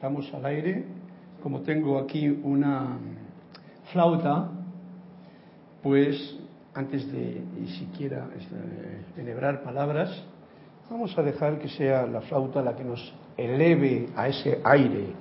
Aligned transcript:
estamos 0.00 0.32
al 0.32 0.46
aire. 0.46 0.82
Como 1.42 1.60
tengo 1.60 1.98
aquí 1.98 2.26
una 2.26 2.96
flauta, 3.92 4.48
pues 5.82 6.38
antes 6.72 7.12
de 7.12 7.42
siquiera 7.78 8.26
celebrar 9.14 9.62
palabras, 9.62 10.08
vamos 10.88 11.16
a 11.18 11.22
dejar 11.22 11.58
que 11.58 11.68
sea 11.68 12.06
la 12.06 12.22
flauta 12.22 12.62
la 12.62 12.74
que 12.74 12.82
nos 12.82 13.12
eleve 13.36 14.08
a 14.16 14.28
ese 14.28 14.62
aire 14.64 15.12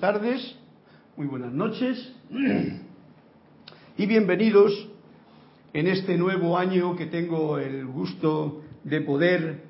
tardes, 0.00 0.56
muy 1.16 1.26
buenas 1.26 1.52
noches 1.52 2.14
y 3.96 4.06
bienvenidos 4.06 4.88
en 5.72 5.88
este 5.88 6.16
nuevo 6.16 6.56
año 6.56 6.94
que 6.94 7.06
tengo 7.06 7.58
el 7.58 7.84
gusto 7.86 8.62
de 8.84 9.00
poder 9.00 9.64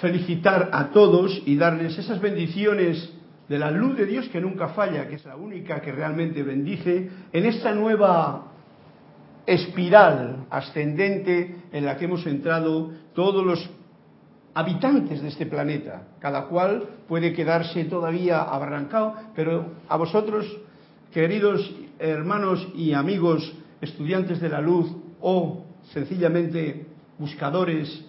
felicitar 0.00 0.70
a 0.72 0.90
todos 0.92 1.42
y 1.44 1.56
darles 1.56 1.98
esas 1.98 2.22
bendiciones 2.22 3.12
de 3.50 3.58
la 3.58 3.70
luz 3.70 3.98
de 3.98 4.06
Dios 4.06 4.28
que 4.30 4.40
nunca 4.40 4.68
falla, 4.68 5.06
que 5.08 5.16
es 5.16 5.24
la 5.26 5.36
única 5.36 5.82
que 5.82 5.92
realmente 5.92 6.42
bendice, 6.42 7.10
en 7.34 7.44
esta 7.44 7.74
nueva 7.74 8.52
espiral 9.44 10.46
ascendente 10.48 11.54
en 11.70 11.84
la 11.84 11.98
que 11.98 12.06
hemos 12.06 12.26
entrado 12.26 12.92
todos 13.14 13.44
los 13.44 13.70
habitantes 14.56 15.20
de 15.20 15.28
este 15.28 15.44
planeta. 15.44 16.08
Cada 16.18 16.46
cual 16.46 16.88
puede 17.06 17.34
quedarse 17.34 17.84
todavía 17.84 18.40
abarrancado, 18.40 19.14
pero 19.34 19.66
a 19.86 19.98
vosotros, 19.98 20.46
queridos 21.12 21.70
hermanos 21.98 22.66
y 22.74 22.94
amigos, 22.94 23.52
estudiantes 23.82 24.40
de 24.40 24.48
la 24.48 24.62
luz 24.62 24.90
o 25.20 25.62
sencillamente 25.92 26.86
buscadores 27.18 28.02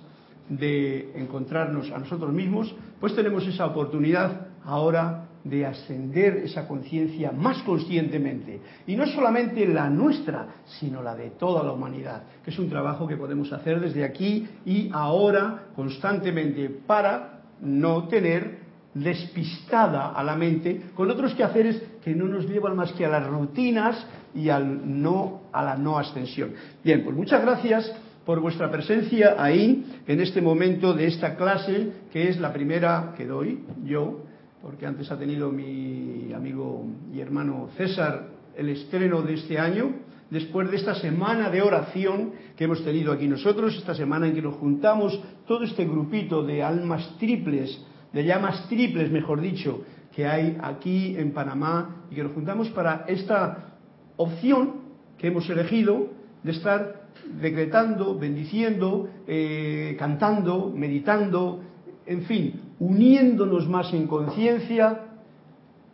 de 0.48 1.12
encontrarnos 1.16 1.92
a 1.92 1.98
nosotros 1.98 2.32
mismos, 2.32 2.74
pues 3.02 3.14
tenemos 3.14 3.46
esa 3.46 3.66
oportunidad 3.66 4.48
ahora 4.64 5.26
de 5.50 5.66
ascender 5.66 6.38
esa 6.38 6.68
conciencia 6.68 7.32
más 7.32 7.62
conscientemente. 7.64 8.60
Y 8.86 8.96
no 8.96 9.06
solamente 9.08 9.68
la 9.68 9.90
nuestra, 9.90 10.48
sino 10.80 11.02
la 11.02 11.16
de 11.16 11.32
toda 11.32 11.64
la 11.64 11.72
humanidad, 11.72 12.24
que 12.44 12.52
es 12.52 12.60
un 12.60 12.70
trabajo 12.70 13.08
que 13.08 13.18
podemos 13.18 13.52
hacer 13.54 13.80
desde 13.80 14.04
aquí 14.04 14.48
y 14.66 14.90
ahora 14.94 15.68
constantemente 15.76 16.70
para 16.70 17.42
no 17.62 18.08
tener 18.08 18.68
despistada 18.94 20.12
a 20.12 20.24
la 20.24 20.36
mente 20.36 20.82
con 20.96 21.10
otros 21.10 21.34
quehaceres 21.36 21.82
que 22.04 22.16
no 22.16 22.26
nos 22.26 22.48
llevan 22.48 22.76
más 22.76 22.92
que 22.94 23.06
a 23.06 23.10
las 23.10 23.28
rutinas 23.28 24.06
y 24.34 24.50
al 24.50 25.02
no 25.02 25.42
a 25.52 25.64
la 25.64 25.76
no 25.78 25.98
ascensión. 25.98 26.54
Bien, 26.84 27.04
pues 27.04 27.16
muchas 27.16 27.42
gracias 27.42 27.92
por 28.26 28.40
vuestra 28.40 28.70
presencia 28.70 29.36
ahí 29.38 30.02
en 30.06 30.20
este 30.20 30.42
momento 30.42 30.94
de 30.94 31.08
esta 31.08 31.36
clase 31.36 31.92
que 32.12 32.30
es 32.30 32.40
la 32.40 32.52
primera 32.52 33.14
que 33.16 33.26
doy 33.26 33.64
yo 33.86 34.27
porque 34.62 34.86
antes 34.86 35.12
ha 35.12 35.18
tenido 35.18 35.52
mi 35.52 36.34
amigo 36.34 36.86
y 37.14 37.20
hermano 37.20 37.70
César 37.78 38.28
el 38.56 38.70
estreno 38.70 39.22
de 39.22 39.36
este 39.36 39.60
año, 39.60 39.94
después 40.32 40.70
de 40.72 40.78
esta 40.78 40.96
semana 40.96 41.50
de 41.50 41.62
oración 41.62 42.32
que 42.56 42.64
hemos 42.64 42.84
tenido 42.84 43.14
aquí 43.14 43.28
nosotros, 43.28 43.76
esta 43.78 43.94
semana 43.94 44.28
en 44.28 44.34
que 44.34 44.42
nos 44.42 44.56
juntamos 44.56 45.20
todo 45.48 45.64
este 45.64 45.86
grupito 45.86 46.44
de 46.44 46.64
almas 46.64 47.16
triples, 47.20 47.80
de 48.12 48.26
llamas 48.26 48.68
triples, 48.68 49.12
mejor 49.12 49.42
dicho, 49.42 49.84
que 50.16 50.26
hay 50.26 50.58
aquí 50.62 51.16
en 51.18 51.32
Panamá 51.34 52.08
y 52.10 52.16
que 52.16 52.24
nos 52.24 52.34
juntamos 52.34 52.70
para 52.70 53.06
esta 53.08 53.76
opción 54.16 54.88
que 55.20 55.28
hemos 55.28 55.48
elegido 55.50 56.08
de 56.44 56.52
estar 56.52 57.08
decretando, 57.40 58.18
bendiciendo, 58.18 59.08
eh, 59.28 59.96
cantando, 60.00 60.72
meditando, 60.76 61.62
en 62.06 62.24
fin, 62.24 62.67
uniéndonos 62.80 63.68
más 63.68 63.94
en 63.94 64.08
conciencia 64.08 65.02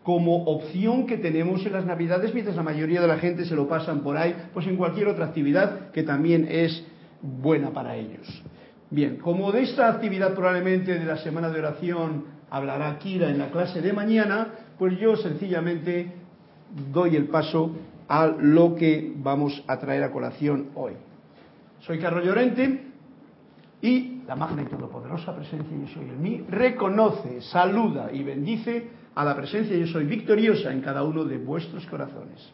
como 0.04 0.44
opción 0.44 1.08
que 1.08 1.18
tenemos 1.18 1.66
en 1.66 1.74
las 1.74 1.86
Navidades, 1.86 2.34
mientras 2.34 2.58
la 2.58 2.64
mayoría 2.64 3.02
de 3.02 3.08
la 3.08 3.18
gente 3.18 3.46
se 3.46 3.56
lo 3.56 3.68
pasan 3.68 4.02
por 4.02 4.18
ahí, 4.18 4.36
pues 4.54 4.68
en 4.68 4.76
cualquier 4.76 5.08
otra 5.08 5.26
actividad 5.26 5.92
que 5.92 6.04
también 6.04 6.46
es 6.50 6.86
buena 7.22 7.72
para 7.72 7.96
ellos. 7.96 8.44
Bien, 8.90 9.18
como 9.18 9.52
de 9.52 9.64
esta 9.64 9.88
actividad 9.90 10.34
probablemente 10.34 11.00
de 11.00 11.06
la 11.06 11.18
semana 11.18 11.50
de 11.50 11.60
oración 11.60 12.26
hablará 12.50 13.00
Kira 13.00 13.30
en 13.30 13.40
la 13.40 13.50
clase 13.50 13.82
de 13.82 13.94
mañana, 13.94 14.50
pues 14.78 15.00
yo 15.00 15.16
sencillamente 15.16 16.12
doy 16.92 17.16
el 17.16 17.28
paso 17.28 17.72
a 18.08 18.28
lo 18.28 18.76
que 18.76 19.14
vamos 19.16 19.64
a 19.68 19.80
traer 19.80 20.04
a 20.04 20.12
colación 20.12 20.70
hoy. 20.76 20.94
Soy 21.80 21.98
Carlos 22.00 22.26
Llorente 22.26 22.93
y 23.84 24.22
la 24.26 24.36
magna 24.38 24.62
y 24.62 24.66
todopoderosa 24.66 25.36
presencia 25.36 25.78
yo 25.78 25.94
soy 25.94 26.06
en 26.06 26.22
mí, 26.22 26.42
reconoce, 26.50 27.42
saluda 27.42 28.10
y 28.14 28.24
bendice 28.24 28.88
a 29.14 29.26
la 29.26 29.36
presencia 29.36 29.76
yo 29.76 29.86
soy 29.88 30.06
victoriosa 30.06 30.72
en 30.72 30.80
cada 30.80 31.04
uno 31.04 31.26
de 31.26 31.38
vuestros 31.38 31.86
corazones. 31.88 32.50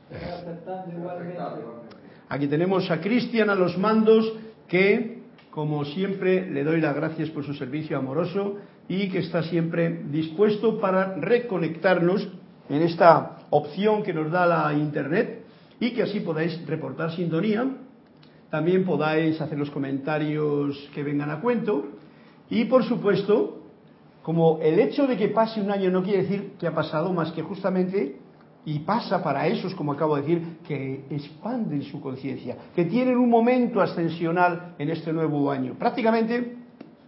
Aquí 2.30 2.48
tenemos 2.48 2.90
a 2.90 3.00
Cristian 3.00 3.52
a 3.52 3.56
los 3.56 3.78
mandos 3.78 4.34
que, 4.68 5.22
como 5.52 5.86
siempre, 5.86 6.50
le 6.50 6.64
doy 6.64 6.82
las 6.82 6.96
gracias 6.96 7.30
por 7.30 7.46
su 7.46 7.54
servicio 7.54 7.96
amoroso 7.96 8.58
y 8.88 9.10
que 9.10 9.20
está 9.20 9.44
siempre 9.44 10.02
dispuesto 10.10 10.80
para 10.80 11.14
reconectarnos 11.14 12.28
en 12.70 12.82
esta 12.82 13.38
opción 13.52 14.02
que 14.02 14.14
nos 14.14 14.32
da 14.32 14.48
la 14.48 14.74
Internet 14.74 15.44
y 15.80 15.92
que 15.92 16.02
así 16.02 16.22
podáis 16.22 16.66
reportar 16.66 17.12
sintonía 17.12 17.68
también 18.50 18.84
podáis 18.86 19.40
hacer 19.40 19.58
los 19.58 19.72
comentarios 19.72 20.90
que 20.94 21.04
vengan 21.04 21.30
a 21.30 21.42
cuento. 21.42 21.86
Y 22.50 22.66
por 22.66 22.84
supuesto, 22.84 23.64
como 24.24 24.60
el 24.62 24.80
hecho 24.80 25.08
de 25.08 25.18
que 25.18 25.30
pase 25.30 25.62
un 25.62 25.72
año 25.72 25.92
no 25.92 26.04
quiere 26.04 26.24
decir 26.24 26.54
que 26.60 26.68
ha 26.68 26.74
pasado 26.74 27.14
más 27.14 27.32
que 27.32 27.42
justamente, 27.42 28.18
y 28.66 28.80
pasa 28.80 29.24
para 29.24 29.48
esos, 29.48 29.74
como 29.74 29.94
acabo 29.94 30.16
de 30.16 30.22
decir, 30.22 30.58
que 30.68 31.06
expanden 31.10 31.82
su 31.84 32.02
conciencia, 32.02 32.58
que 32.76 32.86
tienen 32.86 33.18
un 33.18 33.30
momento 33.30 33.82
ascensional 33.82 34.76
en 34.78 34.90
este 34.90 35.14
nuevo 35.14 35.50
año. 35.50 35.74
Prácticamente 35.74 36.56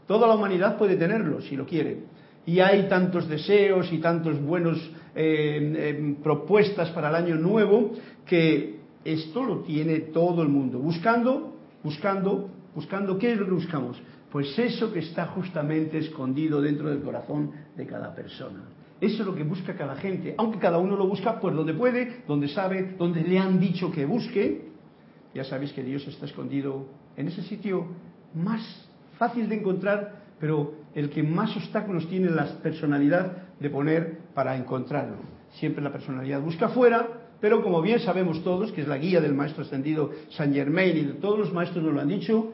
toda 0.08 0.28
la 0.28 0.36
humanidad 0.36 0.78
puede 0.78 0.96
tenerlo, 0.96 1.42
si 1.42 1.56
lo 1.56 1.66
quiere. 1.66 2.04
Y 2.46 2.60
hay 2.60 2.88
tantos 2.88 3.28
deseos 3.28 3.92
y 3.92 4.00
tantos 4.00 4.42
buenos 4.42 4.78
eh, 5.14 5.74
eh, 5.76 6.16
propuestas 6.24 6.90
para 6.90 7.10
el 7.10 7.16
año 7.16 7.36
nuevo 7.36 7.92
que 8.26 8.81
esto 9.04 9.44
lo 9.44 9.60
tiene 9.60 10.00
todo 10.00 10.42
el 10.44 10.50
mundo. 10.50 10.80
Buscando, 10.80 11.56
buscando, 11.84 12.50
buscando, 12.76 13.18
¿qué 13.18 13.34
es 13.34 13.40
lo 13.40 13.46
que 13.46 13.52
buscamos? 13.52 14.02
Pues 14.32 14.58
eso 14.58 14.94
que 14.94 15.00
está 15.00 15.28
justamente 15.28 15.98
escondido 15.98 16.62
dentro 16.62 16.90
del 16.90 17.02
corazón 17.02 17.52
de 17.76 17.86
cada 17.86 18.16
persona. 18.16 18.64
Eso 19.02 19.24
es 19.24 19.28
lo 19.28 19.34
que 19.34 19.44
busca 19.44 19.76
cada 19.76 19.96
gente, 19.96 20.36
aunque 20.38 20.60
cada 20.60 20.78
uno 20.78 20.96
lo 20.96 21.08
busca 21.08 21.40
pues 21.40 21.56
donde 21.56 21.74
puede, 21.74 22.22
donde 22.28 22.48
sabe, 22.48 22.96
donde 22.98 23.24
le 23.24 23.40
han 23.40 23.60
dicho 23.60 23.92
que 23.92 24.06
busque. 24.06 24.70
Ya 25.34 25.44
sabéis 25.44 25.74
que 25.74 25.84
Dios 25.84 26.08
está 26.08 26.26
escondido 26.26 26.86
en 27.18 27.28
ese 27.28 27.42
sitio 27.44 27.88
más 28.36 28.88
fácil 29.18 29.50
de 29.50 29.60
encontrar, 29.60 30.22
pero 30.40 30.76
el 30.94 31.10
que 31.10 31.24
más 31.24 31.56
obstáculos 31.58 32.08
tiene 32.10 32.30
la 32.30 32.46
personalidad 32.62 33.38
de 33.60 33.70
poner 33.70 34.20
para 34.34 34.56
encontrarlo. 34.56 35.18
Siempre 35.54 35.84
la 35.84 35.92
personalidad 35.92 36.42
busca 36.42 36.68
afuera, 36.68 37.21
pero 37.42 37.64
como 37.64 37.82
bien 37.82 38.00
sabemos 38.00 38.44
todos, 38.44 38.72
que 38.72 38.82
es 38.82 38.88
la 38.88 39.00
guía 39.00 39.20
del 39.20 39.34
maestro 39.34 39.64
ascendido 39.64 40.12
Saint 40.30 40.54
Germain 40.54 40.96
y 40.96 41.02
de 41.02 41.14
todos 41.14 41.40
los 41.40 41.52
maestros 41.52 41.84
nos 41.84 41.94
lo 41.94 42.00
han 42.00 42.08
dicho, 42.08 42.54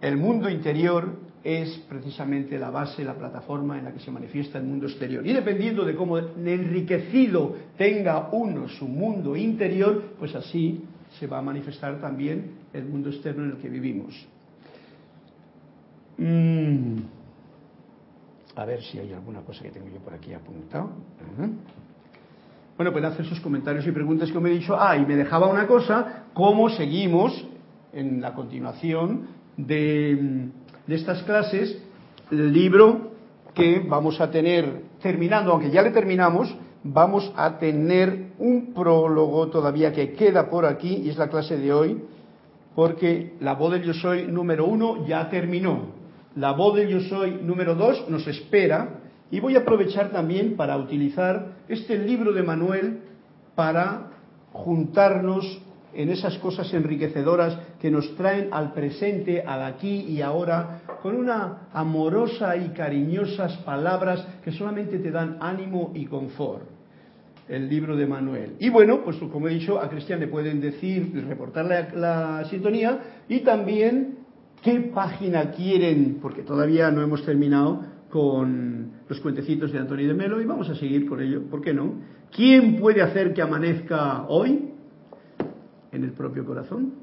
el 0.00 0.16
mundo 0.16 0.48
interior 0.48 1.10
es 1.44 1.76
precisamente 1.88 2.58
la 2.58 2.70
base, 2.70 3.04
la 3.04 3.14
plataforma 3.14 3.78
en 3.78 3.84
la 3.84 3.92
que 3.92 4.00
se 4.00 4.10
manifiesta 4.10 4.58
el 4.58 4.64
mundo 4.64 4.86
exterior. 4.86 5.26
Y 5.26 5.32
dependiendo 5.32 5.84
de 5.84 5.94
cómo 5.94 6.18
enriquecido 6.18 7.54
tenga 7.76 8.30
uno 8.32 8.68
su 8.68 8.88
mundo 8.88 9.36
interior, 9.36 10.14
pues 10.18 10.34
así 10.34 10.82
se 11.18 11.26
va 11.26 11.38
a 11.38 11.42
manifestar 11.42 12.00
también 12.00 12.52
el 12.72 12.84
mundo 12.86 13.10
externo 13.10 13.44
en 13.44 13.50
el 13.50 13.56
que 13.58 13.68
vivimos. 13.68 14.26
Mm. 16.16 16.98
A 18.54 18.64
ver 18.64 18.82
si 18.82 18.98
hay 18.98 19.12
alguna 19.12 19.40
cosa 19.40 19.62
que 19.62 19.70
tengo 19.70 19.88
yo 19.88 19.98
por 19.98 20.14
aquí 20.14 20.32
apuntado. 20.32 20.90
Bueno, 22.76 22.92
pueden 22.92 23.10
hacer 23.10 23.26
sus 23.26 23.40
comentarios 23.40 23.86
y 23.86 23.92
preguntas 23.92 24.32
me 24.34 24.50
he 24.50 24.54
dicho. 24.54 24.76
Ah, 24.78 24.96
y 24.96 25.06
me 25.06 25.16
dejaba 25.16 25.46
una 25.46 25.66
cosa, 25.66 26.24
cómo 26.32 26.70
seguimos 26.70 27.46
en 27.92 28.20
la 28.20 28.34
continuación 28.34 29.28
de 29.56 30.50
de 30.86 30.94
estas 30.94 31.22
clases 31.22 31.78
el 32.30 32.52
libro 32.52 33.12
que 33.54 33.84
vamos 33.86 34.20
a 34.20 34.30
tener 34.30 34.82
terminando, 35.00 35.52
aunque 35.52 35.70
ya 35.70 35.82
le 35.82 35.90
terminamos, 35.90 36.54
vamos 36.82 37.30
a 37.36 37.58
tener 37.58 38.32
un 38.38 38.72
prólogo 38.72 39.48
todavía 39.48 39.92
que 39.92 40.12
queda 40.12 40.48
por 40.48 40.64
aquí 40.64 41.02
y 41.04 41.10
es 41.10 41.18
la 41.18 41.28
clase 41.28 41.58
de 41.58 41.72
hoy, 41.72 42.02
porque 42.74 43.34
la 43.40 43.54
voz 43.54 43.72
del 43.72 43.82
yo 43.82 43.94
soy 43.94 44.26
número 44.26 44.66
uno 44.66 45.06
ya 45.06 45.28
terminó. 45.28 46.02
La 46.34 46.52
voz 46.52 46.76
del 46.76 46.88
yo 46.88 47.00
soy 47.00 47.38
número 47.42 47.74
dos 47.74 48.08
nos 48.08 48.26
espera 48.26 49.01
y 49.32 49.40
voy 49.40 49.56
a 49.56 49.60
aprovechar 49.60 50.10
también 50.10 50.56
para 50.56 50.76
utilizar 50.76 51.54
este 51.66 51.98
libro 51.98 52.34
de 52.34 52.42
Manuel 52.42 53.00
para 53.54 54.10
juntarnos 54.52 55.62
en 55.94 56.10
esas 56.10 56.36
cosas 56.38 56.72
enriquecedoras 56.74 57.58
que 57.80 57.90
nos 57.90 58.14
traen 58.16 58.48
al 58.52 58.74
presente, 58.74 59.40
al 59.40 59.62
aquí 59.62 60.04
y 60.06 60.20
ahora, 60.20 60.82
con 61.02 61.16
una 61.16 61.68
amorosa 61.72 62.58
y 62.58 62.68
cariñosas 62.68 63.56
palabras 63.58 64.26
que 64.44 64.52
solamente 64.52 64.98
te 64.98 65.10
dan 65.10 65.38
ánimo 65.40 65.92
y 65.94 66.04
confort. 66.04 66.64
El 67.48 67.70
libro 67.70 67.96
de 67.96 68.06
Manuel. 68.06 68.56
Y 68.60 68.68
bueno, 68.68 69.02
pues 69.02 69.16
como 69.16 69.48
he 69.48 69.54
dicho, 69.54 69.80
a 69.80 69.88
Cristian 69.88 70.20
le 70.20 70.28
pueden 70.28 70.60
decir, 70.60 71.10
reportar 71.26 71.64
la, 71.94 72.44
sintonía 72.50 72.98
y 73.28 73.40
también 73.40 74.18
qué 74.62 74.78
página 74.94 75.52
quieren, 75.52 76.18
porque 76.20 76.42
todavía 76.42 76.90
no 76.90 77.02
hemos 77.02 77.24
terminado 77.24 77.91
con 78.12 78.90
los 79.08 79.20
cuentecitos 79.20 79.72
de 79.72 79.78
Antonio 79.78 80.06
de 80.06 80.14
Melo 80.14 80.40
y 80.40 80.44
vamos 80.44 80.68
a 80.68 80.74
seguir 80.74 81.08
con 81.08 81.22
ello, 81.22 81.44
¿por 81.48 81.62
qué 81.62 81.72
no? 81.72 81.94
¿Quién 82.30 82.76
puede 82.76 83.00
hacer 83.00 83.32
que 83.32 83.40
amanezca 83.40 84.26
hoy? 84.28 84.72
en 85.92 86.04
el 86.04 86.12
propio 86.12 86.44
corazón? 86.44 86.94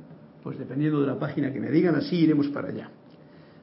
Pues 0.44 0.58
dependiendo 0.58 1.02
de 1.02 1.08
la 1.08 1.20
página 1.20 1.54
que 1.54 1.60
me 1.60 1.70
digan, 1.70 1.96
así 1.96 2.18
iremos 2.18 2.48
para 2.48 2.70
allá. 2.70 2.90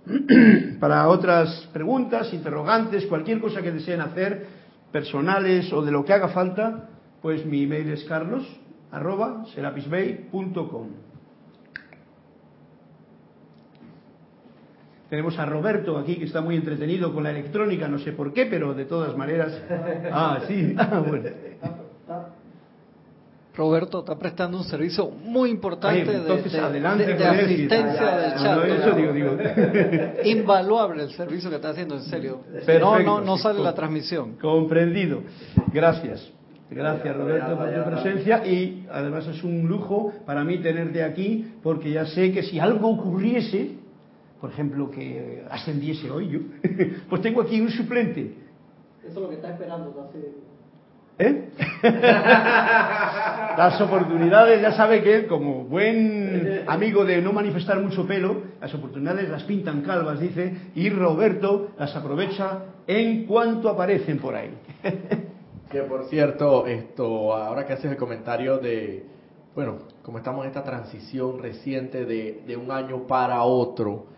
para 0.80 1.08
otras 1.08 1.68
preguntas, 1.72 2.32
interrogantes, 2.32 3.06
cualquier 3.06 3.40
cosa 3.40 3.60
que 3.60 3.72
deseen 3.72 4.00
hacer, 4.00 4.46
personales 4.92 5.72
o 5.72 5.82
de 5.82 5.90
lo 5.90 6.04
que 6.04 6.12
haga 6.12 6.28
falta, 6.28 6.88
pues 7.20 7.44
mi 7.44 7.64
email 7.64 7.90
es 7.90 8.04
carlos 8.04 8.46
arroba. 8.90 9.44
Tenemos 15.08 15.38
a 15.38 15.46
Roberto 15.46 15.96
aquí 15.98 16.16
que 16.16 16.24
está 16.24 16.40
muy 16.40 16.56
entretenido 16.56 17.12
con 17.12 17.22
la 17.22 17.30
electrónica, 17.30 17.86
no 17.86 17.98
sé 17.98 18.12
por 18.12 18.32
qué, 18.32 18.46
pero 18.46 18.74
de 18.74 18.86
todas 18.86 19.16
maneras. 19.16 19.62
Ah, 20.12 20.40
sí. 20.46 20.74
Ah, 20.88 21.02
bueno. 21.06 21.30
Roberto 23.56 24.00
está 24.00 24.18
prestando 24.18 24.58
un 24.58 24.64
servicio 24.64 25.08
muy 25.10 25.50
importante 25.50 26.04
de, 26.04 26.32
asistencia 26.32 26.68
del 26.68 26.82
chat. 28.34 30.26
Invaluable 30.26 31.04
el 31.04 31.10
servicio 31.12 31.48
que 31.48 31.56
está 31.56 31.70
haciendo, 31.70 31.96
en 31.96 32.02
serio. 32.02 32.40
no, 32.80 32.98
no, 33.00 33.20
no 33.22 33.38
sale 33.38 33.60
la 33.60 33.74
transmisión. 33.74 34.34
Comprendido. 34.34 35.22
Gracias. 35.72 36.32
Gracias 36.68 37.16
Roberto 37.16 37.56
por 37.56 37.72
tu 37.72 37.84
presencia 37.90 38.44
y 38.46 38.86
además 38.90 39.26
es 39.28 39.42
un 39.44 39.68
lujo 39.68 40.12
para 40.26 40.42
mí 40.42 40.58
tenerte 40.58 41.04
aquí 41.04 41.52
porque 41.62 41.92
ya 41.92 42.06
sé 42.06 42.32
que 42.32 42.42
si 42.42 42.58
algo 42.58 42.88
ocurriese, 42.88 43.76
por 44.40 44.50
ejemplo 44.50 44.90
que 44.90 45.44
ascendiese 45.50 46.10
hoy 46.10 46.28
yo, 46.28 46.40
pues 47.08 47.22
tengo 47.22 47.42
aquí 47.42 47.60
un 47.60 47.70
suplente. 47.70 48.34
Eso 49.02 49.08
es 49.08 49.16
lo 49.16 49.28
que 49.28 49.36
está 49.36 49.50
esperando 49.50 49.94
¿Eh? 51.18 51.48
las 53.56 53.80
oportunidades, 53.80 54.60
ya 54.60 54.72
sabe 54.72 55.02
que 55.02 55.16
él, 55.16 55.26
como 55.26 55.64
buen 55.64 56.64
amigo 56.66 57.06
de 57.06 57.22
no 57.22 57.32
manifestar 57.32 57.80
mucho 57.80 58.06
pelo, 58.06 58.42
las 58.60 58.74
oportunidades 58.74 59.30
las 59.30 59.44
pintan 59.44 59.80
calvas, 59.80 60.20
dice, 60.20 60.54
y 60.74 60.90
Roberto 60.90 61.70
las 61.78 61.96
aprovecha 61.96 62.64
en 62.86 63.24
cuanto 63.24 63.70
aparecen 63.70 64.18
por 64.18 64.34
ahí. 64.34 64.50
que 65.70 65.80
por 65.82 66.04
cierto, 66.04 66.66
esto, 66.66 67.34
ahora 67.34 67.66
que 67.66 67.72
haces 67.72 67.92
el 67.92 67.96
comentario 67.96 68.58
de, 68.58 69.06
bueno, 69.54 69.78
como 70.02 70.18
estamos 70.18 70.44
en 70.44 70.48
esta 70.48 70.64
transición 70.64 71.38
reciente 71.40 72.04
de, 72.04 72.42
de 72.46 72.56
un 72.58 72.70
año 72.70 73.06
para 73.06 73.42
otro, 73.42 74.15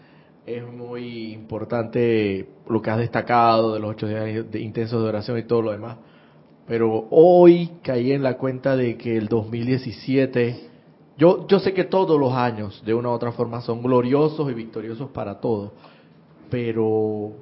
es 0.48 0.66
muy 0.66 1.32
importante 1.32 2.48
lo 2.68 2.80
que 2.80 2.90
has 2.90 2.98
destacado 2.98 3.74
de 3.74 3.80
los 3.80 3.90
ocho 3.90 4.08
días 4.08 4.50
de 4.50 4.60
intensos 4.60 5.02
de 5.02 5.08
oración 5.08 5.38
y 5.38 5.42
todo 5.42 5.60
lo 5.60 5.72
demás. 5.72 5.98
Pero 6.66 7.06
hoy 7.10 7.72
caí 7.82 8.12
en 8.12 8.22
la 8.22 8.38
cuenta 8.38 8.74
de 8.74 8.96
que 8.96 9.16
el 9.16 9.28
2017, 9.28 10.68
yo, 11.18 11.46
yo 11.46 11.58
sé 11.60 11.74
que 11.74 11.84
todos 11.84 12.18
los 12.18 12.32
años 12.32 12.82
de 12.84 12.94
una 12.94 13.10
u 13.10 13.12
otra 13.12 13.32
forma 13.32 13.60
son 13.60 13.82
gloriosos 13.82 14.50
y 14.50 14.54
victoriosos 14.54 15.10
para 15.10 15.38
todos, 15.40 15.72
pero 16.50 17.32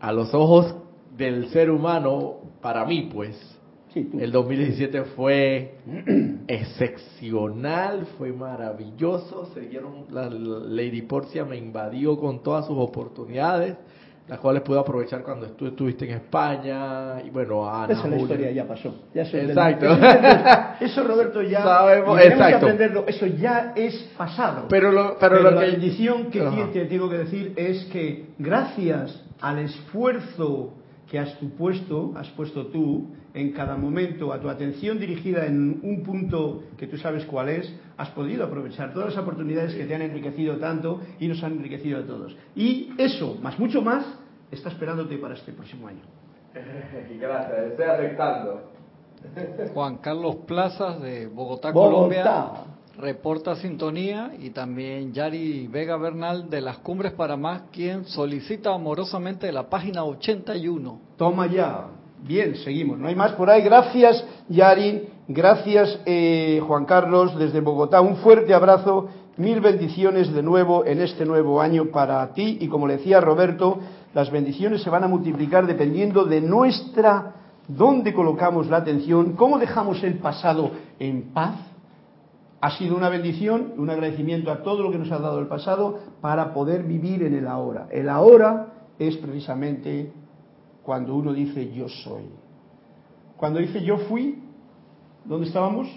a 0.00 0.12
los 0.12 0.34
ojos 0.34 0.74
del 1.16 1.50
ser 1.50 1.70
humano, 1.70 2.36
para 2.60 2.84
mí 2.84 3.08
pues, 3.12 3.36
el 3.94 4.30
2017 4.30 5.02
fue 5.16 5.74
excepcional, 6.46 8.06
fue 8.16 8.32
maravilloso, 8.32 9.50
se 9.52 9.60
dieron, 9.62 10.06
la 10.10 10.30
Lady 10.30 11.02
Porcia 11.02 11.44
me 11.44 11.56
invadió 11.56 12.18
con 12.18 12.42
todas 12.42 12.66
sus 12.66 12.78
oportunidades, 12.78 13.76
las 14.28 14.38
cuales 14.38 14.62
puedo 14.62 14.78
aprovechar 14.78 15.24
cuando 15.24 15.48
tú 15.48 15.66
estuviste 15.66 16.04
en 16.04 16.12
España 16.12 17.20
y 17.20 17.30
bueno 17.30 17.68
Ana 17.68 17.92
esa 17.92 18.06
la 18.06 18.16
historia 18.16 18.52
ya 18.52 18.64
pasó. 18.64 18.94
Exacto. 19.12 19.86
Eso 20.80 21.02
Roberto 21.02 21.42
ya 21.42 21.62
sabemos 21.64 22.20
exacto 22.20 22.46
que 22.46 22.54
aprenderlo. 22.54 23.04
eso 23.08 23.26
ya 23.26 23.72
es 23.74 24.08
pasado. 24.16 24.66
Pero 24.68 24.92
lo, 24.92 25.18
pero, 25.18 25.42
la 25.42 25.60
bendición 25.60 26.30
que 26.30 26.40
te 26.72 26.84
tengo 26.84 27.10
que 27.10 27.18
decir 27.18 27.54
es 27.56 27.86
que 27.86 28.26
gracias 28.38 29.20
al 29.40 29.58
esfuerzo 29.58 30.74
que 31.10 31.18
has 31.18 31.36
puesto 31.58 32.12
has 32.16 32.28
puesto 32.30 32.66
tú 32.66 33.08
en 33.34 33.52
cada 33.52 33.76
momento 33.76 34.32
a 34.32 34.40
tu 34.40 34.48
atención 34.48 34.98
dirigida 34.98 35.46
en 35.46 35.80
un 35.82 36.02
punto 36.02 36.64
que 36.76 36.86
tú 36.86 36.96
sabes 36.96 37.24
cuál 37.26 37.48
es, 37.48 37.72
has 37.96 38.10
podido 38.10 38.44
aprovechar 38.44 38.92
todas 38.92 39.14
las 39.14 39.22
oportunidades 39.22 39.74
que 39.74 39.84
te 39.84 39.94
han 39.94 40.02
enriquecido 40.02 40.56
tanto 40.56 41.00
y 41.18 41.28
nos 41.28 41.42
han 41.42 41.52
enriquecido 41.52 41.98
a 41.98 42.06
todos. 42.06 42.36
Y 42.56 42.90
eso, 42.98 43.36
más 43.42 43.58
mucho 43.58 43.82
más, 43.82 44.04
está 44.50 44.70
esperándote 44.70 45.16
para 45.18 45.34
este 45.34 45.52
próximo 45.52 45.88
año. 45.88 46.02
Gracias, 47.20 47.58
estoy 47.70 47.84
aceptando. 47.84 48.70
Juan 49.74 49.98
Carlos 49.98 50.36
Plazas 50.46 51.00
de 51.02 51.26
Bogotá, 51.26 51.72
Colombia, 51.72 52.24
reporta 53.00 53.56
sintonía 53.56 54.32
y 54.38 54.50
también 54.50 55.12
Yari 55.12 55.66
Vega 55.66 55.96
Bernal 55.96 56.48
de 56.50 56.60
las 56.60 56.78
Cumbres 56.78 57.12
para 57.12 57.36
Más, 57.36 57.62
quien 57.72 58.04
solicita 58.04 58.74
amorosamente 58.74 59.50
la 59.50 59.68
página 59.68 60.04
81. 60.04 61.00
Toma 61.16 61.46
ya. 61.46 61.86
Bien, 62.22 62.54
seguimos. 62.56 62.98
No 62.98 63.08
hay 63.08 63.14
más 63.14 63.32
por 63.32 63.48
ahí. 63.48 63.62
Gracias, 63.62 64.24
Yari. 64.48 65.08
Gracias, 65.26 66.00
eh, 66.06 66.60
Juan 66.66 66.84
Carlos, 66.84 67.38
desde 67.38 67.60
Bogotá. 67.60 68.00
Un 68.00 68.16
fuerte 68.16 68.52
abrazo. 68.52 69.08
Mil 69.36 69.60
bendiciones 69.60 70.32
de 70.32 70.42
nuevo 70.42 70.84
en 70.84 71.00
este 71.00 71.24
nuevo 71.24 71.60
año 71.60 71.86
para 71.86 72.32
ti. 72.34 72.58
Y 72.60 72.68
como 72.68 72.86
le 72.86 72.98
decía 72.98 73.20
Roberto, 73.20 73.78
las 74.12 74.30
bendiciones 74.30 74.82
se 74.82 74.90
van 74.90 75.04
a 75.04 75.08
multiplicar 75.08 75.66
dependiendo 75.66 76.24
de 76.24 76.40
nuestra, 76.40 77.32
dónde 77.66 78.12
colocamos 78.12 78.66
la 78.66 78.78
atención, 78.78 79.32
cómo 79.32 79.58
dejamos 79.58 80.02
el 80.02 80.18
pasado 80.18 80.72
en 80.98 81.32
paz. 81.32 81.69
Ha 82.60 82.70
sido 82.76 82.96
una 82.96 83.08
bendición, 83.08 83.72
un 83.78 83.88
agradecimiento 83.88 84.50
a 84.50 84.62
todo 84.62 84.82
lo 84.82 84.90
que 84.90 84.98
nos 84.98 85.10
ha 85.10 85.18
dado 85.18 85.38
el 85.40 85.46
pasado 85.46 85.98
para 86.20 86.52
poder 86.52 86.82
vivir 86.82 87.22
en 87.22 87.34
el 87.34 87.46
ahora. 87.46 87.88
El 87.90 88.08
ahora 88.08 88.66
es 88.98 89.16
precisamente 89.16 90.12
cuando 90.82 91.14
uno 91.14 91.32
dice 91.32 91.72
yo 91.72 91.88
soy. 91.88 92.24
Cuando 93.36 93.60
dice 93.60 93.82
yo 93.82 93.96
fui, 93.96 94.42
¿dónde 95.24 95.46
estábamos? 95.46 95.88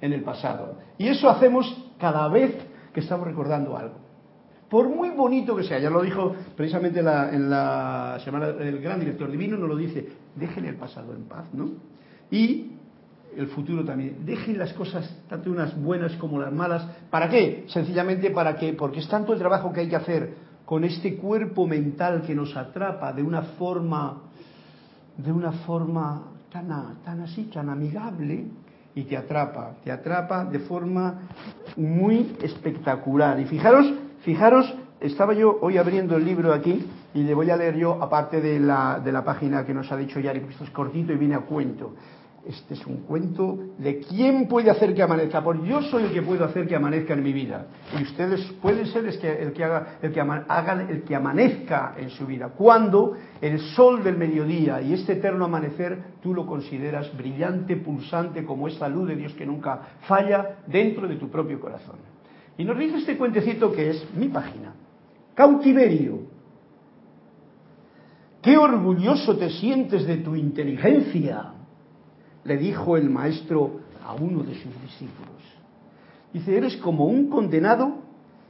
En 0.00 0.12
el 0.12 0.22
pasado. 0.22 0.76
Y 0.98 1.08
eso 1.08 1.28
hacemos 1.28 1.66
cada 1.98 2.28
vez 2.28 2.54
que 2.92 3.00
estamos 3.00 3.26
recordando 3.26 3.76
algo. 3.76 3.94
Por 4.68 4.88
muy 4.88 5.10
bonito 5.10 5.56
que 5.56 5.64
sea, 5.64 5.78
ya 5.78 5.88
lo 5.88 6.02
dijo 6.02 6.34
precisamente 6.54 7.00
en 7.00 7.48
la 7.48 8.20
semana 8.22 8.48
el 8.48 8.80
gran 8.80 9.00
director 9.00 9.30
divino, 9.30 9.56
nos 9.56 9.68
lo 9.68 9.76
dice, 9.76 10.06
dejen 10.36 10.66
el 10.66 10.76
pasado 10.76 11.14
en 11.14 11.24
paz, 11.24 11.46
¿no? 11.54 11.70
Y 12.30 12.72
el 13.38 13.46
futuro 13.48 13.84
también. 13.84 14.26
Dejen 14.26 14.58
las 14.58 14.72
cosas, 14.72 15.08
tanto 15.28 15.50
unas 15.50 15.80
buenas 15.80 16.12
como 16.14 16.40
las 16.40 16.52
malas. 16.52 16.84
¿Para 17.08 17.28
qué? 17.28 17.64
Sencillamente 17.68 18.30
para 18.30 18.56
que, 18.56 18.72
porque 18.72 18.98
es 18.98 19.08
tanto 19.08 19.32
el 19.32 19.38
trabajo 19.38 19.72
que 19.72 19.80
hay 19.80 19.88
que 19.88 19.96
hacer 19.96 20.34
con 20.64 20.84
este 20.84 21.16
cuerpo 21.16 21.66
mental 21.66 22.22
que 22.26 22.34
nos 22.34 22.56
atrapa 22.56 23.12
de 23.12 23.22
una 23.22 23.42
forma, 23.42 24.22
de 25.16 25.32
una 25.32 25.52
forma 25.52 26.24
tan, 26.50 26.68
tan 27.04 27.20
así, 27.20 27.44
tan 27.44 27.70
amigable, 27.70 28.46
y 28.94 29.04
te 29.04 29.16
atrapa, 29.16 29.76
te 29.84 29.92
atrapa 29.92 30.44
de 30.44 30.58
forma 30.58 31.20
muy 31.76 32.36
espectacular. 32.42 33.38
Y 33.38 33.44
fijaros, 33.44 33.94
fijaros, 34.22 34.74
estaba 35.00 35.32
yo 35.34 35.58
hoy 35.60 35.78
abriendo 35.78 36.16
el 36.16 36.24
libro 36.24 36.52
aquí 36.52 36.84
y 37.14 37.22
le 37.22 37.32
voy 37.32 37.48
a 37.50 37.56
leer 37.56 37.76
yo, 37.76 38.02
aparte 38.02 38.40
de 38.40 38.58
la, 38.58 39.00
de 39.02 39.12
la 39.12 39.24
página 39.24 39.64
que 39.64 39.72
nos 39.72 39.90
ha 39.92 39.96
dicho 39.96 40.18
Yari, 40.18 40.40
porque 40.40 40.54
esto 40.54 40.64
es 40.64 40.70
cortito 40.70 41.12
y 41.12 41.16
viene 41.16 41.36
a 41.36 41.40
cuento. 41.40 41.94
Este 42.46 42.74
es 42.74 42.86
un 42.86 42.98
cuento 42.98 43.58
de 43.78 43.98
quién 43.98 44.46
puede 44.46 44.70
hacer 44.70 44.94
que 44.94 45.02
amanezca. 45.02 45.42
Porque 45.42 45.68
yo 45.68 45.82
soy 45.82 46.04
el 46.04 46.12
que 46.12 46.22
puedo 46.22 46.44
hacer 46.44 46.66
que 46.66 46.76
amanezca 46.76 47.14
en 47.14 47.22
mi 47.22 47.32
vida. 47.32 47.66
Y 47.98 48.02
ustedes 48.02 48.40
pueden 48.62 48.86
ser 48.86 49.06
el 49.06 49.18
que, 49.18 49.42
el 49.42 49.52
que 49.52 49.64
haga, 49.64 49.98
el 50.00 50.12
que 50.12 50.20
hagan 50.20 50.88
el 50.88 51.02
que 51.02 51.14
amanezca 51.14 51.94
en 51.98 52.10
su 52.10 52.26
vida. 52.26 52.50
Cuando 52.56 53.16
el 53.40 53.58
sol 53.60 54.02
del 54.02 54.16
mediodía 54.16 54.80
y 54.80 54.94
este 54.94 55.14
eterno 55.14 55.44
amanecer 55.44 55.98
tú 56.22 56.32
lo 56.32 56.46
consideras 56.46 57.14
brillante, 57.16 57.76
pulsante, 57.76 58.44
como 58.44 58.68
esa 58.68 58.88
luz 58.88 59.08
de 59.08 59.16
Dios 59.16 59.34
que 59.34 59.44
nunca 59.44 59.80
falla 60.06 60.58
dentro 60.66 61.06
de 61.08 61.16
tu 61.16 61.28
propio 61.28 61.60
corazón. 61.60 61.96
Y 62.56 62.64
nos 62.64 62.78
dice 62.78 62.98
este 62.98 63.18
cuentecito 63.18 63.72
que 63.72 63.90
es 63.90 64.06
mi 64.14 64.28
página. 64.28 64.74
Cautiverio. 65.34 66.20
Qué 68.40 68.56
orgulloso 68.56 69.36
te 69.36 69.50
sientes 69.50 70.06
de 70.06 70.18
tu 70.18 70.34
inteligencia 70.34 71.52
le 72.48 72.56
dijo 72.56 72.96
el 72.96 73.10
maestro 73.10 73.80
a 74.02 74.14
uno 74.14 74.42
de 74.42 74.54
sus 74.54 74.72
discípulos. 74.80 75.36
Dice, 76.32 76.56
eres 76.56 76.78
como 76.78 77.04
un 77.04 77.28
condenado 77.28 77.98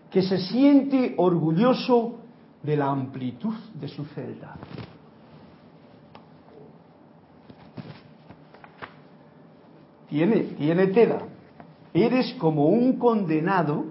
que 0.08 0.22
se 0.22 0.38
siente 0.38 1.14
orgulloso 1.16 2.20
de 2.62 2.76
la 2.76 2.90
amplitud 2.90 3.54
de 3.74 3.88
su 3.88 4.04
celda. 4.04 4.56
Tiene, 10.08 10.36
tiene 10.56 10.86
tela. 10.86 11.22
Eres 11.92 12.34
como 12.34 12.66
un 12.66 12.98
condenado 12.98 13.84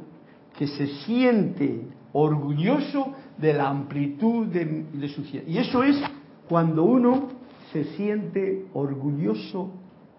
que 0.58 0.68
se 0.68 0.88
siente 1.06 1.86
orgulloso 2.14 3.14
de 3.38 3.54
la 3.54 3.68
amplitud 3.68 4.48
de, 4.48 4.86
de 4.94 5.10
su 5.10 5.24
celda. 5.26 5.50
Y 5.50 5.58
eso 5.58 5.84
es 5.84 6.02
cuando 6.48 6.86
uno 6.86 7.28
se 7.74 7.84
siente 7.96 8.68
orgulloso 8.74 9.72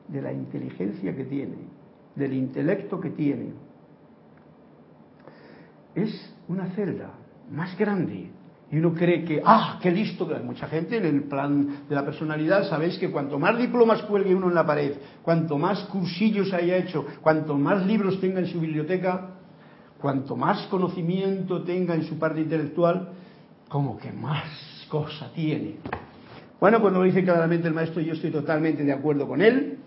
de 0.09 0.23
la 0.23 0.33
inteligencia 0.33 1.15
que 1.15 1.25
tiene, 1.25 1.57
del 2.15 2.33
intelecto 2.33 3.01
que 3.01 3.11
tiene. 3.11 3.53
Es 5.95 6.35
una 6.49 6.67
celda 6.71 7.13
más 7.51 7.77
grande. 7.79 8.31
Y 8.71 8.77
uno 8.77 8.93
cree 8.93 9.25
que, 9.25 9.41
ah, 9.45 9.79
qué 9.81 9.91
listo. 9.91 10.29
Mucha 10.45 10.67
gente 10.67 10.99
en 10.99 11.07
el 11.07 11.23
plan 11.23 11.85
de 11.89 11.95
la 11.95 12.05
personalidad, 12.05 12.69
sabéis 12.69 12.99
que 12.99 13.11
cuanto 13.11 13.39
más 13.39 13.57
diplomas 13.57 14.03
cuelgue 14.03 14.35
uno 14.35 14.49
en 14.49 14.55
la 14.55 14.67
pared, 14.67 14.93
cuanto 15.23 15.57
más 15.57 15.85
cursillos 15.85 16.53
haya 16.53 16.77
hecho, 16.77 17.07
cuanto 17.23 17.57
más 17.57 17.87
libros 17.87 18.21
tenga 18.21 18.41
en 18.41 18.47
su 18.47 18.61
biblioteca, 18.61 19.31
cuanto 19.99 20.37
más 20.37 20.67
conocimiento 20.67 21.63
tenga 21.63 21.95
en 21.95 22.05
su 22.05 22.19
parte 22.19 22.43
intelectual, 22.43 23.09
como 23.69 23.97
que 23.97 24.13
más 24.13 24.87
cosa 24.91 25.31
tiene. 25.35 25.77
Bueno, 26.61 26.81
pues 26.81 26.93
lo 26.93 27.03
dice 27.03 27.25
claramente 27.25 27.69
el 27.69 27.75
maestro, 27.75 28.03
yo 28.03 28.13
estoy 28.13 28.31
totalmente 28.31 28.85
de 28.85 28.93
acuerdo 28.93 29.27
con 29.27 29.41
él. 29.41 29.79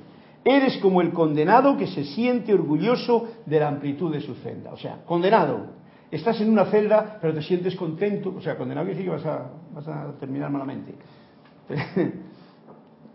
Eres 0.43 0.77
como 0.77 1.01
el 1.01 1.12
condenado 1.12 1.77
que 1.77 1.88
se 1.88 2.03
siente 2.03 2.53
orgulloso 2.53 3.27
de 3.45 3.60
la 3.60 3.67
amplitud 3.67 4.12
de 4.12 4.21
su 4.21 4.33
celda. 4.36 4.74
O 4.74 4.77
sea, 4.77 5.03
condenado. 5.05 5.81
Estás 6.10 6.41
en 6.41 6.50
una 6.50 6.65
celda, 6.65 7.19
pero 7.21 7.33
te 7.33 7.43
sientes 7.43 7.75
contento. 7.75 8.33
O 8.36 8.41
sea, 8.41 8.57
condenado 8.57 8.88
quiere 8.88 9.00
decir 9.00 9.12
que 9.12 9.24
vas 9.74 9.88
a, 9.88 10.12
terminar 10.19 10.50
malamente. 10.50 10.95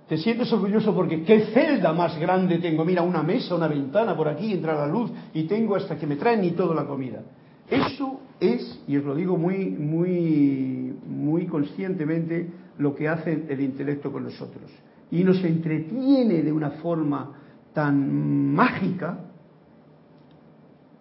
Te, 0.08 0.16
sientes 0.18 0.52
orgulloso 0.52 0.94
porque 0.94 1.24
qué 1.24 1.46
celda 1.46 1.92
más 1.92 2.16
grande 2.16 2.58
tengo. 2.58 2.84
Mira, 2.84 3.02
una 3.02 3.24
mesa, 3.24 3.56
una 3.56 3.66
ventana 3.66 4.16
por 4.16 4.28
aquí, 4.28 4.52
entra 4.52 4.76
la 4.76 4.86
luz 4.86 5.10
y 5.34 5.48
tengo 5.48 5.74
hasta 5.74 5.96
que 5.96 6.06
me 6.06 6.14
traen 6.14 6.44
y 6.44 6.52
toda 6.52 6.76
la 6.76 6.84
comida. 6.84 7.22
Eso 7.68 8.20
es, 8.38 8.84
y 8.86 8.96
os 8.96 9.04
lo 9.04 9.16
digo 9.16 9.36
muy, 9.36 9.70
muy, 9.70 10.96
muy 11.04 11.46
conscientemente, 11.46 12.48
lo 12.78 12.94
que 12.94 13.08
hace 13.08 13.46
el 13.48 13.60
intelecto 13.60 14.12
con 14.12 14.22
nosotros 14.22 14.70
y 15.10 15.22
nos 15.24 15.42
entretiene 15.44 16.42
de 16.42 16.52
una 16.52 16.70
forma 16.70 17.32
tan 17.72 18.52
mágica 18.54 19.18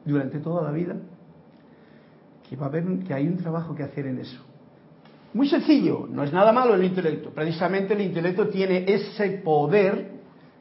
durante 0.03 0.39
toda 0.39 0.61
la 0.63 0.71
vida 0.71 0.95
que 2.47 2.55
va 2.55 2.67
a 2.67 2.69
haber 2.69 2.99
que 2.99 3.13
hay 3.13 3.27
un 3.27 3.37
trabajo 3.37 3.73
que 3.73 3.83
hacer 3.83 4.05
en 4.05 4.19
eso. 4.19 4.39
Muy 5.33 5.49
sencillo, 5.49 6.07
no 6.09 6.23
es 6.23 6.31
nada 6.31 6.51
malo 6.53 6.75
el 6.75 6.83
intelecto. 6.83 7.31
Precisamente 7.31 7.93
el 7.93 8.01
intelecto 8.01 8.47
tiene 8.47 8.85
ese 8.87 9.41
poder 9.43 10.11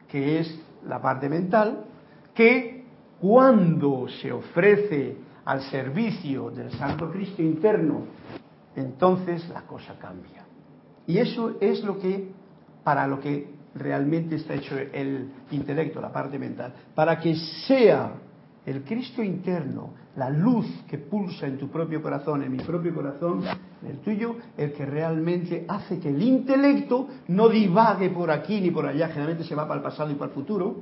que 0.09 0.39
es 0.39 0.59
la 0.87 1.01
parte 1.01 1.29
mental 1.29 1.85
que 2.33 2.83
cuando 3.21 4.07
se 4.21 4.31
ofrece 4.31 5.17
al 5.45 5.61
servicio 5.61 6.49
del 6.49 6.71
Santo 6.71 7.09
Cristo 7.11 7.41
interno, 7.41 8.05
entonces 8.75 9.47
la 9.49 9.61
cosa 9.61 9.97
cambia. 9.99 10.43
Y 11.07 11.19
eso 11.19 11.55
es 11.61 11.83
lo 11.83 11.99
que 11.99 12.31
para 12.85 13.07
lo 13.07 13.19
que 13.19 13.47
realmente 13.73 14.35
está 14.35 14.53
hecho 14.53 14.77
el 14.77 15.31
intelecto, 15.49 15.99
la 15.99 16.13
parte 16.13 16.37
mental, 16.37 16.71
para 16.93 17.19
que 17.19 17.35
sea 17.67 18.11
el 18.63 18.83
Cristo 18.83 19.23
interno, 19.23 19.89
la 20.15 20.29
luz 20.29 20.67
que 20.87 20.99
pulsa 20.99 21.47
en 21.47 21.57
tu 21.57 21.67
propio 21.69 21.99
corazón, 21.99 22.43
en 22.43 22.51
mi 22.51 22.59
propio 22.59 22.93
corazón, 22.93 23.41
en 23.81 23.89
el 23.89 23.97
tuyo, 24.01 24.35
el 24.55 24.71
que 24.73 24.85
realmente 24.85 25.65
hace 25.67 25.99
que 25.99 26.09
el 26.09 26.21
intelecto 26.21 27.07
no 27.27 27.49
divague 27.49 28.11
por 28.11 28.29
aquí 28.29 28.61
ni 28.61 28.69
por 28.69 28.85
allá, 28.85 29.07
generalmente 29.07 29.43
se 29.43 29.55
va 29.55 29.67
para 29.67 29.79
el 29.79 29.83
pasado 29.83 30.11
y 30.11 30.13
para 30.13 30.29
el 30.29 30.35
futuro, 30.35 30.81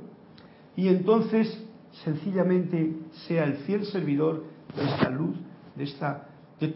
y 0.76 0.88
entonces 0.88 1.64
sencillamente 2.04 2.96
sea 3.26 3.44
el 3.44 3.54
fiel 3.58 3.86
servidor 3.86 4.44
de 4.76 4.84
esta 4.84 5.08
luz, 5.08 5.36
de 5.74 5.84
esta... 5.84 6.28
De 6.60 6.74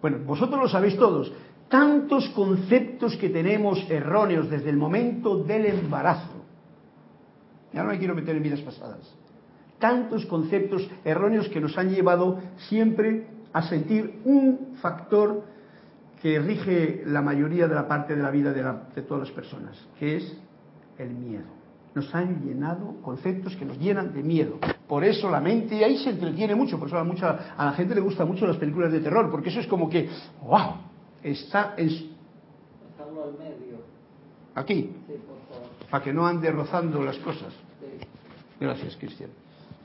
bueno, 0.00 0.18
vosotros 0.24 0.60
lo 0.60 0.68
sabéis 0.68 0.96
todos, 0.96 1.32
tantos 1.70 2.28
conceptos 2.30 3.16
que 3.16 3.30
tenemos 3.30 3.88
erróneos 3.88 4.50
desde 4.50 4.68
el 4.68 4.76
momento 4.76 5.42
del 5.44 5.66
embarazo. 5.66 6.44
Ya 7.72 7.84
no 7.84 7.90
me 7.90 7.98
quiero 7.98 8.14
meter 8.14 8.36
en 8.36 8.42
vidas 8.42 8.60
pasadas. 8.60 9.14
Tantos 9.78 10.26
conceptos 10.26 10.86
erróneos 11.04 11.48
que 11.48 11.60
nos 11.60 11.78
han 11.78 11.90
llevado 11.90 12.40
siempre 12.68 13.28
a 13.52 13.62
sentir 13.62 14.20
un 14.24 14.76
factor 14.82 15.44
que 16.20 16.40
rige 16.40 17.04
la 17.06 17.22
mayoría 17.22 17.66
de 17.68 17.74
la 17.74 17.86
parte 17.88 18.14
de 18.16 18.22
la 18.22 18.30
vida 18.30 18.52
de, 18.52 19.02
todas 19.02 19.28
las 19.28 19.30
personas, 19.30 19.78
que 19.98 20.16
es 20.16 20.36
el 20.98 21.10
miedo. 21.10 21.46
Nos 21.94 22.12
han 22.14 22.44
llenado 22.44 23.00
conceptos 23.00 23.56
que 23.56 23.64
nos 23.64 23.78
llenan 23.78 24.12
de 24.12 24.22
miedo. 24.22 24.58
Por 24.86 25.04
eso 25.04 25.30
la 25.30 25.40
mente 25.40 25.84
ahí 25.84 25.96
se 25.98 26.10
entretiene 26.10 26.54
mucho, 26.54 26.78
por 26.78 26.88
eso 26.88 26.98
a, 26.98 27.04
mucha, 27.04 27.54
a 27.56 27.64
la 27.64 27.72
gente 27.72 27.94
le 27.94 28.00
gustan 28.00 28.26
mucho 28.26 28.46
las 28.46 28.56
películas 28.56 28.92
de 28.92 29.00
terror, 29.00 29.30
porque 29.30 29.48
eso 29.48 29.60
es 29.60 29.66
como 29.66 29.88
que, 29.88 30.08
wow, 30.42 30.89
está 31.22 31.74
en... 31.76 31.88
al 32.98 33.38
medio. 33.38 33.78
Aquí. 34.54 34.90
Para 35.90 36.04
que 36.04 36.12
no 36.12 36.26
ande 36.26 36.50
rozando 36.50 37.02
las 37.02 37.16
cosas. 37.18 37.52
Gracias, 38.58 38.96
Cristian. 38.96 39.30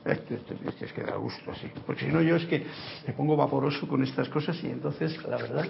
Esto, 0.04 0.34
esto, 0.34 0.84
es 0.84 0.92
que 0.92 1.02
da 1.02 1.16
gusto 1.16 1.50
así. 1.50 1.66
Porque 1.84 2.06
si 2.06 2.12
no, 2.12 2.22
yo 2.22 2.36
es 2.36 2.46
que 2.46 2.64
me 3.06 3.12
pongo 3.12 3.36
vaporoso 3.36 3.88
con 3.88 4.02
estas 4.04 4.28
cosas 4.28 4.62
y 4.62 4.68
entonces, 4.68 5.16
la 5.24 5.36
verdad, 5.36 5.66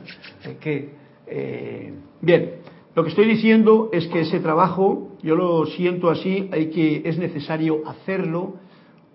que. 0.60 1.06
Eh, 1.28 1.92
bien, 2.20 2.60
lo 2.94 3.02
que 3.02 3.10
estoy 3.10 3.26
diciendo 3.26 3.90
es 3.92 4.06
que 4.08 4.20
ese 4.20 4.40
trabajo, 4.40 5.16
yo 5.22 5.36
lo 5.36 5.66
siento 5.66 6.08
así, 6.08 6.48
hay 6.52 6.70
que, 6.70 7.02
es 7.04 7.18
necesario 7.18 7.86
hacerlo 7.86 8.54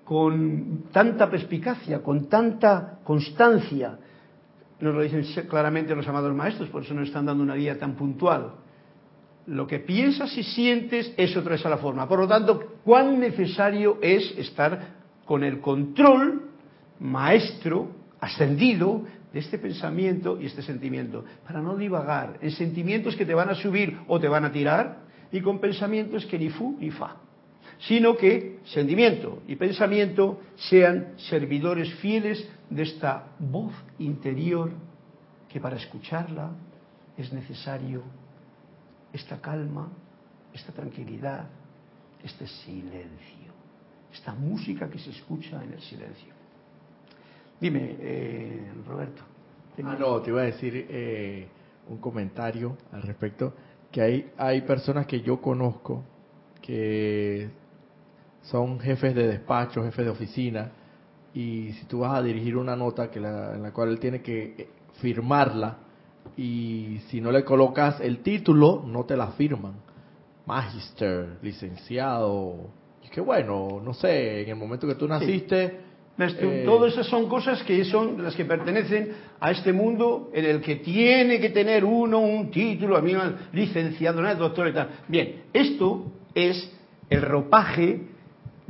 con 0.04 0.84
tanta 0.92 1.30
perspicacia, 1.30 2.04
con 2.04 2.28
tanta 2.28 3.00
constancia, 3.04 3.98
nos 4.82 4.96
lo 4.96 5.02
dicen 5.02 5.24
claramente 5.48 5.96
los 5.96 6.08
amados 6.08 6.34
maestros, 6.36 6.70
por 6.70 6.84
eso 6.84 6.94
nos 6.94 7.08
están 7.08 7.26
dando 7.26 7.44
una 7.44 7.56
guía 7.56 7.78
tan 7.78 7.96
puntual. 7.96 8.54
Lo 9.48 9.66
que 9.68 9.80
piensas 9.80 10.36
y 10.38 10.44
sientes, 10.44 11.14
eso 11.18 11.42
traes 11.44 11.66
a 11.66 11.70
la 11.70 11.78
forma. 11.78 12.08
Por 12.08 12.20
lo 12.20 12.28
tanto, 12.28 12.78
cuán 12.84 13.20
necesario 13.20 13.98
es 14.02 14.38
estar 14.38 15.02
con 15.26 15.44
el 15.44 15.60
control 15.60 16.50
maestro, 17.00 17.90
ascendido, 18.20 19.04
de 19.34 19.40
este 19.40 19.58
pensamiento 19.58 20.40
y 20.40 20.46
este 20.46 20.62
sentimiento, 20.62 21.24
para 21.46 21.62
no 21.62 21.78
divagar 21.78 22.38
en 22.42 22.52
sentimientos 22.52 23.16
que 23.16 23.26
te 23.26 23.34
van 23.34 23.50
a 23.50 23.56
subir 23.56 23.98
o 24.08 24.20
te 24.20 24.28
van 24.28 24.44
a 24.44 24.52
tirar 24.52 25.04
y 25.32 25.42
con 25.42 25.60
pensamientos 25.60 26.26
que 26.26 26.38
ni 26.38 26.50
fu 26.50 26.78
ni 26.80 26.92
fa, 26.92 27.16
sino 27.88 28.16
que 28.16 28.60
sentimiento 28.66 29.42
y 29.48 29.56
pensamiento 29.56 30.40
sean 30.56 31.14
servidores 31.18 31.94
fieles 31.96 32.48
de 32.70 32.84
esta 32.84 33.28
voz 33.40 33.74
interior 34.00 34.72
que 35.50 35.60
para 35.60 35.78
escucharla 35.78 36.52
es 37.18 37.34
necesario 37.34 38.04
esta 39.12 39.42
calma, 39.42 39.90
esta 40.54 40.72
tranquilidad, 40.72 41.48
este 42.24 42.48
silencio, 42.48 43.52
esta 44.14 44.34
música 44.34 44.90
que 44.90 45.00
se 45.00 45.10
escucha 45.10 45.64
en 45.64 45.74
el 45.74 45.82
silencio. 45.82 46.34
Dime, 47.60 47.96
eh, 48.00 48.72
Roberto. 48.88 49.24
Ah, 49.84 49.96
no, 50.00 50.22
te 50.22 50.30
iba 50.30 50.42
a 50.42 50.46
decir 50.46 50.86
eh, 50.90 51.48
un 51.90 51.98
comentario 51.98 52.78
al 52.92 53.02
respecto, 53.02 53.54
que 53.92 54.02
hay, 54.02 54.32
hay 54.38 54.62
personas 54.62 55.08
que 55.08 55.22
yo 55.22 55.42
conozco 55.42 56.04
que 56.62 57.50
son 58.44 58.80
jefes 58.80 59.16
de 59.16 59.28
despacho, 59.28 59.84
jefes 59.84 60.06
de 60.06 60.12
oficina, 60.12 60.72
y 61.34 61.72
si 61.74 61.86
tú 61.86 62.00
vas 62.00 62.18
a 62.18 62.22
dirigir 62.22 62.58
una 62.58 62.76
nota 62.76 63.10
que 63.10 63.20
en 63.20 63.62
la 63.62 63.72
cual 63.72 63.90
él 63.90 64.00
tiene 64.00 64.22
que 64.22 64.56
eh, 64.58 64.68
firmarla, 65.02 65.78
y 66.38 67.00
si 67.08 67.22
no 67.22 67.32
le 67.32 67.44
colocas 67.44 68.00
el 68.02 68.20
título, 68.20 68.84
no 68.86 69.06
te 69.06 69.16
la 69.18 69.28
firman. 69.28 69.74
Magister, 70.46 71.38
licenciado. 71.42 72.70
Y 73.04 73.10
que 73.10 73.22
bueno, 73.22 73.82
no 73.84 73.94
sé, 73.94 74.44
en 74.44 74.50
el 74.50 74.56
momento 74.56 74.88
que 74.88 74.96
tú 74.96 75.08
naciste... 75.08 75.92
Eh, 76.18 76.64
todas 76.66 76.94
esas 76.94 77.08
son 77.08 77.28
cosas 77.28 77.64
que 77.64 77.84
son 77.86 78.22
las 78.22 78.36
que 78.36 78.46
pertenecen 78.46 79.12
a 79.40 79.50
este 79.50 79.74
mundo 79.74 80.30
en 80.34 80.46
el 80.46 80.62
que 80.62 80.76
tiene 80.76 81.40
que 81.40 81.50
tener 81.50 81.84
uno 81.84 82.20
un 82.20 82.52
título, 82.52 82.96
a 82.96 83.02
mí 83.02 83.14
licenciado, 83.54 84.22
no 84.22 84.36
doctor 84.36 84.68
y 84.68 84.74
tal. 84.74 84.90
Bien, 85.08 85.44
esto 85.52 86.12
es 86.36 86.72
el 87.10 87.24
ropaje 87.24 88.11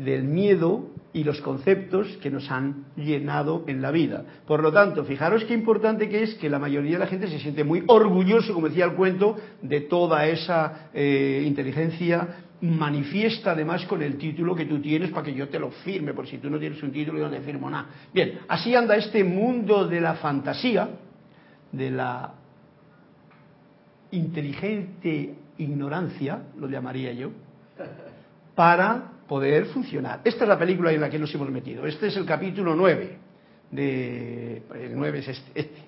del 0.04 0.24
miedo 0.24 0.90
y 1.14 1.24
los 1.24 1.42
conceptos 1.42 2.08
que 2.22 2.30
nos 2.30 2.50
han 2.50 2.86
llenado 2.96 3.64
en 3.68 3.82
la 3.82 3.92
vida. 3.92 4.24
Por 4.48 4.62
lo 4.62 4.72
tanto, 4.72 5.04
fijaros 5.04 5.44
qué 5.44 5.54
importante 5.54 6.08
que 6.08 6.24
es 6.24 6.36
que 6.36 6.50
la 6.50 6.60
mayoría 6.60 6.94
de 6.94 7.00
la 7.00 7.08
gente 7.08 7.28
se 7.28 7.40
siente 7.40 7.64
muy 7.64 7.84
orgulloso, 7.88 8.54
como 8.54 8.70
decía 8.70 8.86
el 8.86 8.94
cuento, 8.94 9.36
de 9.62 9.82
toda 9.82 10.26
esa 10.28 10.90
eh, 10.94 11.44
inteligencia 11.46 12.46
manifiesta 12.62 13.52
además 13.52 13.86
con 13.86 14.04
el 14.04 14.18
título 14.18 14.56
que 14.56 14.66
tú 14.66 14.80
tienes 14.80 15.10
para 15.10 15.26
que 15.26 15.34
yo 15.34 15.50
te 15.50 15.60
lo 15.60 15.72
firme, 15.72 16.14
por 16.14 16.28
si 16.28 16.38
tú 16.38 16.50
no 16.50 16.60
tienes 16.60 16.82
un 16.84 16.92
título 16.92 17.18
yo 17.18 17.26
no 17.26 17.32
te 17.32 17.42
firmo 17.42 17.70
nada. 17.70 17.88
Bien, 18.14 18.40
así 18.48 18.76
anda 18.76 18.96
este 18.96 19.24
mundo 19.24 19.88
de 19.88 20.00
la 20.00 20.16
fantasía, 20.16 20.90
de 21.72 21.92
la 21.92 22.34
inteligente 24.12 25.36
ignorancia, 25.58 26.44
lo 26.58 26.70
llamaría 26.70 27.14
yo, 27.14 27.32
para 28.56 29.11
poder 29.32 29.68
funcionar. 29.68 30.20
Esta 30.26 30.44
es 30.44 30.50
la 30.50 30.60
película 30.60 30.92
en 30.92 31.00
la 31.00 31.10
que 31.10 31.18
nos 31.18 31.34
hemos 31.34 31.50
metido. 31.50 31.86
Este 31.86 32.08
es 32.08 32.18
el 32.18 32.26
capítulo 32.26 32.76
9. 32.76 33.18
De, 33.72 34.62
el 34.76 34.92
9 34.94 35.20
es 35.20 35.28
este, 35.30 35.52
este. 35.58 35.80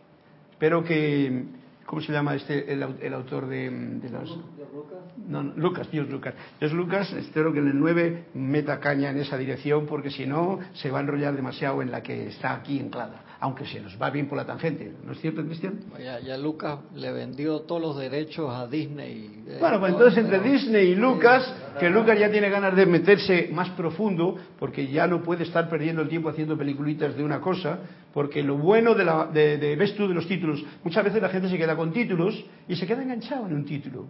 Espero 0.54 0.82
que 0.82 1.44
¿Cómo 1.86 2.02
se 2.02 2.14
llama 2.14 2.36
este 2.36 2.72
el, 2.72 3.14
autor 3.14 3.48
de, 3.48 3.70
los 4.10 4.30
Lucas? 4.74 5.00
No, 5.28 5.44
Lucas, 5.44 5.92
Dios 5.92 6.10
Lucas. 6.10 6.34
Dios 6.58 6.72
Lucas, 6.72 7.12
espero 7.12 7.52
que 7.52 7.60
en 7.60 7.68
el 7.68 7.78
9 7.78 8.28
meta 8.36 8.80
caña 8.80 9.10
en 9.10 9.18
esa 9.18 9.38
dirección 9.38 9.86
porque 9.88 10.10
si 10.10 10.26
no 10.26 10.60
se 10.72 10.90
va 10.90 11.00
a 11.00 11.02
enrollar 11.02 11.36
demasiado 11.36 11.82
en 11.82 11.92
la 11.92 12.02
que 12.02 12.28
está 12.28 12.54
aquí 12.54 12.80
anclada, 12.80 13.33
aunque 13.44 13.66
se 13.66 13.82
nos 13.82 14.02
va 14.02 14.10
bien 14.10 14.30
por 14.30 14.38
la 14.38 14.46
tangente, 14.46 14.90
¿no 15.04 15.12
es 15.12 15.20
cierto, 15.20 15.44
Cristian? 15.44 15.82
Ya, 16.02 16.18
ya 16.22 16.38
Lucas 16.38 16.80
le 16.96 17.12
vendió 17.12 17.60
todos 17.64 17.82
los 17.82 17.98
derechos 17.98 18.50
a 18.50 18.68
Disney. 18.68 19.44
Eh, 19.46 19.58
bueno, 19.60 19.82
pues 19.82 19.92
entonces 19.92 20.24
entre 20.24 20.40
Disney 20.40 20.92
y 20.92 20.96
Lucas, 20.96 21.54
que 21.78 21.90
Lucas 21.90 22.18
ya 22.18 22.32
tiene 22.32 22.50
ganas 22.50 22.74
de 22.74 22.86
meterse 22.86 23.50
más 23.52 23.70
profundo 23.72 24.38
porque 24.58 24.88
ya 24.88 25.08
no 25.08 25.22
puede 25.22 25.44
estar 25.44 25.70
perdiendo 25.70 26.02
el 26.02 26.08
tiempo 26.08 26.30
haciendo 26.30 26.58
peliculitas 26.58 27.18
de 27.18 27.22
una 27.22 27.42
cosa, 27.42 27.80
porque 28.14 28.42
lo 28.42 28.58
bueno 28.58 28.96
de, 28.96 29.04
la, 29.04 29.26
de, 29.26 29.76
ves 29.76 29.94
tú 29.94 30.08
de 30.08 30.14
los 30.14 30.26
títulos, 30.26 30.64
muchas 30.82 31.04
veces 31.04 31.22
la 31.22 31.28
gente 31.28 31.50
se 31.50 31.58
queda 31.58 31.76
con 31.76 31.92
títulos 31.92 32.46
y 32.70 32.78
se 32.78 32.88
queda 32.88 33.04
enganchado 33.04 33.46
en 33.48 33.56
un 33.56 33.66
título. 33.66 34.08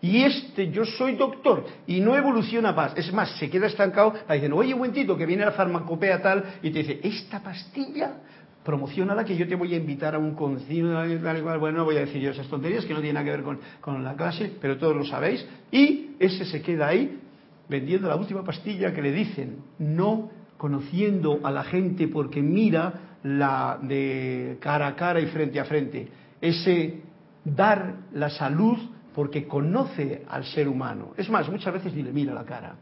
Y 0.00 0.22
este, 0.22 0.70
yo 0.70 0.84
soy 0.84 1.16
doctor, 1.16 1.64
y 1.86 2.00
no 2.00 2.14
evoluciona 2.14 2.70
más. 2.70 2.96
Es 2.96 3.12
más, 3.12 3.30
se 3.38 3.50
queda 3.50 3.66
estancado, 3.66 4.14
le 4.28 4.34
dicen, 4.36 4.52
oye, 4.52 4.72
buen 4.72 4.92
tito, 4.92 5.16
que 5.16 5.26
viene 5.26 5.44
la 5.44 5.50
farmacopea 5.50 6.22
tal, 6.22 6.44
y 6.62 6.70
te 6.70 6.78
dice, 6.80 7.00
esta 7.02 7.42
pastilla, 7.42 8.12
promociona 8.68 9.14
la 9.14 9.24
que 9.24 9.34
yo 9.34 9.48
te 9.48 9.54
voy 9.54 9.72
a 9.72 9.78
invitar 9.78 10.14
a 10.14 10.18
un 10.18 10.34
concilio, 10.34 10.92
bueno, 11.58 11.78
no 11.78 11.84
voy 11.86 11.96
a 11.96 12.00
decir 12.00 12.20
yo 12.20 12.32
esas 12.32 12.48
tonterías 12.48 12.84
que 12.84 12.92
no 12.92 13.00
tienen 13.00 13.14
nada 13.14 13.24
que 13.24 13.30
ver 13.30 13.42
con, 13.42 13.58
con 13.80 14.04
la 14.04 14.14
clase, 14.14 14.52
pero 14.60 14.76
todos 14.76 14.94
lo 14.94 15.06
sabéis, 15.06 15.42
y 15.72 16.10
ese 16.18 16.44
se 16.44 16.60
queda 16.60 16.88
ahí 16.88 17.18
vendiendo 17.66 18.08
la 18.08 18.16
última 18.16 18.44
pastilla 18.44 18.92
que 18.92 19.00
le 19.00 19.10
dicen, 19.10 19.56
no 19.78 20.28
conociendo 20.58 21.40
a 21.44 21.50
la 21.50 21.64
gente 21.64 22.08
porque 22.08 22.42
mira 22.42 23.16
la 23.22 23.78
de 23.80 24.58
cara 24.60 24.88
a 24.88 24.94
cara 24.94 25.18
y 25.18 25.26
frente 25.28 25.58
a 25.58 25.64
frente, 25.64 26.06
ese 26.38 27.00
dar 27.46 28.00
la 28.12 28.28
salud 28.28 28.76
porque 29.14 29.46
conoce 29.46 30.26
al 30.28 30.44
ser 30.44 30.68
humano. 30.68 31.14
Es 31.16 31.30
más, 31.30 31.48
muchas 31.48 31.72
veces 31.72 31.94
ni 31.94 32.02
le 32.02 32.12
mira 32.12 32.34
la 32.34 32.44
cara. 32.44 32.76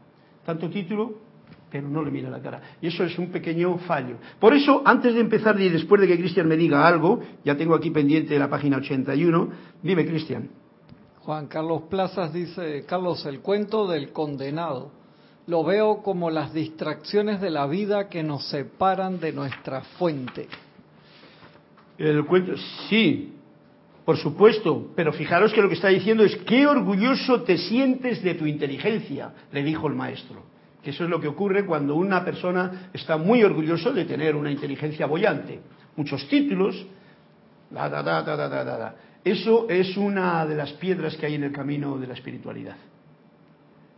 Tanto 0.45 0.69
título, 0.69 1.26
pero 1.69 1.87
no 1.87 2.03
le 2.03 2.11
mira 2.11 2.29
la 2.29 2.41
cara. 2.41 2.61
Y 2.81 2.87
eso 2.87 3.03
es 3.03 3.17
un 3.17 3.27
pequeño 3.29 3.77
fallo. 3.79 4.17
Por 4.39 4.53
eso, 4.53 4.81
antes 4.85 5.13
de 5.13 5.19
empezar 5.19 5.59
y 5.59 5.69
después 5.69 6.01
de 6.01 6.07
que 6.07 6.17
Cristian 6.17 6.47
me 6.47 6.55
diga 6.55 6.87
algo, 6.87 7.19
ya 7.43 7.55
tengo 7.55 7.75
aquí 7.75 7.91
pendiente 7.91 8.37
la 8.39 8.49
página 8.49 8.77
81, 8.77 9.49
dime 9.83 10.05
Cristian. 10.05 10.49
Juan 11.19 11.47
Carlos 11.47 11.83
Plazas 11.89 12.31
dice, 12.31 12.85
Carlos, 12.87 13.25
el 13.25 13.41
cuento 13.41 13.87
del 13.87 14.13
condenado 14.13 14.91
lo 15.47 15.63
veo 15.63 16.01
como 16.03 16.29
las 16.29 16.53
distracciones 16.53 17.41
de 17.41 17.49
la 17.49 17.67
vida 17.67 18.09
que 18.09 18.21
nos 18.21 18.47
separan 18.49 19.19
de 19.19 19.31
nuestra 19.31 19.81
fuente. 19.81 20.47
El 21.97 22.25
cuento, 22.25 22.53
sí, 22.89 23.33
por 24.05 24.17
supuesto, 24.17 24.91
pero 24.95 25.11
fijaros 25.11 25.51
que 25.51 25.61
lo 25.61 25.67
que 25.67 25.75
está 25.75 25.87
diciendo 25.87 26.23
es 26.23 26.35
qué 26.45 26.67
orgulloso 26.67 27.41
te 27.41 27.57
sientes 27.57 28.23
de 28.23 28.35
tu 28.35 28.45
inteligencia, 28.45 29.33
le 29.51 29.63
dijo 29.63 29.87
el 29.87 29.95
maestro. 29.95 30.43
Eso 30.87 31.03
es 31.03 31.09
lo 31.09 31.19
que 31.19 31.27
ocurre 31.27 31.65
cuando 31.65 31.95
una 31.95 32.23
persona 32.23 32.89
está 32.93 33.17
muy 33.17 33.43
orgulloso 33.43 33.91
de 33.91 34.05
tener 34.05 34.37
una 34.37 34.49
inteligencia 34.49 35.05
bollante. 35.05 35.59
Muchos 35.97 36.25
títulos, 36.29 36.87
da, 37.69 37.89
da, 37.89 38.01
da, 38.01 38.21
da, 38.21 38.37
da, 38.37 38.47
da, 38.47 38.63
da. 38.63 38.95
Eso 39.21 39.67
es 39.69 39.97
una 39.97 40.45
de 40.45 40.55
las 40.55 40.71
piedras 40.73 41.17
que 41.17 41.25
hay 41.25 41.35
en 41.35 41.43
el 41.43 41.51
camino 41.51 41.97
de 41.97 42.07
la 42.07 42.13
espiritualidad. 42.13 42.77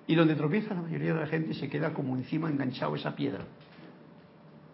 Y 0.08 0.16
donde 0.16 0.34
tropieza 0.34 0.74
la 0.74 0.82
mayoría 0.82 1.14
de 1.14 1.20
la 1.20 1.28
gente 1.28 1.54
se 1.54 1.70
queda 1.70 1.94
como 1.94 2.16
encima 2.16 2.50
enganchado 2.50 2.96
esa 2.96 3.16
piedra. 3.16 3.46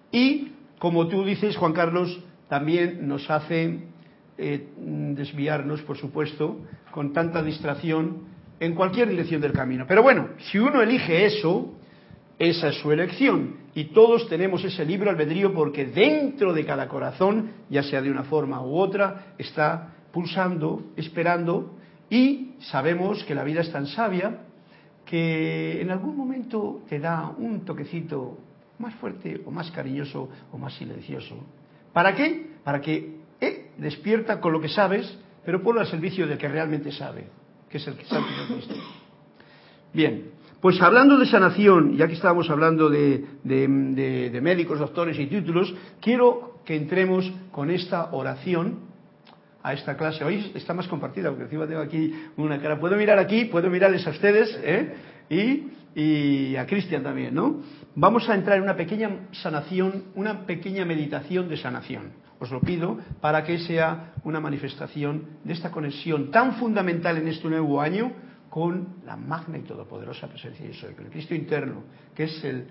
Y, 0.10 0.54
como 0.80 1.10
tú 1.10 1.26
dices, 1.26 1.58
Juan 1.58 1.74
Carlos, 1.74 2.24
también 2.48 3.06
nos 3.06 3.30
hace 3.30 3.90
eh, 4.38 4.70
desviarnos, 4.78 5.82
por 5.82 5.98
supuesto, 5.98 6.62
con 6.92 7.12
tanta 7.12 7.44
distracción 7.44 8.22
en 8.62 8.74
cualquier 8.74 9.10
dirección 9.10 9.42
del 9.42 9.52
camino. 9.52 9.84
Pero 9.86 10.02
bueno, 10.02 10.30
si 10.50 10.60
uno 10.60 10.82
elige 10.82 11.26
eso, 11.26 11.76
esa 12.38 12.70
es 12.70 12.76
su 12.76 12.92
elección. 12.92 13.58
Y 13.74 13.86
todos 13.86 14.28
tenemos 14.30 14.64
ese 14.64 14.86
libro 14.86 15.10
albedrío 15.10 15.54
porque 15.54 15.86
dentro 15.86 16.54
de 16.54 16.66
cada 16.66 16.88
corazón, 16.88 17.52
ya 17.70 17.84
sea 17.84 18.02
de 18.02 18.12
una 18.12 18.24
forma 18.24 18.62
u 18.62 18.78
otra, 18.78 19.34
está 19.38 19.94
pulsando, 20.12 20.92
esperando 20.96 21.78
y 22.10 22.52
sabemos 22.60 23.24
que 23.24 23.36
la 23.36 23.44
vida 23.44 23.62
es 23.62 23.72
tan 23.72 23.88
sabia 23.88 24.42
que 25.06 25.82
en 25.82 25.92
algún 25.92 26.16
momento 26.16 26.82
te 26.90 27.00
da 27.00 27.30
un 27.38 27.64
toquecito 27.66 28.38
más 28.80 28.94
fuerte 28.96 29.42
o 29.46 29.52
más 29.52 29.72
cariñoso 29.72 30.30
o 30.52 30.58
más 30.58 30.74
silencioso. 30.74 31.38
¿Para 31.94 32.16
qué? 32.16 32.48
Para 32.64 32.82
que 32.82 33.20
eh, 33.40 33.72
despierta 33.78 34.40
con 34.40 34.52
lo 34.52 34.60
que 34.60 34.70
sabes, 34.70 35.18
pero 35.46 35.62
ponlo 35.62 35.82
al 35.82 35.88
servicio 35.88 36.28
del 36.28 36.38
que 36.38 36.48
realmente 36.48 36.92
sabe, 36.92 37.28
que 37.70 37.78
es 37.78 37.88
el 37.88 37.96
que 37.96 38.06
sabe. 38.06 38.26
Bien, 39.94 40.32
pues 40.66 40.82
hablando 40.82 41.20
de 41.20 41.28
sanación, 41.28 41.96
ya 41.96 42.08
que 42.08 42.14
estábamos 42.14 42.50
hablando 42.50 42.90
de, 42.90 43.24
médicos, 44.42 44.80
doctores 44.80 45.20
y 45.20 45.28
títulos, 45.28 45.72
quiero 46.02 46.60
que 46.66 46.76
entremos 46.76 47.32
con 47.52 47.70
esta 47.70 48.10
oración 48.16 48.80
a 49.62 49.74
esta 49.74 49.96
clase. 49.96 50.24
Hoy 50.24 50.52
está 50.56 50.74
más 50.74 50.88
compartida, 50.88 51.30
porque 51.30 51.44
encima 51.44 51.68
tengo 51.68 51.82
aquí 51.82 52.12
una 52.38 52.60
cara. 52.60 52.80
Puedo 52.80 52.98
mirar 52.98 53.20
aquí, 53.20 53.46
puedo 53.46 53.70
mirarles 53.70 54.08
a 54.08 54.10
ustedes 54.10 54.60
¿eh? 54.64 54.96
y, 55.30 55.68
y 56.02 56.56
a 56.56 56.66
Cristian 56.66 57.04
también, 57.04 57.36
¿no? 57.36 57.62
Vamos 57.94 58.28
a 58.28 58.34
entrar 58.34 58.58
en 58.58 58.64
una 58.64 58.76
pequeña 58.76 59.28
sanación, 59.34 60.06
una 60.16 60.48
pequeña 60.48 60.84
meditación 60.84 61.48
de 61.48 61.58
sanación. 61.58 62.14
Os 62.40 62.50
lo 62.50 62.60
pido 62.60 62.98
para 63.22 63.44
que 63.44 63.60
sea 63.60 64.14
una 64.24 64.40
manifestación 64.40 65.28
de 65.44 65.54
esta 65.54 65.70
conexión 65.70 66.32
tan 66.32 66.56
fundamental 66.56 67.20
en 67.20 67.28
este 67.28 67.48
nuevo 67.50 67.80
año 67.80 68.14
con 68.56 69.02
la 69.06 69.18
magna 69.18 69.58
y 69.58 69.64
todopoderosa 69.64 70.30
presencia 70.30 70.66
de 70.66 70.74
Soy, 70.74 70.94
con 70.94 71.04
el 71.04 71.12
Cristo 71.12 71.36
interno, 71.36 71.84
que 72.16 72.24
es 72.24 72.42
el, 72.46 72.66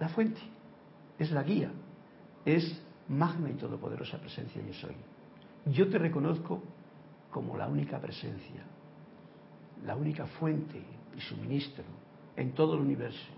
la 0.00 0.08
fuente, 0.08 0.40
es 1.16 1.30
la 1.30 1.44
guía, 1.44 1.70
es 2.44 2.82
magna 3.08 3.50
y 3.50 3.52
todopoderosa 3.52 4.18
presencia 4.18 4.60
yo 4.66 4.74
soy. 4.74 4.96
Yo 5.66 5.88
te 5.88 5.96
reconozco 5.96 6.60
como 7.30 7.56
la 7.56 7.68
única 7.68 8.00
presencia, 8.00 8.64
la 9.86 9.94
única 9.94 10.26
fuente 10.26 10.82
y 11.16 11.20
suministro 11.20 11.84
en 12.34 12.50
todo 12.50 12.74
el 12.74 12.80
universo. 12.80 13.30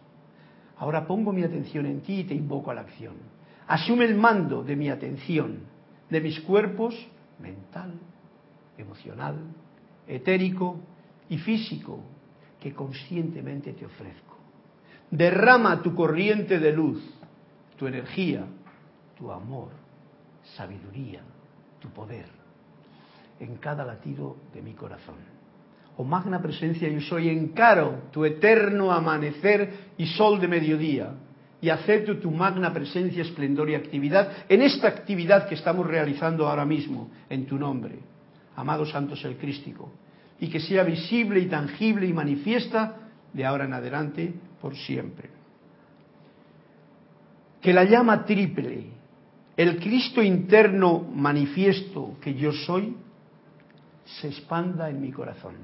Ahora 0.78 1.06
pongo 1.06 1.34
mi 1.34 1.42
atención 1.42 1.84
en 1.84 2.00
ti 2.00 2.20
y 2.20 2.24
te 2.24 2.34
invoco 2.34 2.70
a 2.70 2.74
la 2.74 2.80
acción. 2.80 3.16
Asume 3.66 4.06
el 4.06 4.14
mando 4.14 4.64
de 4.64 4.74
mi 4.74 4.88
atención, 4.88 5.58
de 6.08 6.18
mis 6.18 6.40
cuerpos 6.40 6.94
mental, 7.38 7.92
emocional, 8.78 9.36
etérico 10.06 10.80
y 11.28 11.38
físico, 11.38 12.00
que 12.60 12.72
conscientemente 12.72 13.72
te 13.72 13.86
ofrezco. 13.86 14.36
Derrama 15.10 15.82
tu 15.82 15.94
corriente 15.94 16.58
de 16.58 16.72
luz, 16.72 17.02
tu 17.76 17.86
energía, 17.86 18.44
tu 19.16 19.30
amor, 19.30 19.70
sabiduría, 20.56 21.22
tu 21.80 21.88
poder 21.90 22.26
en 23.40 23.56
cada 23.56 23.84
latido 23.84 24.36
de 24.52 24.62
mi 24.62 24.72
corazón. 24.72 25.16
Oh 25.98 26.04
magna 26.04 26.42
presencia, 26.42 26.88
yo 26.88 27.00
soy, 27.00 27.28
encaro 27.28 28.08
tu 28.12 28.24
eterno 28.24 28.92
amanecer 28.92 29.92
y 29.96 30.06
sol 30.06 30.40
de 30.40 30.48
mediodía 30.48 31.14
y 31.60 31.70
acepto 31.70 32.18
tu 32.18 32.30
magna 32.30 32.72
presencia, 32.72 33.22
esplendor 33.22 33.70
y 33.70 33.74
actividad 33.74 34.44
en 34.48 34.60
esta 34.62 34.88
actividad 34.88 35.48
que 35.48 35.54
estamos 35.54 35.86
realizando 35.86 36.46
ahora 36.46 36.66
mismo 36.66 37.10
en 37.30 37.46
tu 37.46 37.58
nombre, 37.58 37.98
amado 38.56 38.84
Santos 38.84 39.24
el 39.24 39.38
Crístico, 39.38 39.90
y 40.38 40.48
que 40.48 40.60
sea 40.60 40.82
visible 40.82 41.40
y 41.40 41.46
tangible 41.46 42.06
y 42.06 42.12
manifiesta 42.12 42.96
de 43.32 43.44
ahora 43.44 43.64
en 43.64 43.72
adelante 43.72 44.34
por 44.60 44.76
siempre. 44.76 45.30
Que 47.60 47.72
la 47.72 47.84
llama 47.84 48.24
triple, 48.24 48.86
el 49.56 49.78
Cristo 49.78 50.22
interno 50.22 51.00
manifiesto 51.00 52.16
que 52.20 52.34
yo 52.34 52.52
soy, 52.52 52.96
se 54.04 54.28
expanda 54.28 54.88
en 54.90 55.00
mi 55.00 55.10
corazón. 55.10 55.56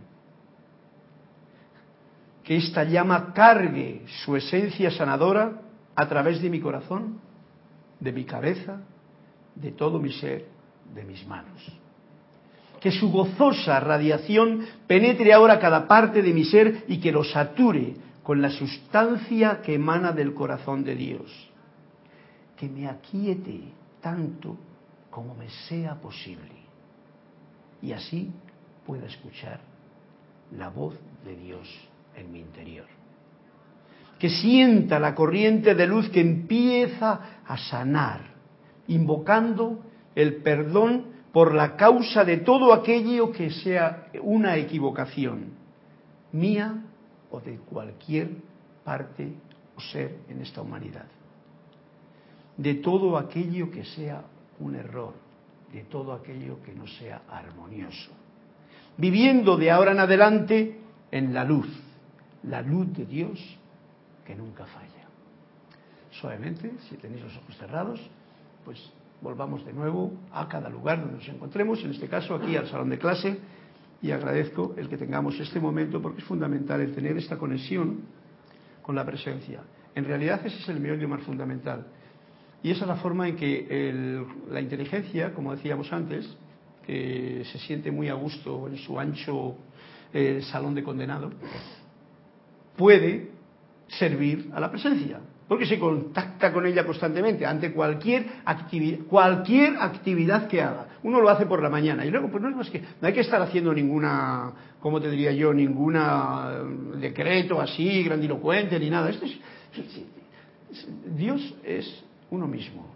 Que 2.42 2.56
esta 2.56 2.84
llama 2.84 3.32
cargue 3.32 4.02
su 4.24 4.34
esencia 4.34 4.90
sanadora 4.90 5.60
a 5.94 6.08
través 6.08 6.42
de 6.42 6.50
mi 6.50 6.60
corazón, 6.60 7.20
de 8.00 8.12
mi 8.12 8.24
cabeza, 8.24 8.80
de 9.54 9.70
todo 9.72 10.00
mi 10.00 10.12
ser, 10.12 10.46
de 10.92 11.04
mis 11.04 11.24
manos. 11.26 11.81
Que 12.82 12.90
su 12.90 13.10
gozosa 13.10 13.78
radiación 13.80 14.66
penetre 14.86 15.32
ahora 15.32 15.60
cada 15.60 15.86
parte 15.86 16.20
de 16.20 16.32
mi 16.32 16.44
ser 16.44 16.84
y 16.88 16.98
que 16.98 17.12
lo 17.12 17.22
sature 17.22 17.94
con 18.22 18.42
la 18.42 18.50
sustancia 18.50 19.60
que 19.62 19.74
emana 19.74 20.12
del 20.12 20.34
corazón 20.34 20.82
de 20.84 20.96
Dios. 20.96 21.50
Que 22.56 22.68
me 22.68 22.88
aquiete 22.88 23.60
tanto 24.00 24.56
como 25.10 25.34
me 25.34 25.48
sea 25.68 25.94
posible. 25.94 26.62
Y 27.80 27.92
así 27.92 28.30
pueda 28.84 29.06
escuchar 29.06 29.60
la 30.56 30.68
voz 30.68 30.94
de 31.24 31.36
Dios 31.36 31.68
en 32.16 32.32
mi 32.32 32.40
interior 32.40 32.86
que 34.22 34.30
sienta 34.30 35.00
la 35.00 35.16
corriente 35.16 35.74
de 35.74 35.84
luz 35.84 36.08
que 36.08 36.20
empieza 36.20 37.40
a 37.44 37.58
sanar, 37.58 38.20
invocando 38.86 39.80
el 40.14 40.36
perdón 40.44 41.06
por 41.32 41.54
la 41.54 41.76
causa 41.76 42.24
de 42.24 42.38
todo 42.38 42.72
aquello 42.74 43.32
que 43.32 43.50
sea 43.50 44.08
una 44.22 44.56
equivocación, 44.56 45.54
mía 46.32 46.84
o 47.30 47.40
de 47.40 47.56
cualquier 47.56 48.30
parte 48.84 49.32
o 49.76 49.80
ser 49.80 50.18
en 50.28 50.42
esta 50.42 50.60
humanidad. 50.60 51.06
De 52.56 52.74
todo 52.74 53.16
aquello 53.16 53.70
que 53.70 53.84
sea 53.84 54.22
un 54.60 54.74
error, 54.74 55.14
de 55.72 55.84
todo 55.84 56.12
aquello 56.12 56.62
que 56.62 56.74
no 56.74 56.86
sea 56.86 57.22
armonioso. 57.30 58.12
Viviendo 58.98 59.56
de 59.56 59.70
ahora 59.70 59.92
en 59.92 60.00
adelante 60.00 60.78
en 61.10 61.32
la 61.32 61.44
luz, 61.44 61.68
la 62.42 62.60
luz 62.60 62.92
de 62.92 63.06
Dios 63.06 63.40
que 64.26 64.34
nunca 64.34 64.66
falla. 64.66 65.08
Suavemente, 66.10 66.74
si 66.90 66.96
tenéis 66.96 67.22
los 67.22 67.36
ojos 67.38 67.56
cerrados, 67.56 68.00
pues 68.66 68.92
volvamos 69.22 69.64
de 69.64 69.72
nuevo 69.72 70.12
a 70.32 70.48
cada 70.48 70.68
lugar 70.68 71.00
donde 71.00 71.18
nos 71.18 71.28
encontremos, 71.28 71.82
en 71.84 71.92
este 71.92 72.08
caso 72.08 72.34
aquí 72.34 72.56
al 72.56 72.66
salón 72.66 72.90
de 72.90 72.98
clase, 72.98 73.38
y 74.02 74.10
agradezco 74.10 74.74
el 74.76 74.88
que 74.88 74.98
tengamos 74.98 75.38
este 75.38 75.60
momento 75.60 76.02
porque 76.02 76.20
es 76.20 76.24
fundamental 76.24 76.80
el 76.80 76.92
tener 76.92 77.16
esta 77.16 77.38
conexión 77.38 78.00
con 78.82 78.96
la 78.96 79.06
presencia. 79.06 79.60
En 79.94 80.04
realidad 80.04 80.44
ese 80.44 80.58
es 80.58 80.68
el 80.68 80.80
meollo 80.80 81.08
más 81.08 81.22
fundamental. 81.22 81.86
Y 82.64 82.70
esa 82.70 82.82
es 82.82 82.88
la 82.88 82.96
forma 82.96 83.28
en 83.28 83.36
que 83.36 84.24
la 84.50 84.60
inteligencia, 84.60 85.32
como 85.34 85.54
decíamos 85.54 85.92
antes, 85.92 86.28
que 86.84 87.44
se 87.50 87.58
siente 87.58 87.92
muy 87.92 88.08
a 88.08 88.14
gusto 88.14 88.66
en 88.66 88.76
su 88.76 88.98
ancho 88.98 89.56
eh, 90.12 90.40
salón 90.50 90.74
de 90.74 90.82
condenado, 90.82 91.30
puede 92.76 93.30
servir 93.86 94.50
a 94.52 94.60
la 94.60 94.70
presencia, 94.70 95.20
porque 95.52 95.66
se 95.66 95.78
contacta 95.78 96.50
con 96.50 96.64
ella 96.64 96.82
constantemente 96.82 97.44
ante 97.44 97.74
cualquier 97.74 98.24
actividad, 98.46 99.00
cualquier 99.00 99.76
actividad 99.76 100.48
que 100.48 100.62
haga. 100.62 100.86
Uno 101.02 101.20
lo 101.20 101.28
hace 101.28 101.44
por 101.44 101.62
la 101.62 101.68
mañana 101.68 102.06
y 102.06 102.10
luego 102.10 102.30
pues 102.30 102.42
no 102.42 102.48
es 102.48 102.56
más 102.56 102.70
que 102.70 102.80
no 102.80 103.06
hay 103.06 103.12
que 103.12 103.20
estar 103.20 103.42
haciendo 103.42 103.74
ninguna, 103.74 104.50
¿cómo 104.80 104.98
te 104.98 105.10
diría 105.10 105.30
yo? 105.32 105.52
Ninguna 105.52 106.52
eh, 106.54 106.98
decreto 107.00 107.60
así 107.60 108.02
grandilocuente 108.02 108.80
ni 108.80 108.88
nada. 108.88 109.10
Esto 109.10 109.26
es, 109.26 109.38
Dios 111.14 111.54
es 111.62 112.02
uno 112.30 112.48
mismo. 112.48 112.86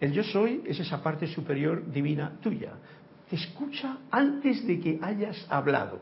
El 0.00 0.12
yo 0.12 0.24
soy 0.24 0.62
es 0.64 0.80
esa 0.80 1.02
parte 1.02 1.26
superior 1.26 1.92
divina 1.92 2.38
tuya. 2.40 2.72
Te 3.28 3.36
escucha 3.36 3.98
antes 4.10 4.66
de 4.66 4.80
que 4.80 4.98
hayas 5.02 5.46
hablado. 5.50 6.00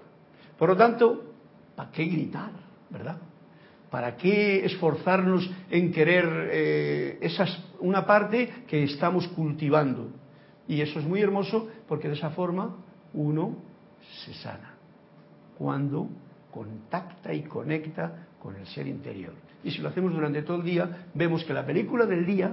Por 0.57 0.69
lo 0.69 0.77
tanto, 0.77 1.33
¿para 1.75 1.91
qué 1.91 2.05
gritar? 2.05 2.53
¿Verdad? 2.91 3.17
¿Para 3.91 4.17
qué 4.17 4.65
esforzarnos 4.65 5.51
en 5.69 5.93
querer 5.93 6.49
eh, 6.53 7.29
una 7.81 8.07
parte 8.07 8.65
que 8.69 8.85
estamos 8.85 9.27
cultivando? 9.29 10.11
Y 10.69 10.81
eso 10.81 11.01
es 11.01 11.05
muy 11.05 11.21
hermoso 11.21 11.69
porque 11.89 12.09
de 12.09 12.15
esa 12.15 12.31
forma 12.31 12.77
uno 13.13 13.57
se 14.25 14.33
sana. 14.35 14.75
Cuando 15.59 16.09
contacta 16.53 17.35
y 17.35 17.43
conecta 17.43 18.29
con 18.41 18.57
el 18.57 18.67
ser 18.67 18.87
interior. 18.87 19.35
Y 19.65 19.71
si 19.71 19.79
lo 19.79 19.89
hacemos 19.89 20.13
durante 20.13 20.43
todo 20.43 20.59
el 20.59 20.65
día, 20.65 21.07
vemos 21.13 21.45
que 21.45 21.53
la 21.53 21.67
película 21.67 22.07
del 22.07 22.25
día 22.25 22.53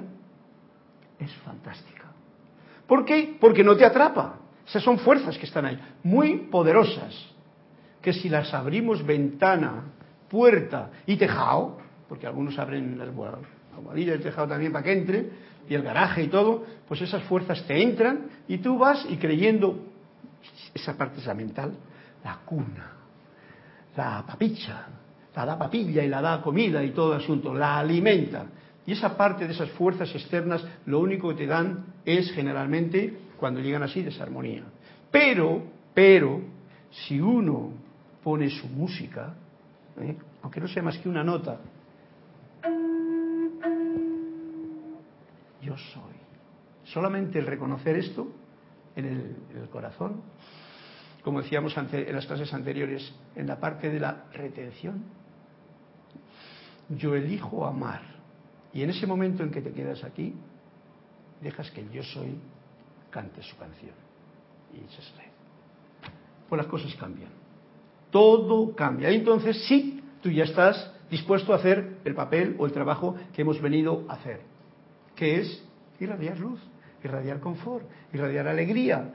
es 1.19 1.32
fantástica. 1.45 2.12
¿Por 2.88 3.06
qué? 3.06 3.38
Porque 3.39 3.63
no 3.63 3.76
te 3.76 3.86
atrapa. 3.86 4.39
Esas 4.67 4.84
son 4.84 5.00
fuerzas 5.00 5.38
que 5.38 5.45
están 5.45 5.65
ahí, 5.65 5.80
muy 6.04 6.47
poderosas, 6.52 7.15
que 8.02 8.12
si 8.12 8.28
las 8.28 8.54
abrimos 8.54 9.06
ventana 9.06 9.93
puerta 10.29 10.91
y 11.05 11.17
tejado, 11.17 11.77
porque 12.07 12.27
algunos 12.27 12.57
abren 12.59 12.97
las 12.97 13.09
almohadillas 13.09 14.13
del 14.13 14.23
tejado 14.23 14.47
también 14.47 14.71
para 14.71 14.83
que 14.83 14.91
entre, 14.93 15.29
y 15.69 15.73
el 15.73 15.81
garaje 15.81 16.23
y 16.23 16.27
todo, 16.27 16.65
pues 16.87 17.01
esas 17.01 17.23
fuerzas 17.23 17.63
te 17.67 17.81
entran 17.81 18.27
y 18.47 18.59
tú 18.59 18.77
vas 18.77 19.05
y 19.09 19.17
creyendo, 19.17 19.79
esa 20.73 20.97
parte 20.97 21.19
es 21.19 21.25
la 21.25 21.33
mental, 21.33 21.73
la 22.23 22.39
cuna, 22.45 22.91
la 23.95 24.23
papicha, 24.25 24.87
la 25.35 25.45
da 25.45 25.57
papilla 25.57 26.03
y 26.03 26.07
la 26.07 26.21
da 26.21 26.41
comida 26.41 26.83
y 26.83 26.91
todo 26.91 27.13
el 27.13 27.21
asunto, 27.21 27.53
la 27.53 27.79
alimenta. 27.79 28.45
Y 28.85 28.93
esa 28.93 29.17
parte 29.17 29.45
de 29.45 29.53
esas 29.53 29.69
fuerzas 29.71 30.09
externas 30.15 30.65
lo 30.85 30.99
único 30.99 31.29
que 31.29 31.35
te 31.35 31.45
dan 31.45 31.85
es 32.05 32.31
generalmente, 32.31 33.17
cuando 33.37 33.59
llegan 33.59 33.83
así, 33.83 34.01
desarmonía. 34.01 34.63
Pero, 35.11 35.63
pero, 35.93 36.41
si 36.89 37.19
uno 37.19 37.71
pone 38.23 38.49
su 38.49 38.67
música, 38.67 39.33
¿eh? 40.01 40.17
aunque 40.41 40.60
no 40.60 40.67
sea 40.67 40.83
más 40.83 40.97
que 40.97 41.10
una 41.10 41.23
nota. 41.23 41.60
Yo 45.62 45.75
soy. 45.77 46.17
Solamente 46.86 47.39
el 47.39 47.45
reconocer 47.45 47.97
esto 47.97 48.31
en 48.95 49.05
el, 49.05 49.69
corazón, 49.69 50.21
como 51.23 51.41
decíamos 51.41 51.75
en 51.77 52.15
las 52.15 52.25
clases 52.25 52.53
anteriores, 52.53 53.13
en 53.36 53.47
la 53.47 53.60
parte 53.60 53.89
de 53.89 53.99
la 53.99 54.25
retención, 54.33 55.03
yo 56.89 57.15
elijo 57.15 57.65
amar. 57.65 58.01
Y 58.73 58.83
en 58.83 58.89
ese 58.89 59.05
momento 59.05 59.43
en 59.43 59.51
que 59.51 59.62
te 59.62 59.73
quedas 59.73 60.03
aquí, 60.03 60.33
dejas 61.41 61.69
que 61.71 61.81
el 61.81 61.91
yo 61.91 62.03
soy 62.03 62.39
cante 63.10 63.41
su 63.43 63.57
canción. 63.57 63.95
Y 64.73 64.79
se 64.93 65.01
Pues 66.47 66.57
las 66.57 66.67
cosas 66.67 66.93
cambian. 66.95 67.37
Todo 68.17 68.73
cambia. 68.73 69.12
Entonces 69.12 69.63
sí, 69.67 70.01
tú 70.23 70.32
ya 70.32 70.45
estás 70.45 70.91
dispuesto 71.08 71.53
a 71.53 71.58
hacer 71.58 71.99
el 72.03 72.15
papel 72.15 72.56
o 72.58 72.65
el 72.65 72.71
trabajo 72.71 73.15
que 73.32 73.43
hemos 73.43 73.62
venido 73.62 74.06
a 74.10 74.13
hacer, 74.13 74.41
que 75.15 75.39
es 75.39 75.63
irradiar 75.99 76.39
luz, 76.39 76.60
irradiar 77.03 77.39
confort, 77.39 77.86
irradiar 78.12 78.47
alegría, 78.47 79.13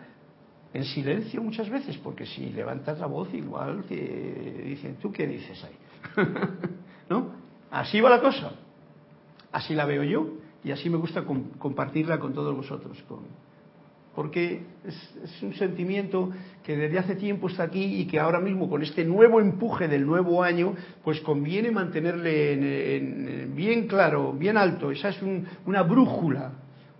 en 0.72 0.84
silencio 0.84 1.42
muchas 1.42 1.68
veces, 1.68 1.98
porque 1.98 2.26
si 2.26 2.50
levantas 2.50 3.00
la 3.00 3.06
voz 3.06 3.34
igual 3.34 3.82
que 3.88 4.62
dicen, 4.66 4.94
¿tú 5.02 5.10
qué 5.10 5.26
dices 5.26 5.64
ahí? 5.64 6.24
¿No? 7.10 7.32
Así 7.72 8.00
va 8.00 8.08
la 8.08 8.20
cosa, 8.20 8.52
así 9.50 9.74
la 9.74 9.84
veo 9.84 10.04
yo 10.04 10.28
y 10.62 10.70
así 10.70 10.88
me 10.88 10.96
gusta 10.96 11.24
compartirla 11.58 12.20
con 12.20 12.34
todos 12.34 12.54
vosotros, 12.54 13.02
porque 14.14 14.62
es, 14.86 15.42
un 15.42 15.54
sentimiento 15.54 16.30
que 16.62 16.76
desde 16.76 16.98
hace 16.98 17.16
tiempo 17.16 17.48
está 17.48 17.64
aquí 17.64 18.00
y 18.00 18.06
que 18.06 18.20
ahora 18.20 18.40
mismo 18.40 18.68
con 18.68 18.82
este 18.82 19.04
nuevo 19.04 19.40
empuje 19.40 19.88
del 19.88 20.06
nuevo 20.06 20.42
año, 20.42 20.74
pues 21.02 21.20
conviene 21.20 21.70
mantenerle 21.70 23.46
bien 23.54 23.86
claro, 23.86 24.32
bien 24.32 24.56
alto. 24.56 24.90
Esa 24.90 25.08
es 25.08 25.18
una 25.66 25.82
brújula, 25.82 26.52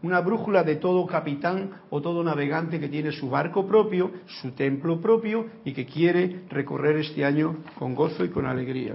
una 0.02 0.20
brújula 0.20 0.64
de 0.64 0.76
todo 0.76 1.06
capitán 1.06 1.70
o 1.90 2.00
todo 2.00 2.24
navegante 2.24 2.80
que 2.80 2.88
tiene 2.88 3.12
su 3.12 3.28
barco 3.28 3.66
propio, 3.66 4.10
su 4.26 4.52
templo 4.52 5.00
propio 5.00 5.46
y 5.64 5.72
que 5.72 5.86
quiere 5.86 6.42
recorrer 6.48 6.96
este 6.96 7.24
año 7.24 7.58
con 7.78 7.94
gozo 7.94 8.24
y 8.24 8.30
con 8.30 8.46
alegría. 8.46 8.94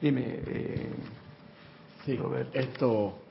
Dime, 0.00 0.22
eh, 0.46 0.90
sí, 2.04 2.18
esto, 2.52 3.23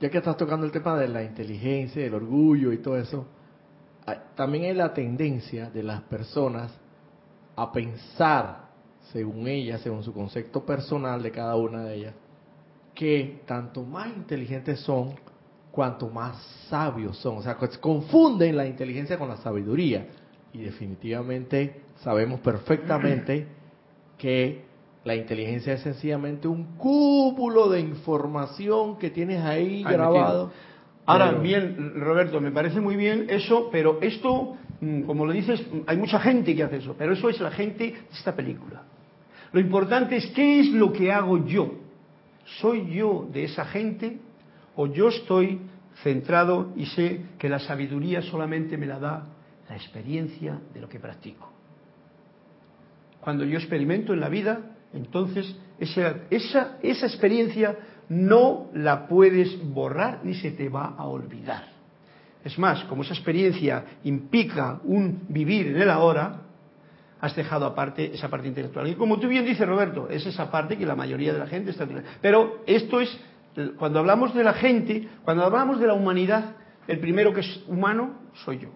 ya 0.00 0.10
que 0.10 0.18
estás 0.18 0.36
tocando 0.36 0.66
el 0.66 0.72
tema 0.72 0.98
de 0.98 1.08
la 1.08 1.22
inteligencia, 1.22 2.04
el 2.04 2.14
orgullo 2.14 2.72
y 2.72 2.78
todo 2.78 2.96
eso, 2.96 3.26
también 4.34 4.64
hay 4.64 4.74
la 4.74 4.92
tendencia 4.92 5.70
de 5.70 5.82
las 5.82 6.02
personas 6.02 6.72
a 7.56 7.72
pensar, 7.72 8.68
según 9.12 9.48
ellas, 9.48 9.80
según 9.80 10.02
su 10.02 10.12
concepto 10.12 10.64
personal 10.64 11.22
de 11.22 11.30
cada 11.30 11.56
una 11.56 11.84
de 11.84 11.94
ellas, 11.94 12.14
que 12.94 13.42
tanto 13.46 13.82
más 13.82 14.08
inteligentes 14.08 14.80
son, 14.80 15.14
cuanto 15.70 16.08
más 16.08 16.36
sabios 16.68 17.16
son. 17.18 17.38
O 17.38 17.42
sea, 17.42 17.56
confunden 17.80 18.56
la 18.56 18.66
inteligencia 18.66 19.18
con 19.18 19.28
la 19.28 19.36
sabiduría. 19.38 20.06
Y 20.52 20.58
definitivamente 20.58 21.82
sabemos 21.96 22.40
perfectamente 22.40 23.48
que 24.16 24.63
la 25.04 25.14
inteligencia 25.14 25.74
es 25.74 25.82
sencillamente 25.82 26.48
un 26.48 26.76
cúmulo 26.76 27.68
de 27.68 27.80
información 27.80 28.98
que 28.98 29.10
tienes 29.10 29.42
ahí 29.44 29.82
grabado. 29.82 30.50
Ahora, 31.06 31.32
bien, 31.32 31.92
Roberto, 31.96 32.40
me 32.40 32.50
parece 32.50 32.80
muy 32.80 32.96
bien 32.96 33.26
eso, 33.28 33.68
pero 33.70 33.98
esto, 34.00 34.56
mm, 34.80 35.02
como 35.02 35.26
lo 35.26 35.32
dices, 35.32 35.62
hay 35.86 35.98
mucha 35.98 36.18
gente 36.18 36.56
que 36.56 36.62
hace 36.62 36.76
eso, 36.76 36.94
pero 36.96 37.12
eso 37.12 37.28
es 37.28 37.38
la 37.40 37.50
gente 37.50 37.84
de 37.84 37.98
esta 38.10 38.34
película. 38.34 38.82
Lo 39.52 39.60
importante 39.60 40.16
es 40.16 40.26
qué 40.28 40.60
es 40.60 40.68
lo 40.68 40.92
que 40.92 41.12
hago 41.12 41.44
yo. 41.44 41.74
¿Soy 42.60 42.90
yo 42.90 43.28
de 43.30 43.44
esa 43.44 43.66
gente 43.66 44.18
o 44.74 44.86
yo 44.86 45.08
estoy 45.08 45.60
centrado 46.02 46.72
y 46.76 46.86
sé 46.86 47.20
que 47.38 47.50
la 47.50 47.58
sabiduría 47.58 48.22
solamente 48.22 48.78
me 48.78 48.86
la 48.86 48.98
da 48.98 49.26
la 49.68 49.76
experiencia 49.76 50.58
de 50.72 50.80
lo 50.80 50.88
que 50.88 50.98
practico? 50.98 51.50
Cuando 53.20 53.44
yo 53.44 53.58
experimento 53.58 54.12
en 54.14 54.20
la 54.20 54.28
vida, 54.28 54.73
entonces 54.94 55.56
esa, 55.78 56.16
esa, 56.30 56.78
esa 56.82 57.06
experiencia 57.06 57.76
no 58.08 58.70
la 58.74 59.06
puedes 59.06 59.58
borrar 59.72 60.20
ni 60.24 60.34
se 60.34 60.52
te 60.52 60.68
va 60.68 60.94
a 60.96 61.06
olvidar. 61.06 61.74
Es 62.44 62.58
más, 62.58 62.84
como 62.84 63.02
esa 63.02 63.14
experiencia 63.14 63.84
implica 64.04 64.80
un 64.84 65.24
vivir 65.28 65.68
en 65.68 65.80
el 65.80 65.90
ahora, 65.90 66.42
has 67.20 67.34
dejado 67.34 67.64
aparte 67.64 68.14
esa 68.14 68.28
parte 68.28 68.48
intelectual. 68.48 68.86
Y 68.86 68.96
como 68.96 69.18
tú 69.18 69.28
bien 69.28 69.46
dices, 69.46 69.66
Roberto, 69.66 70.08
es 70.10 70.26
esa 70.26 70.50
parte 70.50 70.76
que 70.76 70.84
la 70.84 70.94
mayoría 70.94 71.32
de 71.32 71.38
la 71.38 71.46
gente 71.46 71.70
está... 71.70 71.86
Pero 72.20 72.62
esto 72.66 73.00
es, 73.00 73.18
cuando 73.78 74.00
hablamos 74.00 74.34
de 74.34 74.44
la 74.44 74.52
gente, 74.52 75.08
cuando 75.24 75.42
hablamos 75.42 75.80
de 75.80 75.86
la 75.86 75.94
humanidad, 75.94 76.56
el 76.86 76.98
primero 76.98 77.32
que 77.32 77.40
es 77.40 77.64
humano 77.66 78.20
soy 78.44 78.58
yo. 78.58 78.68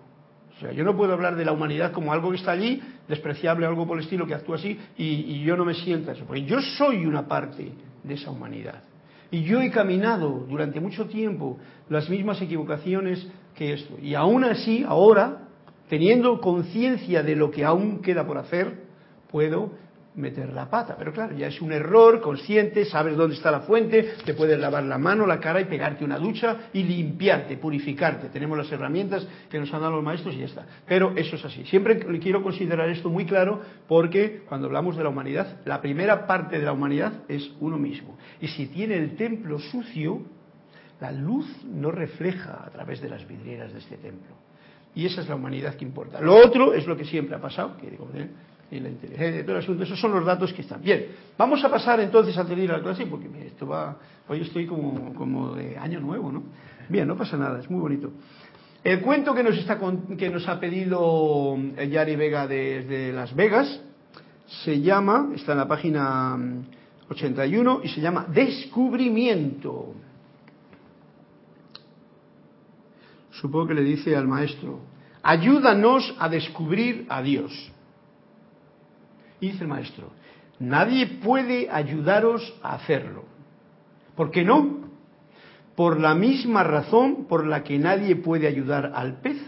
O 0.57 0.61
sea, 0.61 0.72
yo 0.72 0.83
no 0.83 0.96
puedo 0.96 1.12
hablar 1.12 1.37
de 1.37 1.44
la 1.44 1.52
humanidad 1.52 1.92
como 1.92 2.11
algo 2.11 2.31
que 2.31 2.37
está 2.37 2.52
allí, 2.52 2.83
despreciable, 3.08 3.66
algo 3.66 3.86
por 3.86 3.98
el 3.98 4.04
estilo, 4.04 4.26
que 4.26 4.34
actúa 4.34 4.56
así, 4.56 4.78
y, 4.96 5.42
yo 5.42 5.56
no 5.56 5.64
me 5.64 5.74
siento 5.74 6.12
eso. 6.12 6.24
Porque 6.24 6.44
yo 6.44 6.60
soy 6.60 7.06
una 7.06 7.26
parte 7.26 7.72
de 8.04 8.14
esa 8.14 8.30
humanidad. 8.30 8.82
Y 9.30 9.42
yo 9.42 9.60
he 9.60 9.70
caminado 9.70 10.46
durante 10.48 10.80
mucho 10.80 11.06
tiempo 11.06 11.58
las 11.88 12.08
mismas 12.08 12.40
equivocaciones 12.40 13.26
que 13.54 13.72
esto. 13.74 13.96
Y 14.00 14.14
aún 14.14 14.44
así, 14.44 14.84
ahora, 14.86 15.48
teniendo 15.88 16.40
conciencia 16.40 17.22
de 17.22 17.36
lo 17.36 17.50
que 17.50 17.64
aún 17.64 18.00
queda 18.00 18.26
por 18.26 18.38
hacer, 18.38 18.84
puedo 19.30 19.72
meter 20.18 20.52
la 20.52 20.68
pata. 20.68 20.96
Pero 20.98 21.12
claro, 21.12 21.37
ya 21.37 21.46
es 21.46 21.61
un 21.61 21.72
error 21.72 22.20
consciente, 22.20 22.85
sabes 22.85 23.16
dónde 23.16 23.37
está 23.37 23.50
la 23.50 23.61
fuente, 23.61 24.14
te 24.24 24.35
puedes 24.35 24.59
lavar 24.59 24.85
la 24.85 24.98
mano, 24.98 25.26
la 25.26 25.40
cara 25.40 25.61
y 25.61 25.64
pegarte 25.64 26.04
una 26.04 26.18
ducha 26.18 26.68
y 26.72 26.83
limpiarte, 26.83 27.57
purificarte. 27.57 28.28
Tenemos 28.28 28.59
las 28.59 28.70
herramientas 28.70 29.26
que 29.48 29.59
nos 29.59 29.72
han 29.72 29.81
dado 29.81 29.96
los 29.96 30.04
maestros 30.04 30.35
y 30.35 30.38
ya 30.38 30.46
está. 30.46 30.66
Pero 30.87 31.12
eso 31.16 31.37
es 31.37 31.44
así. 31.44 31.64
Siempre 31.64 31.98
quiero 32.20 32.42
considerar 32.42 32.88
esto 32.88 33.09
muy 33.09 33.24
claro 33.24 33.62
porque 33.87 34.42
cuando 34.48 34.66
hablamos 34.66 34.96
de 34.96 35.04
la 35.04 35.09
humanidad, 35.09 35.59
la 35.64 35.81
primera 35.81 36.26
parte 36.26 36.59
de 36.59 36.64
la 36.64 36.72
humanidad 36.72 37.12
es 37.28 37.50
uno 37.61 37.78
mismo. 37.78 38.18
Y 38.40 38.48
si 38.48 38.66
tiene 38.66 38.96
el 38.96 39.16
templo 39.16 39.59
sucio, 39.59 40.22
la 41.00 41.12
luz 41.12 41.46
no 41.64 41.90
refleja 41.90 42.64
a 42.64 42.70
través 42.70 43.00
de 43.00 43.09
las 43.09 43.26
vidrieras 43.26 43.72
de 43.72 43.78
este 43.78 43.96
templo. 43.96 44.35
Y 44.94 45.07
esa 45.07 45.20
es 45.20 45.28
la 45.28 45.37
humanidad 45.37 45.74
que 45.74 45.85
importa. 45.85 46.20
Lo 46.20 46.35
otro 46.35 46.74
es 46.74 46.87
lo 46.87 46.96
que 46.96 47.04
siempre 47.04 47.37
ha 47.37 47.40
pasado, 47.40 47.76
que 47.76 47.88
digo, 47.88 48.11
¿eh? 48.14 48.28
Y 48.70 48.81
la 48.81 48.88
inteligencia 48.88 49.40
y 49.40 49.42
todo 49.42 49.57
el 49.57 49.62
asunto. 49.62 49.85
Esos 49.85 50.00
son 50.00 50.12
los 50.12 50.24
datos 50.24 50.52
que 50.52 50.62
están. 50.62 50.83
Bien, 50.83 51.07
vamos 51.37 51.64
a 51.64 51.70
pasar 51.70 52.00
entonces 52.00 52.37
a 52.37 52.44
tener 52.44 52.68
la 52.68 52.83
clase 52.83 53.07
porque 53.07 53.28
esto 53.46 53.66
va, 53.66 53.96
hoy 54.28 54.42
estoy 54.42 54.66
como, 54.66 55.14
como 55.14 55.54
de 55.54 55.76
año 55.78 56.00
nuevo, 56.00 56.31
¿no? 56.31 56.42
Bien, 56.88 57.07
no 57.07 57.16
pasa 57.16 57.37
nada, 57.37 57.61
es 57.61 57.70
muy 57.70 57.81
bonito. 57.81 58.12
El 58.85 59.00
cuento 59.00 59.35
que 59.35 59.42
nos, 59.42 59.57
está, 59.59 59.78
que 60.16 60.31
nos 60.31 60.48
ha 60.48 60.61
pedido 60.61 61.57
eh, 61.76 61.88
Yari 61.88 62.16
Vega 62.16 62.46
desde 62.46 63.12
Las 63.12 63.35
Vegas 63.35 63.81
se 64.64 64.81
llama, 64.81 65.31
está 65.35 65.52
en 65.52 65.59
la 65.59 65.68
página 65.68 66.38
81 67.11 67.81
y 67.85 67.88
se 67.88 68.00
llama 68.00 68.26
Descubrimiento. 68.28 69.94
Supongo 73.31 73.68
que 73.68 73.74
le 73.74 73.83
dice 73.83 74.16
al 74.16 74.26
maestro, 74.26 74.81
ayúdanos 75.22 76.14
a 76.18 76.28
descubrir 76.28 77.07
a 77.09 77.22
Dios. 77.22 77.52
Y 79.40 79.51
dice 79.51 79.64
el 79.64 79.68
maestro, 79.68 80.11
nadie 80.59 81.07
puede 81.07 81.70
ayudaros 81.70 82.55
a 82.62 82.74
hacerlo. 82.74 83.24
¿Por 84.16 84.31
qué 84.31 84.44
no? 84.44 84.88
Por 85.77 86.01
la 86.01 86.14
misma 86.14 86.64
razón 86.64 87.27
por 87.27 87.46
la 87.46 87.62
que 87.62 87.79
nadie 87.79 88.16
puede 88.16 88.48
ayudar 88.48 88.92
al 88.94 89.20
pez 89.20 89.40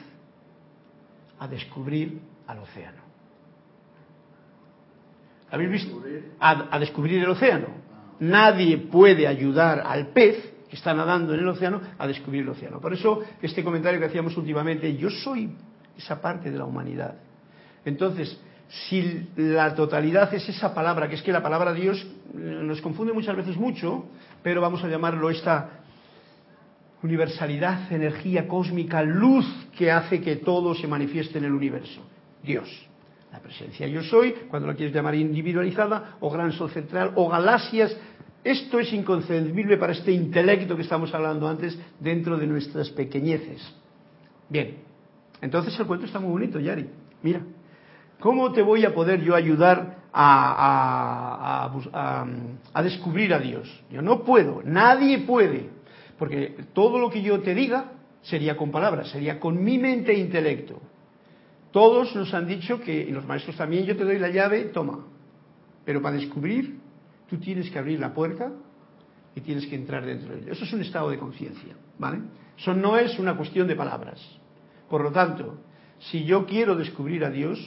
a 1.40 1.48
descubrir 1.48 2.20
al 2.46 2.60
océano. 2.60 3.02
¿Habéis 5.50 5.70
visto? 5.70 6.00
A, 6.38 6.68
a 6.70 6.78
descubrir 6.78 7.18
el 7.18 7.28
océano. 7.28 7.66
Nadie 8.20 8.78
puede 8.78 9.26
ayudar 9.26 9.82
al 9.84 10.08
pez 10.08 10.36
que 10.68 10.76
está 10.76 10.94
nadando 10.94 11.34
en 11.34 11.40
el 11.40 11.48
océano 11.48 11.80
a 11.98 12.06
descubrir 12.06 12.42
el 12.42 12.50
océano. 12.50 12.80
Por 12.80 12.92
eso 12.92 13.22
este 13.42 13.64
comentario 13.64 13.98
que 13.98 14.06
hacíamos 14.06 14.36
últimamente, 14.36 14.96
yo 14.96 15.10
soy 15.10 15.50
esa 15.98 16.20
parte 16.20 16.50
de 16.50 16.58
la 16.58 16.64
humanidad. 16.64 17.16
Entonces, 17.84 18.40
si 18.70 19.26
la 19.36 19.74
totalidad 19.74 20.32
es 20.32 20.48
esa 20.48 20.72
palabra, 20.72 21.08
que 21.08 21.16
es 21.16 21.22
que 21.22 21.32
la 21.32 21.42
palabra 21.42 21.72
Dios 21.74 22.00
eh, 22.34 22.38
nos 22.38 22.80
confunde 22.80 23.12
muchas 23.12 23.36
veces 23.36 23.56
mucho, 23.56 24.04
pero 24.42 24.60
vamos 24.60 24.84
a 24.84 24.88
llamarlo 24.88 25.28
esta 25.28 25.80
universalidad, 27.02 27.92
energía 27.92 28.46
cósmica, 28.46 29.02
luz 29.02 29.46
que 29.76 29.90
hace 29.90 30.20
que 30.20 30.36
todo 30.36 30.74
se 30.74 30.86
manifieste 30.86 31.38
en 31.38 31.46
el 31.46 31.52
universo. 31.52 32.00
Dios. 32.42 32.68
La 33.32 33.40
presencia 33.40 33.86
yo 33.86 34.02
soy, 34.02 34.32
cuando 34.48 34.68
lo 34.68 34.76
quieres 34.76 34.94
llamar 34.94 35.14
individualizada, 35.14 36.16
o 36.20 36.30
gran 36.30 36.52
sol 36.52 36.70
central, 36.70 37.12
o 37.16 37.28
galaxias. 37.28 37.96
Esto 38.42 38.78
es 38.78 38.92
inconcebible 38.92 39.76
para 39.76 39.92
este 39.92 40.12
intelecto 40.12 40.76
que 40.76 40.82
estamos 40.82 41.12
hablando 41.12 41.48
antes 41.48 41.78
dentro 41.98 42.38
de 42.38 42.46
nuestras 42.46 42.90
pequeñeces. 42.90 43.60
Bien, 44.48 44.78
entonces 45.40 45.78
el 45.78 45.86
cuento 45.86 46.06
está 46.06 46.18
muy 46.18 46.30
bonito, 46.30 46.58
Yari. 46.58 46.86
Mira. 47.22 47.42
¿Cómo 48.20 48.52
te 48.52 48.62
voy 48.62 48.84
a 48.84 48.94
poder 48.94 49.22
yo 49.22 49.34
ayudar 49.34 49.96
a, 50.12 51.70
descubrir 52.82 53.32
a 53.32 53.38
Dios? 53.38 53.82
Yo 53.90 54.02
no 54.02 54.22
puedo, 54.22 54.62
nadie 54.64 55.20
puede, 55.20 55.70
porque 56.18 56.54
todo 56.74 56.98
lo 56.98 57.10
que 57.10 57.22
yo 57.22 57.40
te 57.40 57.54
diga 57.54 57.92
sería 58.22 58.56
con 58.56 58.70
palabras, 58.70 59.08
sería 59.08 59.40
con 59.40 59.64
mi 59.64 59.78
mente 59.78 60.12
e 60.12 60.18
intelecto. 60.18 60.80
Todos 61.72 62.14
nos 62.14 62.34
han 62.34 62.46
dicho 62.46 62.80
que, 62.80 62.92
y 62.92 63.10
los 63.10 63.26
maestros 63.26 63.56
también, 63.56 63.86
yo 63.86 63.96
te 63.96 64.04
doy 64.04 64.18
la 64.18 64.28
llave, 64.28 64.64
toma. 64.64 65.06
Pero 65.84 66.02
para 66.02 66.16
descubrir, 66.16 66.78
tú 67.28 67.38
tienes 67.38 67.70
que 67.70 67.78
abrir 67.78 67.98
la 68.00 68.12
puerta 68.12 68.52
y 69.34 69.40
tienes 69.40 69.66
que 69.66 69.76
entrar 69.76 70.04
dentro 70.04 70.34
de 70.34 70.42
ella. 70.42 70.52
Eso 70.52 70.64
es 70.64 70.72
un 70.72 70.82
estado 70.82 71.10
de 71.10 71.18
conciencia, 71.18 71.74
¿vale? 71.98 72.20
Eso 72.58 72.74
no 72.74 72.98
es 72.98 73.18
una 73.18 73.36
cuestión 73.36 73.66
de 73.66 73.76
palabras. 73.76 74.20
Por 74.90 75.02
lo 75.02 75.12
tanto, 75.12 75.58
si 76.00 76.24
yo 76.24 76.44
quiero 76.44 76.74
descubrir 76.74 77.24
a 77.24 77.30
Dios, 77.30 77.58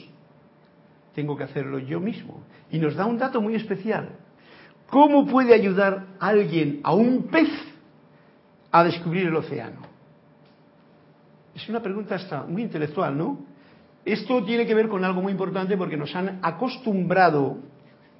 tengo 1.14 1.36
que 1.36 1.44
hacerlo 1.44 1.78
yo 1.78 2.00
mismo. 2.00 2.42
Y 2.70 2.78
nos 2.78 2.94
da 2.94 3.06
un 3.06 3.18
dato 3.18 3.40
muy 3.40 3.54
especial. 3.54 4.10
¿Cómo 4.88 5.26
puede 5.26 5.54
ayudar 5.54 6.06
alguien 6.20 6.80
a 6.82 6.94
un 6.94 7.24
pez 7.24 7.48
a 8.70 8.84
descubrir 8.84 9.26
el 9.26 9.36
océano? 9.36 9.80
Es 11.54 11.68
una 11.68 11.80
pregunta 11.80 12.16
hasta 12.16 12.42
muy 12.42 12.62
intelectual, 12.62 13.16
¿no? 13.16 13.38
Esto 14.04 14.44
tiene 14.44 14.66
que 14.66 14.74
ver 14.74 14.88
con 14.88 15.04
algo 15.04 15.22
muy 15.22 15.32
importante 15.32 15.76
porque 15.76 15.96
nos 15.96 16.14
han 16.14 16.40
acostumbrado 16.42 17.58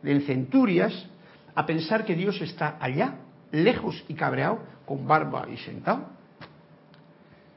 en 0.02 0.22
centurias 0.22 1.08
a 1.54 1.66
pensar 1.66 2.04
que 2.04 2.14
Dios 2.14 2.40
está 2.40 2.78
allá, 2.80 3.16
lejos 3.52 4.02
y 4.08 4.14
cabreado, 4.14 4.60
con 4.86 5.06
barba 5.06 5.46
y 5.52 5.56
sentado. 5.58 6.06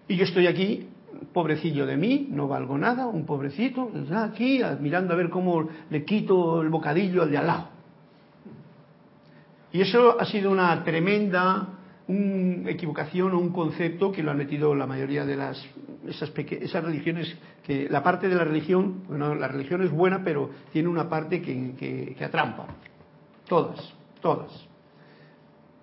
Y 0.07 0.15
yo 0.15 0.25
estoy 0.25 0.47
aquí 0.47 0.89
pobrecillo 1.33 1.85
de 1.85 1.97
mí, 1.97 2.27
no 2.31 2.47
valgo 2.47 2.77
nada, 2.77 3.07
un 3.07 3.25
pobrecito, 3.25 3.91
aquí 4.15 4.61
mirando 4.79 5.13
a 5.13 5.17
ver 5.17 5.29
cómo 5.29 5.67
le 5.89 6.03
quito 6.05 6.61
el 6.61 6.69
bocadillo 6.69 7.23
al 7.23 7.31
de 7.31 7.37
al 7.37 7.47
lado. 7.47 7.69
Y 9.71 9.81
eso 9.81 10.19
ha 10.19 10.25
sido 10.25 10.51
una 10.51 10.83
tremenda 10.83 11.77
una 12.07 12.71
equivocación 12.71 13.33
o 13.33 13.39
un 13.39 13.51
concepto 13.51 14.11
que 14.11 14.23
lo 14.23 14.31
han 14.31 14.37
metido 14.37 14.73
la 14.73 14.87
mayoría 14.87 15.25
de 15.25 15.35
las 15.35 15.63
esas, 16.07 16.31
esas 16.37 16.83
religiones 16.83 17.35
que 17.65 17.89
la 17.89 18.01
parte 18.01 18.29
de 18.29 18.35
la 18.35 18.45
religión 18.45 19.03
bueno 19.07 19.35
la 19.35 19.49
religión 19.49 19.83
es 19.83 19.91
buena 19.91 20.23
pero 20.23 20.49
tiene 20.71 20.87
una 20.87 21.09
parte 21.09 21.41
que, 21.41 22.15
que, 22.17 22.23
atrampa 22.23 22.67
todas 23.45 23.93
todas 24.21 24.51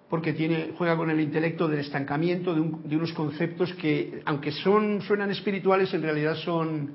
porque 0.08 0.32
tiene 0.32 0.72
juega 0.76 0.96
con 0.96 1.10
el 1.10 1.20
intelecto 1.20 1.66
del 1.66 1.80
estancamiento 1.80 2.54
de, 2.54 2.60
de, 2.84 2.96
unos 2.96 3.12
conceptos 3.12 3.72
que 3.74 4.22
aunque 4.24 4.52
son 4.52 5.00
suenan 5.02 5.30
espirituales 5.30 5.92
en 5.94 6.02
realidad 6.02 6.34
son 6.36 6.92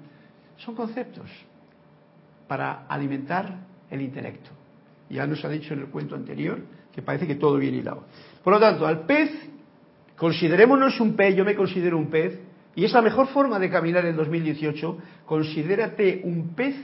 son 0.57 0.75
conceptos 0.75 1.29
para 2.47 2.85
alimentar 2.87 3.59
el 3.89 4.01
intelecto. 4.01 4.49
Ya 5.09 5.25
nos 5.25 5.43
ha 5.45 5.49
dicho 5.49 5.73
en 5.73 5.81
el 5.81 5.87
cuento 5.87 6.15
anterior 6.15 6.59
que 6.91 7.01
parece 7.01 7.27
que 7.27 7.35
todo 7.35 7.57
viene 7.57 7.77
hilado. 7.77 8.05
Por 8.43 8.53
lo 8.53 8.59
tanto, 8.59 8.85
al 8.85 9.05
pez, 9.05 9.31
considerémonos 10.17 10.99
un 10.99 11.15
pez, 11.15 11.35
yo 11.35 11.45
me 11.45 11.55
considero 11.55 11.97
un 11.97 12.09
pez, 12.09 12.39
y 12.75 12.85
es 12.85 12.93
la 12.93 13.01
mejor 13.01 13.27
forma 13.27 13.59
de 13.59 13.69
caminar 13.69 14.05
en 14.05 14.15
2018, 14.15 14.97
considérate 15.25 16.21
un 16.23 16.49
pez 16.55 16.75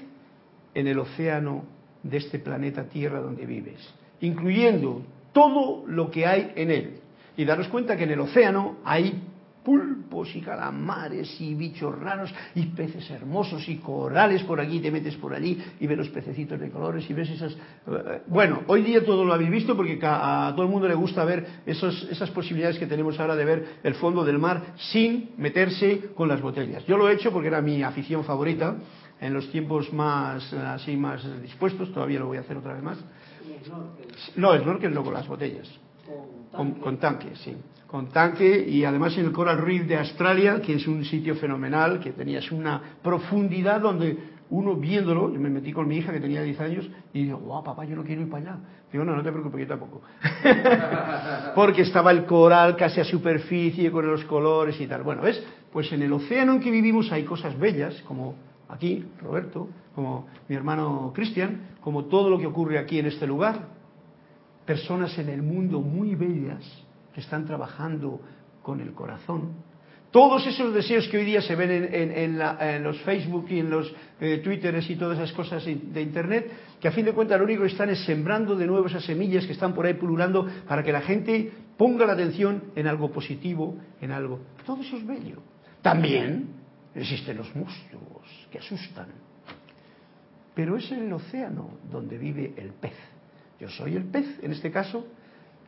en 0.74 0.88
el 0.88 1.00
océano 1.00 1.66
de 2.04 2.18
este 2.18 2.40
planeta 2.40 2.84
Tierra 2.86 3.20
donde 3.20 3.46
vives, 3.46 3.94
incluyendo 4.22 5.04
todo 5.36 5.84
lo 5.86 6.10
que 6.10 6.26
hay 6.26 6.54
en 6.56 6.72
él. 6.72 7.00
Y 7.36 7.44
daros 7.44 7.68
cuenta 7.68 7.98
que 7.98 8.06
en 8.06 8.12
el 8.12 8.22
océano 8.22 8.78
hay 8.86 9.22
pulpos 9.66 10.34
y 10.34 10.42
calamares 10.42 11.42
y 11.42 11.56
bichos 11.56 12.00
raros 12.00 12.34
y 12.54 12.68
peces 12.68 13.10
hermosos 13.10 13.68
y 13.68 13.78
corales 13.78 14.44
por 14.44 14.62
aquí, 14.62 14.80
te 14.80 14.92
metes 14.92 15.16
por 15.16 15.34
allí 15.34 15.62
y 15.80 15.88
ves 15.88 15.98
los 15.98 16.10
pececitos 16.10 16.58
de 16.58 16.70
colores 16.70 17.10
y 17.10 17.14
ves 17.14 17.32
esas... 17.32 17.52
Eh, 17.54 18.22
bueno, 18.28 18.62
hoy 18.68 18.84
día 18.84 19.04
todo 19.04 19.26
lo 19.26 19.34
habéis 19.34 19.50
visto 19.50 19.76
porque 19.76 20.00
a 20.02 20.54
todo 20.56 20.66
el 20.66 20.72
mundo 20.72 20.88
le 20.88 20.96
gusta 20.96 21.26
ver 21.26 21.46
esos, 21.66 22.08
esas 22.10 22.30
posibilidades 22.30 22.78
que 22.78 22.86
tenemos 22.86 23.20
ahora 23.20 23.36
de 23.36 23.44
ver 23.44 23.66
el 23.84 23.96
fondo 23.96 24.24
del 24.24 24.40
mar 24.40 24.76
sin 24.78 25.32
meterse 25.38 26.12
con 26.16 26.30
las 26.30 26.42
botellas. 26.42 26.86
Yo 26.86 26.96
lo 26.96 27.10
he 27.10 27.14
hecho 27.14 27.34
porque 27.34 27.50
era 27.50 27.62
mi 27.62 27.84
afición 27.84 28.24
favorita 28.24 28.78
en 29.20 29.34
los 29.34 29.52
tiempos 29.52 29.92
más 29.92 30.54
así 30.54 30.96
más 30.96 31.22
dispuestos, 31.42 31.92
todavía 31.92 32.20
lo 32.20 32.28
voy 32.28 32.38
a 32.38 32.42
hacer 32.42 32.56
otra 32.56 32.74
vez 32.74 32.84
más. 32.84 33.00
No, 34.36 34.58
snorkel 34.58 34.94
no 34.94 35.04
con 35.04 35.14
las 35.14 35.28
botellas. 35.28 35.68
Con, 36.52 36.74
con 36.76 36.98
tanque, 36.98 37.36
sí 37.36 37.56
con 37.96 38.08
tanque 38.08 38.66
y 38.68 38.84
además 38.84 39.18
en 39.18 39.26
el 39.26 39.32
Coral 39.32 39.60
Reef 39.60 39.88
de 39.88 39.98
Australia, 39.98 40.60
que 40.62 40.74
es 40.74 40.86
un 40.86 41.06
sitio 41.06 41.36
fenomenal, 41.36 42.02
que 42.02 42.12
tenías 42.12 42.52
una 42.52 42.82
profundidad 43.02 43.80
donde 43.80 44.18
uno 44.50 44.76
viéndolo, 44.76 45.32
yo 45.32 45.40
me 45.40 45.50
metí 45.50 45.72
con 45.72 45.88
mi 45.88 45.98
hija 45.98 46.12
que 46.12 46.20
tenía 46.20 46.42
10 46.44 46.60
años 46.60 46.90
y 47.14 47.24
digo, 47.24 47.38
guau, 47.38 47.64
papá, 47.64 47.86
yo 47.86 47.96
no 47.96 48.04
quiero 48.04 48.22
ir 48.22 48.30
para 48.30 48.52
allá. 48.52 48.60
Digo, 48.92 49.04
no, 49.04 49.16
no 49.16 49.24
te 49.24 49.32
preocupes, 49.32 49.62
yo 49.62 49.68
tampoco. 49.68 50.02
Porque 51.56 51.84
estaba 51.84 52.12
el 52.12 52.26
coral 52.26 52.76
casi 52.76 53.00
a 53.00 53.06
superficie 53.06 53.92
con 53.92 54.06
los 54.06 54.24
colores 54.26 54.80
y 54.80 54.88
tal. 54.88 55.04
Bueno, 55.04 55.22
¿ves? 55.22 55.44
Pues 55.72 55.92
en 55.92 56.02
el 56.02 56.14
océano 56.14 56.54
en 56.54 56.60
que 56.60 56.72
vivimos 56.72 57.12
hay 57.12 57.24
cosas 57.24 57.58
bellas, 57.58 58.02
como 58.02 58.36
aquí, 58.70 59.06
Roberto, 59.22 59.70
como 59.94 60.28
mi 60.48 60.56
hermano 60.56 61.12
Cristian, 61.14 61.76
como 61.82 62.06
todo 62.06 62.30
lo 62.30 62.40
que 62.40 62.48
ocurre 62.48 62.78
aquí 62.78 63.00
en 63.00 63.08
este 63.08 63.28
lugar. 63.28 63.68
Personas 64.66 65.18
en 65.20 65.30
el 65.30 65.42
mundo 65.42 65.82
muy 65.82 66.16
bellas 66.16 66.64
que 67.14 67.22
están 67.22 67.46
trabajando 67.46 68.20
con 68.62 68.82
el 68.82 68.94
corazón. 68.94 69.54
Todos 70.12 70.48
esos 70.48 70.74
deseos 70.74 71.08
que 71.10 71.18
hoy 71.18 71.26
día 71.26 71.42
se 71.42 71.56
ven 71.56 71.90
en, 71.92 72.84
los 72.84 72.98
Facebook 73.02 73.48
y 73.50 73.60
en 73.60 73.70
los 73.70 73.94
eh, 74.22 74.40
Twitteres 74.42 74.90
y 74.90 74.96
todas 74.96 75.18
esas 75.18 75.34
cosas 75.34 75.66
de 75.66 76.02
Internet, 76.02 76.50
que 76.80 76.88
a 76.88 76.92
fin 76.92 77.04
de 77.04 77.12
cuentas 77.12 77.38
lo 77.38 77.44
único 77.44 77.64
que 77.64 77.68
están 77.68 77.90
es 77.90 78.00
sembrando 78.06 78.56
de 78.56 78.66
nuevo 78.66 78.88
esas 78.88 79.04
semillas 79.04 79.46
que 79.46 79.52
están 79.52 79.74
por 79.74 79.86
ahí 79.86 79.96
pululando 79.96 80.48
para 80.68 80.84
que 80.84 80.94
la 80.94 81.02
gente 81.02 81.52
ponga 81.78 82.06
la 82.06 82.14
atención 82.14 82.64
en 82.78 82.88
algo 82.88 83.12
positivo, 83.12 83.76
en 84.00 84.12
algo. 84.12 84.40
Todo 84.66 84.82
eso 84.82 84.96
es 84.96 85.06
bello. 85.06 85.42
También 85.82 86.55
existen 86.96 87.38
los 87.38 87.56
monstruos 87.56 88.48
que 88.52 88.60
asustan. 88.60 89.08
Pero 90.54 90.78
es 90.78 90.92
el 90.92 91.12
océano 91.12 91.78
donde 91.92 92.18
vive 92.18 92.54
el 92.58 92.70
pez. 92.70 92.96
Yo 93.60 93.70
soy 93.70 93.96
el 93.96 94.06
pez, 94.06 94.40
en 94.42 94.52
este 94.52 94.72
caso, 94.72 95.06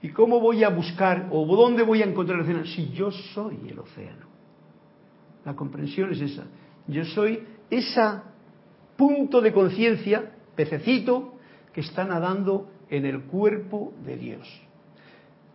¿Y 0.02 0.10
cómo 0.10 0.40
voy 0.40 0.64
a 0.64 0.70
buscar 0.70 1.28
o 1.32 1.46
dónde 1.56 1.84
voy 1.84 2.02
a 2.02 2.06
encontrar 2.06 2.38
el 2.38 2.44
océano 2.44 2.66
si 2.66 2.90
yo 2.92 3.12
soy 3.12 3.58
el 3.68 3.80
océano? 3.80 4.28
La 5.44 5.56
comprensión 5.56 6.12
es 6.12 6.22
esa. 6.22 6.44
Yo 6.88 7.04
soy 7.06 7.44
ese 7.70 8.02
punto 8.96 9.42
de 9.42 9.52
conciencia, 9.52 10.32
pececito, 10.56 11.36
que 11.74 11.82
está 11.82 12.04
nadando 12.04 12.70
en 12.90 13.06
el 13.06 13.24
cuerpo 13.24 13.94
de 14.06 14.18
Dios. 14.18 14.62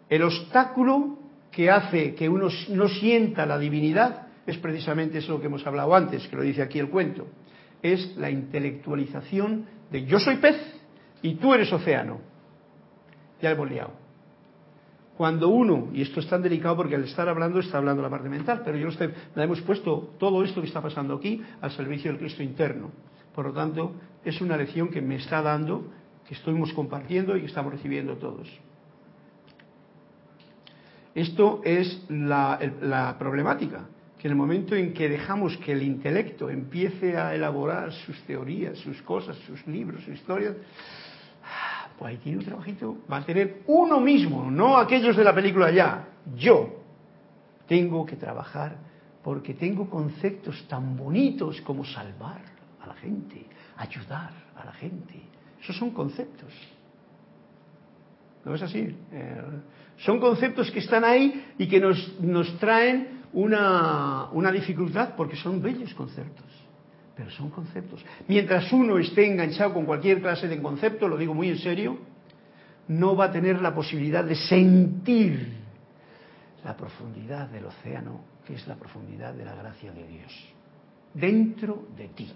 El 0.09 0.23
obstáculo 0.23 1.19
que 1.51 1.71
hace 1.71 2.15
que 2.15 2.29
uno 2.29 2.49
no 2.71 2.89
sienta 2.89 3.47
la 3.47 3.59
divinidad 3.59 4.22
es 4.47 4.59
precisamente 4.59 5.19
eso 5.19 5.41
que 5.41 5.47
hemos 5.47 5.67
hablado 5.67 5.95
antes, 5.95 6.27
que 6.29 6.37
lo 6.37 6.43
dice 6.43 6.63
aquí 6.63 6.79
el 6.79 6.91
cuento. 6.91 7.27
Es 7.83 8.17
la 8.17 8.31
intelectualización 8.31 9.67
de 9.91 10.05
yo 10.05 10.19
soy 10.19 10.37
pez 10.37 10.57
y 11.21 11.35
tú 11.35 11.55
eres 11.55 11.73
océano. 11.73 12.21
Ya 13.41 13.51
hemos 13.51 13.71
liado 13.71 14.03
cuando 15.17 15.51
uno, 15.51 15.89
y 15.93 16.03
esto 16.03 16.21
es 16.21 16.29
tan 16.29 16.43
delicado 16.43 16.77
porque 16.77 16.95
al 16.97 17.05
estar 17.05 17.29
hablando 17.29 17.61
está 17.61 17.79
hablando 17.79 18.03
la 18.03 18.11
parte 18.11 18.29
mental, 18.29 18.63
pero 18.65 18.77
yo 18.77 18.89
me 19.37 19.45
hemos 19.45 19.61
puesto 19.61 20.15
todo 20.19 20.43
esto 20.43 20.61
que 20.61 20.67
está 20.67 20.81
pasando 20.81 21.15
aquí 21.15 21.43
al 21.61 21.71
servicio 21.71 22.11
del 22.11 22.19
Cristo 22.19 22.43
interno. 22.43 22.91
Por 23.35 23.47
lo 23.47 23.53
tanto, 23.53 23.95
es 24.25 24.41
una 24.41 24.57
lección 24.57 24.89
que 24.89 25.01
me 25.01 25.17
está 25.17 25.43
dando, 25.43 25.85
que 26.27 26.35
estamos 26.35 26.73
compartiendo 26.73 27.37
y 27.37 27.41
que 27.41 27.47
estamos 27.47 27.73
recibiendo 27.73 28.17
todos. 28.17 28.49
Esto 31.15 31.61
es 31.63 32.05
la, 32.09 32.59
la 32.81 33.17
problemática, 33.19 33.87
que 34.23 34.29
en 34.29 34.35
el 34.35 34.39
momento 34.39 34.77
en 34.77 34.95
que 34.95 35.09
dejamos 35.09 35.57
que 35.57 35.73
el 35.73 35.83
intelecto 35.83 36.49
empiece 36.49 37.17
a 37.17 37.35
elaborar 37.35 37.91
sus 37.91 38.23
teorías, 38.23 38.79
sus 38.79 39.03
cosas, 39.03 39.37
sus 39.39 39.67
libros, 39.67 40.01
sus 40.05 40.15
historias, 40.15 40.55
ahí 42.01 42.19
tiene 42.19 42.39
un 42.39 42.45
trabajito, 42.45 42.99
va 43.11 43.17
a 43.17 43.25
tener 43.25 43.63
uno 43.67 43.99
mismo, 43.99 44.49
no 44.49 44.77
aquellos 44.77 45.17
de 45.17 45.25
la 45.25 45.35
película 45.35 45.73
ya, 45.73 46.07
yo 46.37 46.85
tengo 47.67 48.07
que 48.07 48.15
trabajar 48.15 48.77
porque 49.25 49.55
tengo 49.55 49.91
conceptos 49.91 50.69
tan 50.69 50.97
bonitos 50.97 51.61
como 51.63 51.85
salvar 51.85 52.43
a 52.81 52.87
la 52.87 52.95
gente, 52.95 53.45
ayudar 53.77 54.31
a 54.55 54.65
la 54.65 54.73
gente. 54.75 55.21
Esos 55.61 55.77
son 55.77 55.91
conceptos. 55.91 56.53
¿No 58.45 58.55
es 58.55 58.63
así? 58.63 58.97
Eh, 59.11 59.43
son 59.99 60.21
conceptos 60.21 60.71
que 60.71 60.79
están 60.79 61.03
ahí 61.03 61.55
y 61.59 61.67
que 61.67 61.81
nos, 61.81 62.21
nos 62.21 62.57
traen 62.59 63.22
una, 63.33 64.29
una 64.33 64.53
dificultad 64.53 65.15
porque 65.17 65.37
son 65.37 65.63
bellos 65.63 65.95
conceptos 65.95 66.47
pero 67.15 67.31
son 67.31 67.51
conceptos. 67.51 68.05
Mientras 68.27 68.73
uno 68.73 68.99
esté 68.99 69.31
enganchado 69.31 69.75
con 69.75 69.85
cualquier 69.85 70.21
clase 70.21 70.49
de 70.49 70.61
concepto, 70.61 71.09
lo 71.09 71.17
digo 71.17 71.35
muy 71.35 71.51
en 71.51 71.59
serio, 71.59 71.99
no 72.89 73.17
va 73.17 73.27
a 73.27 73.33
tener 73.33 73.61
la 73.61 73.75
posibilidad 73.75 74.25
de 74.25 74.35
sentir 74.35 75.53
la 76.65 76.77
profundidad 76.77 77.49
del 77.49 77.67
océano, 77.67 78.21
que 78.47 78.55
es 78.55 78.67
la 78.67 78.77
profundidad 78.77 79.35
de 79.35 79.45
la 79.45 79.55
gracia 79.55 79.93
de 79.93 80.07
Dios, 80.07 80.33
dentro 81.15 81.87
de 81.97 82.09
ti. 82.09 82.33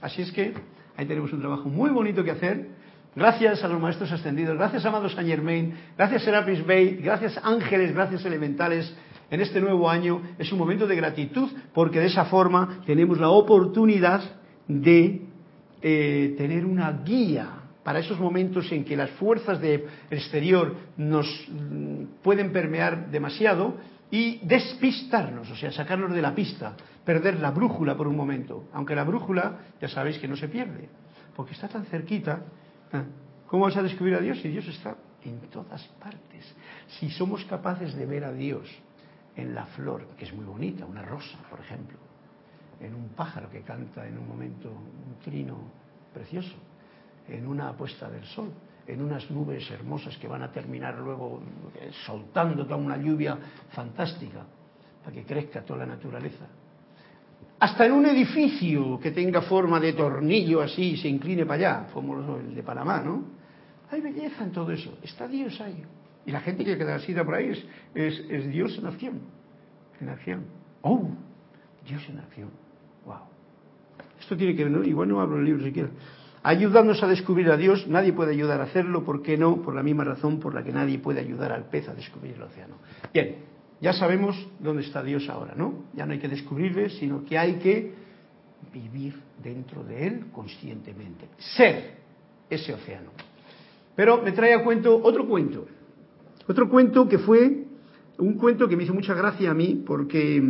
Así 0.00 0.22
es 0.22 0.32
que 0.32 0.52
ahí 0.96 1.06
tenemos 1.06 1.32
un 1.32 1.40
trabajo 1.40 1.68
muy 1.68 1.90
bonito 1.90 2.24
que 2.24 2.32
hacer. 2.32 2.68
Gracias 3.14 3.62
a 3.62 3.68
los 3.68 3.80
maestros 3.80 4.10
ascendidos, 4.10 4.56
gracias 4.56 4.84
amado 4.86 5.08
Saint 5.08 5.28
Germain, 5.28 5.74
gracias 5.98 6.22
Serapis 6.22 6.64
Bey, 6.64 6.96
gracias 6.96 7.38
ángeles, 7.42 7.92
gracias 7.92 8.24
elementales, 8.24 8.94
en 9.32 9.40
este 9.40 9.62
nuevo 9.62 9.88
año 9.88 10.20
es 10.38 10.52
un 10.52 10.58
momento 10.58 10.86
de 10.86 10.94
gratitud 10.94 11.50
porque 11.72 11.98
de 11.98 12.06
esa 12.06 12.26
forma 12.26 12.82
tenemos 12.84 13.18
la 13.18 13.30
oportunidad 13.30 14.22
de 14.68 15.22
eh, 15.80 16.34
tener 16.36 16.66
una 16.66 17.02
guía 17.02 17.48
para 17.82 17.98
esos 17.98 18.20
momentos 18.20 18.70
en 18.70 18.84
que 18.84 18.94
las 18.94 19.10
fuerzas 19.12 19.58
del 19.58 19.86
exterior 20.10 20.76
nos 20.98 21.26
mm, 21.48 22.20
pueden 22.22 22.52
permear 22.52 23.10
demasiado 23.10 23.78
y 24.10 24.38
despistarnos, 24.46 25.50
o 25.50 25.56
sea, 25.56 25.72
sacarnos 25.72 26.12
de 26.12 26.20
la 26.20 26.34
pista, 26.34 26.76
perder 27.02 27.40
la 27.40 27.52
brújula 27.52 27.96
por 27.96 28.06
un 28.06 28.16
momento, 28.16 28.68
aunque 28.74 28.94
la 28.94 29.04
brújula 29.04 29.60
ya 29.80 29.88
sabéis 29.88 30.18
que 30.18 30.28
no 30.28 30.36
se 30.36 30.48
pierde, 30.48 30.90
porque 31.34 31.54
está 31.54 31.68
tan 31.68 31.86
cerquita. 31.86 32.42
¿eh? 32.92 33.02
¿Cómo 33.46 33.64
vas 33.64 33.76
a 33.78 33.82
descubrir 33.82 34.14
a 34.14 34.20
Dios 34.20 34.38
si 34.42 34.48
Dios 34.48 34.68
está 34.68 34.94
en 35.24 35.40
todas 35.50 35.82
partes? 35.98 36.54
Si 37.00 37.08
somos 37.08 37.42
capaces 37.46 37.94
de 37.94 38.04
ver 38.04 38.24
a 38.24 38.32
Dios 38.32 38.68
en 39.36 39.54
la 39.54 39.66
flor, 39.66 40.08
que 40.16 40.24
es 40.24 40.34
muy 40.34 40.44
bonita, 40.44 40.84
una 40.84 41.02
rosa, 41.02 41.38
por 41.48 41.60
ejemplo, 41.60 41.98
en 42.80 42.94
un 42.94 43.10
pájaro 43.10 43.48
que 43.50 43.62
canta 43.62 44.06
en 44.06 44.18
un 44.18 44.28
momento 44.28 44.68
un 44.68 45.18
trino 45.22 45.58
precioso, 46.12 46.54
en 47.28 47.46
una 47.46 47.72
puesta 47.72 48.10
del 48.10 48.24
sol, 48.24 48.50
en 48.86 49.00
unas 49.00 49.30
nubes 49.30 49.70
hermosas 49.70 50.16
que 50.18 50.28
van 50.28 50.42
a 50.42 50.50
terminar 50.50 50.98
luego 50.98 51.40
eh, 51.76 51.90
soltando 52.04 52.64
toda 52.64 52.76
una 52.76 52.96
lluvia 52.96 53.38
fantástica 53.70 54.44
para 55.02 55.14
que 55.14 55.24
crezca 55.24 55.62
toda 55.62 55.80
la 55.80 55.86
naturaleza. 55.86 56.46
Hasta 57.60 57.86
en 57.86 57.92
un 57.92 58.06
edificio 58.06 58.98
que 58.98 59.12
tenga 59.12 59.42
forma 59.42 59.78
de 59.78 59.92
tornillo 59.92 60.60
así 60.60 60.82
y 60.82 60.96
se 60.96 61.08
incline 61.08 61.46
para 61.46 61.54
allá, 61.54 61.92
como 61.92 62.36
el 62.36 62.54
de 62.54 62.62
Panamá, 62.62 63.00
¿no? 63.00 63.24
Hay 63.90 64.00
belleza 64.00 64.42
en 64.42 64.52
todo 64.52 64.72
eso. 64.72 64.98
Está 65.02 65.28
Dios 65.28 65.60
ahí. 65.60 65.84
Y 66.24 66.30
la 66.30 66.40
gente 66.40 66.64
que 66.64 66.76
queda 66.76 66.96
así 66.96 67.14
por 67.14 67.34
ahí 67.34 67.50
es, 67.94 68.24
es, 68.28 68.48
Dios 68.50 68.76
en 68.78 68.86
acción. 68.86 69.20
En 70.00 70.08
acción. 70.08 70.44
¡Oh! 70.82 71.10
Dios 71.86 72.02
en 72.08 72.18
acción. 72.18 72.50
¡Wow! 73.04 73.16
Esto 74.20 74.36
tiene 74.36 74.54
que 74.54 74.64
ver, 74.64 74.86
igual 74.86 75.08
no 75.08 75.20
hablo 75.20 75.38
el 75.38 75.44
libro 75.44 75.64
siquiera. 75.64 75.88
Ayudándonos 76.44 77.02
a 77.02 77.06
descubrir 77.06 77.50
a 77.50 77.56
Dios, 77.56 77.86
nadie 77.86 78.12
puede 78.12 78.32
ayudar 78.32 78.60
a 78.60 78.64
hacerlo, 78.64 79.04
¿por 79.04 79.22
qué 79.22 79.36
no? 79.36 79.62
Por 79.62 79.74
la 79.74 79.82
misma 79.82 80.04
razón 80.04 80.40
por 80.40 80.54
la 80.54 80.64
que 80.64 80.72
nadie 80.72 80.98
puede 80.98 81.20
ayudar 81.20 81.52
al 81.52 81.68
pez 81.68 81.88
a 81.88 81.94
descubrir 81.94 82.34
el 82.34 82.42
océano. 82.42 82.76
Bien, 83.12 83.36
ya 83.80 83.92
sabemos 83.92 84.36
dónde 84.58 84.82
está 84.82 85.02
Dios 85.02 85.28
ahora, 85.28 85.54
¿no? 85.56 85.84
Ya 85.94 86.06
no 86.06 86.12
hay 86.12 86.18
que 86.18 86.28
descubrirle, 86.28 86.90
sino 86.90 87.24
que 87.24 87.38
hay 87.38 87.54
que 87.54 87.94
vivir 88.72 89.20
dentro 89.42 89.82
de 89.84 90.06
Él 90.06 90.26
conscientemente. 90.32 91.28
Ser 91.38 91.96
ese 92.48 92.74
océano. 92.74 93.10
Pero 93.94 94.22
me 94.22 94.32
trae 94.32 94.54
a 94.54 94.64
cuento 94.64 95.00
otro 95.02 95.26
cuento. 95.26 95.66
Otro 96.48 96.68
cuento 96.68 97.08
que 97.08 97.18
fue 97.18 97.64
un 98.18 98.34
cuento 98.34 98.68
que 98.68 98.76
me 98.76 98.84
hizo 98.84 98.94
mucha 98.94 99.14
gracia 99.14 99.50
a 99.50 99.54
mí 99.54 99.82
porque 99.86 100.42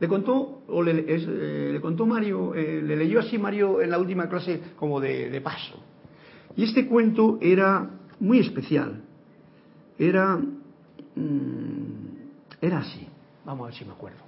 le 0.00 0.08
contó, 0.08 0.62
o 0.68 0.82
le, 0.82 1.04
eh, 1.06 1.78
contó 1.80 2.06
Mario, 2.06 2.54
eh, 2.54 2.82
le 2.82 2.96
leyó 2.96 3.20
así 3.20 3.38
Mario 3.38 3.80
en 3.80 3.90
la 3.90 3.98
última 3.98 4.28
clase 4.28 4.60
como 4.76 5.00
de, 5.00 5.40
paso. 5.42 5.82
Y 6.56 6.64
este 6.64 6.86
cuento 6.86 7.38
era 7.40 7.90
muy 8.20 8.38
especial. 8.38 9.02
Era, 9.98 10.36
mm, 10.36 11.94
era 12.60 12.78
así. 12.78 13.06
Vamos 13.44 13.64
a 13.64 13.66
ver 13.68 13.78
si 13.78 13.84
me 13.84 13.92
acuerdo. 13.92 14.18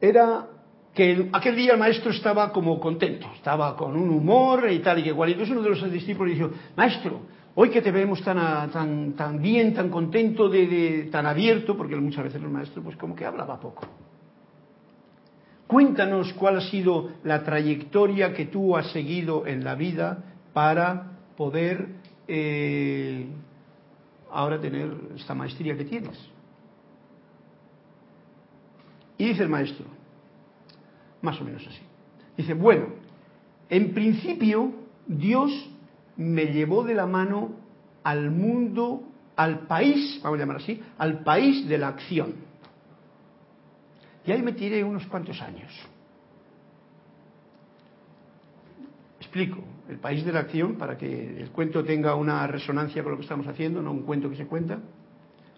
Era 0.00 0.46
que 0.94 1.28
aquel 1.32 1.56
día 1.56 1.72
el 1.72 1.78
maestro 1.78 2.10
estaba 2.10 2.52
como 2.52 2.78
contento, 2.80 3.28
estaba 3.34 3.76
con 3.76 3.96
un 3.96 4.10
humor 4.10 4.70
y 4.70 4.80
tal 4.80 4.98
y 4.98 5.04
que 5.04 5.10
igual. 5.10 5.30
Entonces 5.30 5.52
uno 5.56 5.62
de 5.62 5.70
los 5.70 5.92
discípulos 5.92 6.34
dijo, 6.34 6.50
maestro, 6.76 7.20
hoy 7.60 7.70
que 7.70 7.82
te 7.82 7.90
vemos 7.90 8.22
tan, 8.22 8.70
tan, 8.70 9.14
tan 9.14 9.42
bien, 9.42 9.74
tan 9.74 9.90
contento, 9.90 10.48
de, 10.48 11.08
tan 11.10 11.26
abierto, 11.26 11.76
porque 11.76 11.96
muchas 11.96 12.22
veces 12.22 12.40
el 12.40 12.48
maestro 12.48 12.84
pues 12.84 12.96
como 12.96 13.16
que 13.16 13.26
hablaba 13.26 13.58
poco. 13.58 13.84
Cuéntanos 15.66 16.32
cuál 16.34 16.58
ha 16.58 16.60
sido 16.60 17.10
la 17.24 17.42
trayectoria 17.42 18.32
que 18.32 18.46
tú 18.46 18.76
has 18.76 18.92
seguido 18.92 19.44
en 19.44 19.64
la 19.64 19.74
vida 19.74 20.22
para 20.52 21.18
poder 21.36 21.88
eh, 22.28 23.26
ahora 24.30 24.60
tener 24.60 24.92
esta 25.16 25.34
maestría 25.34 25.76
que 25.76 25.84
tienes. 25.84 26.16
Y 29.16 29.26
dice 29.30 29.42
el 29.42 29.48
maestro, 29.48 29.84
más 31.22 31.40
o 31.40 31.44
menos 31.44 31.66
así. 31.66 31.82
Dice, 32.36 32.54
bueno, 32.54 32.86
en 33.68 33.92
principio 33.92 34.70
Dios 35.08 35.50
me 36.18 36.46
llevó 36.46 36.84
de 36.84 36.94
la 36.94 37.06
mano 37.06 37.52
al 38.02 38.30
mundo, 38.30 39.04
al 39.36 39.60
país, 39.60 40.20
vamos 40.22 40.38
a 40.38 40.40
llamar 40.40 40.56
así, 40.56 40.82
al 40.98 41.20
país 41.20 41.66
de 41.68 41.78
la 41.78 41.88
acción. 41.88 42.34
Y 44.26 44.32
ahí 44.32 44.42
me 44.42 44.52
tiré 44.52 44.84
unos 44.84 45.06
cuantos 45.06 45.40
años. 45.40 45.72
Explico, 49.20 49.62
el 49.88 49.98
país 49.98 50.24
de 50.24 50.32
la 50.32 50.40
acción, 50.40 50.74
para 50.74 50.98
que 50.98 51.40
el 51.40 51.50
cuento 51.50 51.84
tenga 51.84 52.14
una 52.14 52.46
resonancia 52.46 53.02
con 53.02 53.12
lo 53.12 53.18
que 53.18 53.22
estamos 53.22 53.46
haciendo, 53.46 53.80
no 53.80 53.92
un 53.92 54.02
cuento 54.02 54.28
que 54.28 54.36
se 54.36 54.46
cuenta. 54.46 54.74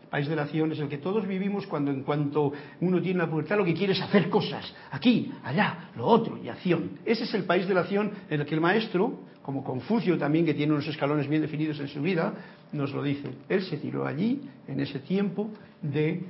El 0.03 0.09
país 0.11 0.29
de 0.29 0.37
la 0.37 0.43
acción 0.43 0.73
es 0.73 0.79
el 0.81 0.89
que 0.89 0.99
todos 0.99 1.27
vivimos 1.27 1.67
cuando 1.67 1.91
en 1.91 2.03
cuanto 2.03 2.53
uno 2.81 3.01
tiene 3.01 3.21
la 3.21 3.31
pubertad 3.31 3.57
lo 3.57 3.65
que 3.65 3.75
quiere 3.75 3.93
es 3.93 4.03
hacer 4.03 4.29
cosas, 4.29 4.75
aquí, 4.91 5.33
allá, 5.45 5.91
lo 5.97 6.05
otro, 6.05 6.37
y 6.37 6.49
acción. 6.49 6.99
Ese 7.05 7.25
es 7.25 7.35
el 7.35 7.45
país 7.45 7.67
de 7.67 7.75
la 7.75 7.81
acción 7.83 8.11
en 8.29 8.41
el 8.41 8.47
que 8.47 8.55
el 8.55 8.61
maestro, 8.61 9.21
como 9.51 9.65
Confucio 9.65 10.17
también, 10.17 10.47
que 10.47 10.55
tiene 10.55 10.73
unos 10.73 10.87
escalones 10.87 11.29
bien 11.29 11.43
definidos 11.43 11.81
en 11.81 11.89
su 11.89 12.01
vida, 12.01 12.33
nos 12.71 12.93
lo 12.93 13.03
dice. 13.03 13.29
Él 13.49 13.63
se 13.63 13.79
tiró 13.79 14.07
allí, 14.07 14.49
en 14.69 14.79
ese 14.79 15.01
tiempo, 15.01 15.51
de, 15.83 16.25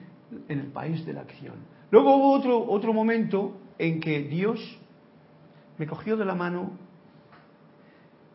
en 0.49 0.59
el 0.59 0.69
país 0.69 1.05
de 1.05 1.13
la 1.13 1.21
acción. 1.21 1.57
Luego 1.91 2.17
hubo 2.17 2.33
otro, 2.33 2.71
otro 2.71 2.95
momento 2.95 3.59
en 3.79 4.01
que 4.01 4.23
Dios 4.23 4.59
me 5.77 5.87
cogió 5.87 6.17
de 6.17 6.25
la 6.25 6.35
mano 6.35 6.71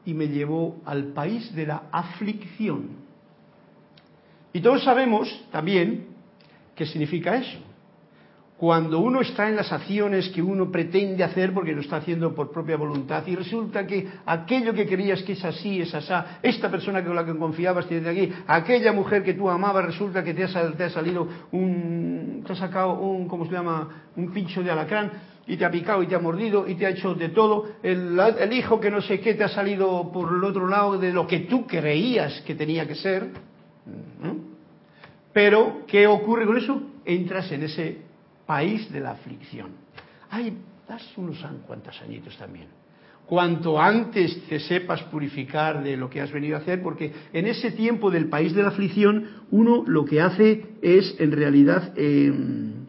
y 0.06 0.14
me 0.14 0.28
llevó 0.28 0.80
al 0.86 1.06
país 1.14 1.52
de 1.56 1.66
la 1.66 1.86
aflicción. 1.92 2.90
Y 4.54 4.62
todos 4.62 4.84
sabemos 4.84 5.48
también 5.52 6.10
qué 6.76 6.86
significa 6.86 7.38
eso. 7.38 7.58
Cuando 8.58 9.00
uno 9.00 9.20
está 9.20 9.50
en 9.50 9.58
las 9.58 9.70
acciones 9.74 10.30
que 10.30 10.42
uno 10.42 10.72
pretende 10.72 11.26
hacer 11.26 11.54
porque 11.54 11.74
lo 11.74 11.82
está 11.82 11.98
haciendo 11.98 12.34
por 12.34 12.52
propia 12.52 12.78
voluntad 12.78 13.28
y 13.28 13.36
resulta 13.36 13.86
que 13.86 14.08
aquello 14.26 14.74
que 14.74 14.88
creías 14.88 15.24
que 15.24 15.34
es 15.34 15.44
así, 15.44 15.82
es 15.82 15.94
asá, 15.94 16.40
esta 16.42 16.72
persona 16.72 17.04
con 17.04 17.18
la 17.18 17.26
que 17.26 17.36
confiabas 17.36 17.86
tiene 17.86 18.08
aquí, 18.08 18.32
aquella 18.48 18.94
mujer 18.94 19.24
que 19.24 19.34
tú 19.34 19.50
amabas 19.50 19.86
resulta 19.86 20.24
que 20.24 20.34
te 20.34 20.46
ha, 20.46 20.90
salido 20.90 21.28
un, 21.52 22.44
te 22.48 22.54
ha 22.54 22.56
sacado 22.56 22.94
un, 22.94 23.28
¿cómo 23.28 23.46
se 23.46 23.52
llama? 23.52 24.06
Un 24.16 24.32
pincho 24.32 24.64
de 24.64 24.72
alacrán 24.72 25.12
y 25.48 25.58
te 25.58 25.66
ha 25.66 25.70
picado 25.70 26.02
y 26.02 26.08
te 26.08 26.16
ha 26.16 26.20
mordido 26.20 26.66
y 26.66 26.76
te 26.76 26.86
ha 26.86 26.92
hecho 26.92 27.14
de 27.14 27.30
todo. 27.30 27.66
El, 27.84 28.54
hijo 28.54 28.80
que 28.80 28.90
no 28.90 29.02
sé 29.02 29.20
qué 29.20 29.34
te 29.34 29.44
ha 29.44 29.50
salido 29.50 30.14
por 30.14 30.34
el 30.34 30.44
otro 30.46 30.70
lado 30.70 30.98
de 30.98 31.12
lo 31.12 31.28
que 31.28 31.42
tú 31.42 31.68
creías 31.68 32.42
que 32.48 32.56
tenía 32.56 32.88
que 32.88 32.96
ser. 32.96 33.32
Pero, 35.34 35.82
¿qué 35.88 36.08
ocurre 36.08 36.46
con 36.46 36.58
eso? 36.58 36.82
Entras 37.04 37.52
en 37.52 37.64
ese 37.64 38.05
país 38.46 38.92
de 38.92 39.00
la 39.00 39.12
aflicción. 39.12 39.72
Ay, 40.30 40.58
das 40.88 41.04
unos 41.18 41.44
cuantos 41.66 42.00
añitos 42.02 42.38
también. 42.38 42.68
Cuanto 43.26 43.82
antes 43.82 44.46
te 44.48 44.60
sepas 44.60 45.02
purificar 45.04 45.84
de 45.84 45.98
lo 45.98 46.10
que 46.10 46.22
has 46.22 46.32
venido 46.32 46.58
a 46.58 46.60
hacer, 46.60 46.84
porque 46.84 47.12
en 47.34 47.48
ese 47.48 47.72
tiempo 47.72 48.12
del 48.12 48.30
país 48.30 48.54
de 48.54 48.62
la 48.62 48.70
aflicción, 48.70 49.26
uno 49.50 49.84
lo 49.88 50.06
que 50.06 50.22
hace 50.22 50.76
es, 50.82 51.16
en 51.20 51.32
realidad, 51.32 51.94
em, 51.98 52.86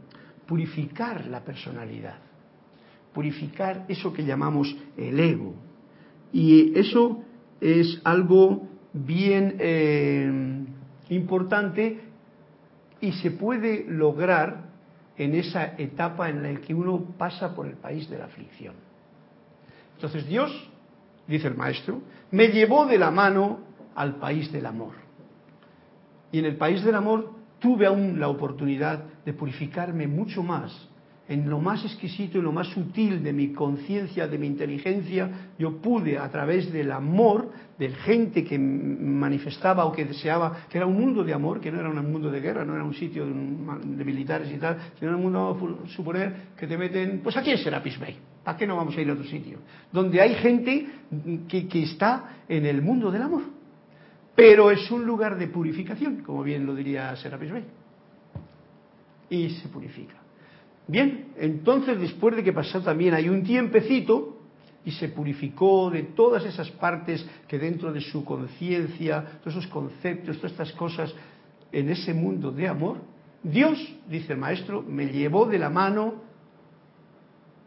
purificar 0.46 1.26
la 1.26 1.40
personalidad 1.40 2.26
purificar 3.16 3.86
eso 3.88 4.12
que 4.12 4.26
llamamos 4.26 4.76
el 4.94 5.18
ego. 5.18 5.54
Y 6.34 6.78
eso 6.78 7.22
es 7.62 7.98
algo 8.04 8.68
bien 8.92 9.57
eh, 9.59 10.66
importante 11.09 12.00
y 13.00 13.12
se 13.12 13.30
puede 13.30 13.86
lograr 13.88 14.65
en 15.18 15.34
esa 15.34 15.74
etapa 15.78 16.28
en 16.28 16.42
la 16.42 16.60
que 16.60 16.74
uno 16.74 17.00
pasa 17.16 17.54
por 17.54 17.66
el 17.66 17.74
país 17.74 18.08
de 18.10 18.18
la 18.18 18.26
aflicción. 18.26 18.74
Entonces 19.94 20.26
Dios, 20.26 20.50
dice 21.26 21.48
el 21.48 21.56
maestro, 21.56 22.02
me 22.30 22.48
llevó 22.48 22.86
de 22.86 22.98
la 22.98 23.10
mano 23.10 23.60
al 23.94 24.16
país 24.16 24.52
del 24.52 24.66
amor. 24.66 24.92
Y 26.32 26.38
en 26.38 26.44
el 26.44 26.56
país 26.56 26.84
del 26.84 26.94
amor 26.94 27.32
tuve 27.58 27.86
aún 27.86 28.20
la 28.20 28.28
oportunidad 28.28 29.04
de 29.24 29.32
purificarme 29.32 30.06
mucho 30.06 30.42
más 30.42 30.88
en 31.28 31.48
lo 31.48 31.58
más 31.58 31.84
exquisito 31.84 32.38
y 32.38 32.42
lo 32.42 32.52
más 32.52 32.68
sutil 32.68 33.22
de 33.22 33.32
mi 33.32 33.52
conciencia, 33.52 34.28
de 34.28 34.38
mi 34.38 34.46
inteligencia, 34.46 35.50
yo 35.58 35.78
pude 35.78 36.18
a 36.18 36.30
través 36.30 36.72
del 36.72 36.92
amor, 36.92 37.50
de 37.79 37.91
gente 37.91 38.45
que 38.45 38.59
manifestaba 38.59 39.85
o 39.85 39.93
que 39.93 40.05
deseaba, 40.05 40.66
que 40.68 40.79
era 40.79 40.87
un 40.87 40.97
mundo 40.97 41.22
de 41.22 41.35
amor, 41.35 41.61
que 41.61 41.70
no 41.70 41.81
era 41.81 41.91
un 41.91 42.11
mundo 42.11 42.31
de 42.31 42.41
guerra, 42.41 42.64
no 42.64 42.74
era 42.74 42.85
un 42.85 42.95
sitio 42.95 43.27
de, 43.27 44.05
militares 44.05 44.51
y 44.51 44.59
tal, 44.59 44.79
sino 44.99 45.16
un 45.16 45.22
mundo, 45.22 45.85
suponer, 45.89 46.55
que 46.57 46.66
te 46.66 46.79
meten, 46.79 47.20
pues 47.22 47.37
aquí 47.37 47.51
en 47.51 47.59
Serapis 47.59 47.99
Bay, 47.99 48.16
¿para 48.43 48.57
qué 48.57 48.66
no 48.66 48.77
vamos 48.77 48.97
a 48.97 49.01
ir 49.01 49.11
a 49.11 49.12
otro 49.12 49.24
sitio? 49.24 49.59
Donde 49.93 50.20
hay 50.20 50.35
gente 50.37 50.87
que, 51.49 51.68
que 51.68 51.83
está 51.83 52.43
en 52.49 52.64
el 52.64 52.81
mundo 52.81 53.11
del 53.11 53.22
amor, 53.22 53.43
pero 54.35 54.70
es 54.70 54.91
un 54.91 55.05
lugar 55.05 55.37
de 55.37 55.49
purificación, 55.49 56.22
como 56.22 56.43
bien 56.43 56.64
lo 56.64 56.74
diría 56.74 57.14
Serapis 57.16 57.53
Bay, 57.53 57.64
y 59.29 59.51
se 59.51 59.68
purifica. 59.68 60.14
Bien, 60.89 61.33
entonces 61.37 61.99
después 61.99 62.37
de 62.37 62.45
que 62.45 62.53
pasó 62.53 62.81
también 62.81 63.12
hay 63.12 63.29
un 63.29 63.43
tiempecito 63.43 64.36
y 64.87 64.93
se 64.93 65.09
purificó 65.09 65.91
de 65.91 66.05
todas 66.05 66.45
esas 66.45 66.70
partes 66.70 67.26
que 67.49 67.59
dentro 67.59 67.93
de 67.93 68.01
su 68.01 68.24
conciencia, 68.24 69.41
todos 69.43 69.57
esos 69.57 69.66
conceptos, 69.66 70.37
todas 70.37 70.53
estas 70.53 70.72
cosas 70.72 71.12
en 71.72 71.91
ese 71.91 72.14
mundo 72.14 72.53
de 72.53 72.68
amor, 72.68 72.99
Dios, 73.43 73.78
dice 74.09 74.34
el 74.34 74.39
maestro, 74.39 74.82
me 74.82 75.07
llevó 75.07 75.45
de 75.47 75.59
la 75.59 75.70
mano 75.70 76.22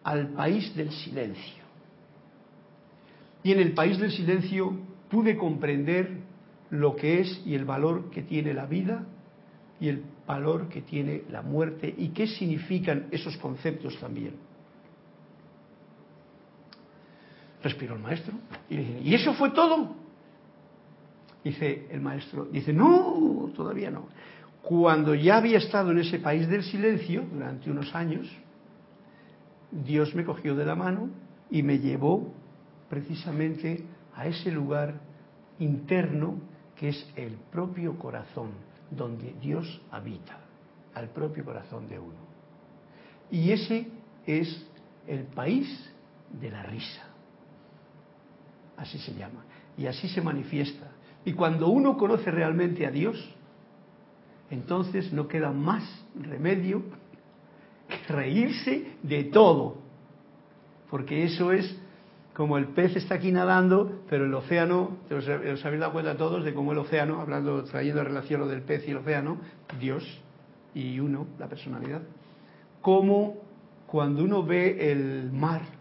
al 0.01 0.29
país 0.29 0.73
del 0.77 0.91
silencio. 0.91 1.63
Y 3.43 3.51
en 3.51 3.59
el 3.59 3.73
país 3.73 3.99
del 3.99 4.11
silencio 4.11 4.79
pude 5.09 5.35
comprender 5.37 6.21
lo 6.69 6.95
que 6.95 7.19
es 7.19 7.41
y 7.45 7.53
el 7.53 7.65
valor 7.65 8.09
que 8.11 8.21
tiene 8.21 8.53
la 8.53 8.65
vida 8.65 9.05
y 9.81 9.89
el 9.89 10.03
valor 10.25 10.69
que 10.69 10.83
tiene 10.83 11.23
la 11.29 11.41
muerte 11.41 11.93
y 11.97 12.09
qué 12.09 12.27
significan 12.27 13.07
esos 13.11 13.35
conceptos 13.37 13.97
también. 13.99 14.35
Respiró 17.63 17.95
el 17.95 18.01
maestro 18.01 18.33
y 18.69 18.77
dice, 18.77 19.01
¿y 19.03 19.13
eso 19.13 19.33
fue 19.33 19.51
todo? 19.51 19.95
Dice 21.43 21.87
el 21.89 22.01
maestro, 22.01 22.45
dice, 22.45 22.73
no, 22.73 23.51
todavía 23.55 23.91
no. 23.91 24.07
Cuando 24.61 25.15
ya 25.15 25.37
había 25.37 25.57
estado 25.57 25.91
en 25.91 25.99
ese 25.99 26.19
país 26.19 26.47
del 26.47 26.63
silencio 26.63 27.25
durante 27.31 27.71
unos 27.71 27.93
años, 27.95 28.29
Dios 29.71 30.13
me 30.15 30.25
cogió 30.25 30.55
de 30.55 30.65
la 30.65 30.75
mano 30.75 31.09
y 31.49 31.63
me 31.63 31.79
llevó 31.79 32.33
precisamente 32.89 33.83
a 34.15 34.27
ese 34.27 34.51
lugar 34.51 34.95
interno 35.59 36.35
que 36.75 36.89
es 36.89 37.09
el 37.15 37.33
propio 37.51 37.97
corazón 37.97 38.51
donde 38.91 39.35
Dios 39.41 39.81
habita, 39.91 40.39
al 40.93 41.09
propio 41.09 41.45
corazón 41.45 41.87
de 41.87 41.99
uno. 41.99 42.17
Y 43.31 43.51
ese 43.51 43.87
es 44.25 44.65
el 45.07 45.23
país 45.25 45.67
de 46.39 46.49
la 46.49 46.63
risa. 46.63 47.08
Así 48.79 48.97
se 48.97 49.13
llama. 49.13 49.43
Y 49.77 49.87
así 49.87 50.07
se 50.07 50.21
manifiesta. 50.21 50.87
Y 51.25 51.33
cuando 51.33 51.69
uno 51.69 51.97
conoce 51.97 52.31
realmente 52.31 52.85
a 52.85 52.91
Dios, 52.91 53.17
entonces 54.49 55.11
no 55.13 55.27
queda 55.27 55.51
más 55.51 55.83
remedio 56.15 56.81
que 57.87 58.13
reírse 58.13 58.93
de 59.03 59.25
todo. 59.25 59.77
Porque 60.89 61.23
eso 61.23 61.51
es 61.51 61.77
como 62.33 62.57
el 62.57 62.67
pez 62.67 62.95
está 62.95 63.15
aquí 63.15 63.31
nadando, 63.31 64.01
pero 64.09 64.25
el 64.25 64.33
océano, 64.33 64.97
os, 65.11 65.27
habéis 65.65 65.81
dado 65.81 65.91
cuenta 65.91 66.15
todos 66.15 66.45
de 66.45 66.53
cómo 66.53 66.71
el 66.71 66.77
océano, 66.77 67.19
hablando, 67.19 67.65
trayendo 67.65 68.01
relación 68.01 68.39
lo 68.39 68.47
del 68.47 68.61
pez 68.61 68.87
y 68.87 68.91
el 68.91 68.97
océano, 68.97 69.37
Dios 69.77 70.05
y 70.73 70.99
uno, 70.99 71.27
la 71.37 71.47
personalidad, 71.47 72.01
como 72.81 73.35
cuando 73.87 74.23
uno 74.23 74.43
ve 74.43 74.91
el 74.91 75.31
mar 75.33 75.78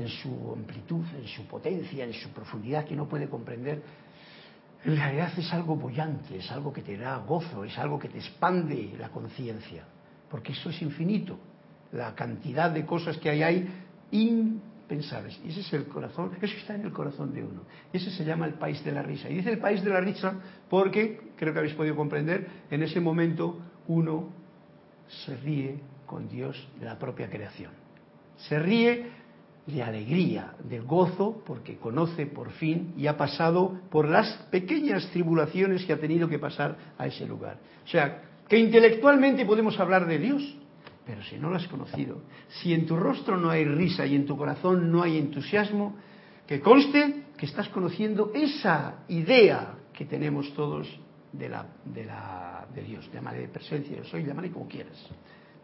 en 0.00 0.08
su 0.08 0.52
amplitud, 0.52 1.04
en 1.14 1.26
su 1.26 1.46
potencia, 1.46 2.04
en 2.04 2.12
su 2.12 2.30
profundidad 2.30 2.84
que 2.84 2.96
no 2.96 3.08
puede 3.08 3.28
comprender, 3.28 3.82
en 4.84 4.96
realidad 4.96 5.32
es 5.36 5.52
algo 5.52 5.76
bollante, 5.76 6.38
es 6.38 6.50
algo 6.50 6.72
que 6.72 6.82
te 6.82 6.96
da 6.96 7.18
gozo, 7.18 7.64
es 7.64 7.76
algo 7.78 7.98
que 7.98 8.08
te 8.08 8.18
expande 8.18 8.94
la 8.98 9.10
conciencia, 9.10 9.84
porque 10.30 10.52
eso 10.52 10.70
es 10.70 10.80
infinito, 10.80 11.38
la 11.92 12.14
cantidad 12.14 12.70
de 12.70 12.86
cosas 12.86 13.18
que 13.18 13.28
hay 13.28 13.42
ahí 13.42 13.68
impensables. 14.10 15.38
Y 15.44 15.50
ese 15.50 15.60
es 15.60 15.72
el 15.74 15.86
corazón, 15.86 16.32
eso 16.40 16.56
está 16.56 16.74
en 16.74 16.82
el 16.86 16.92
corazón 16.92 17.34
de 17.34 17.42
uno. 17.42 17.62
Y 17.92 17.98
ese 17.98 18.10
se 18.10 18.24
llama 18.24 18.46
el 18.46 18.54
país 18.54 18.82
de 18.84 18.92
la 18.92 19.02
risa. 19.02 19.28
Y 19.28 19.34
dice 19.34 19.50
el 19.50 19.58
país 19.58 19.84
de 19.84 19.90
la 19.90 20.00
risa 20.00 20.34
porque, 20.70 21.32
creo 21.36 21.52
que 21.52 21.58
habéis 21.58 21.74
podido 21.74 21.94
comprender, 21.94 22.48
en 22.70 22.82
ese 22.82 23.00
momento 23.00 23.58
uno 23.86 24.30
se 25.08 25.36
ríe 25.36 25.78
con 26.06 26.28
Dios 26.28 26.68
de 26.78 26.86
la 26.86 26.98
propia 26.98 27.28
creación. 27.28 27.72
Se 28.48 28.58
ríe 28.58 29.19
de 29.66 29.82
alegría, 29.82 30.54
de 30.64 30.80
gozo, 30.80 31.42
porque 31.46 31.76
conoce 31.76 32.26
por 32.26 32.50
fin 32.52 32.94
y 32.96 33.06
ha 33.06 33.16
pasado 33.16 33.78
por 33.90 34.08
las 34.08 34.32
pequeñas 34.50 35.06
tribulaciones 35.10 35.84
que 35.84 35.92
ha 35.92 36.00
tenido 36.00 36.28
que 36.28 36.38
pasar 36.38 36.76
a 36.98 37.06
ese 37.06 37.26
lugar. 37.26 37.58
O 37.84 37.88
sea, 37.88 38.22
que 38.48 38.58
intelectualmente 38.58 39.44
podemos 39.44 39.78
hablar 39.78 40.06
de 40.06 40.18
Dios, 40.18 40.56
pero 41.06 41.22
si 41.22 41.36
no 41.38 41.50
lo 41.50 41.56
has 41.56 41.68
conocido, 41.68 42.22
si 42.48 42.72
en 42.72 42.86
tu 42.86 42.96
rostro 42.96 43.36
no 43.36 43.50
hay 43.50 43.64
risa 43.64 44.06
y 44.06 44.14
en 44.14 44.26
tu 44.26 44.36
corazón 44.36 44.90
no 44.90 45.02
hay 45.02 45.18
entusiasmo, 45.18 45.96
que 46.46 46.60
conste 46.60 47.24
que 47.36 47.46
estás 47.46 47.68
conociendo 47.68 48.32
esa 48.34 49.04
idea 49.08 49.74
que 49.92 50.04
tenemos 50.04 50.52
todos 50.54 50.88
de, 51.32 51.48
la, 51.48 51.66
de, 51.84 52.04
la, 52.04 52.66
de 52.74 52.82
Dios, 52.82 53.08
llámale 53.12 53.46
presencia, 53.48 53.96
yo 53.96 54.04
soy, 54.04 54.24
llámale 54.24 54.50
como 54.50 54.66
quieras, 54.66 54.98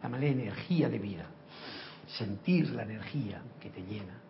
llámale 0.01 0.29
energía 0.29 0.87
de 0.87 0.99
vida 0.99 1.25
sentir 2.07 2.69
la 2.71 2.83
energía 2.83 3.41
que 3.59 3.69
te 3.69 3.81
llena. 3.81 4.21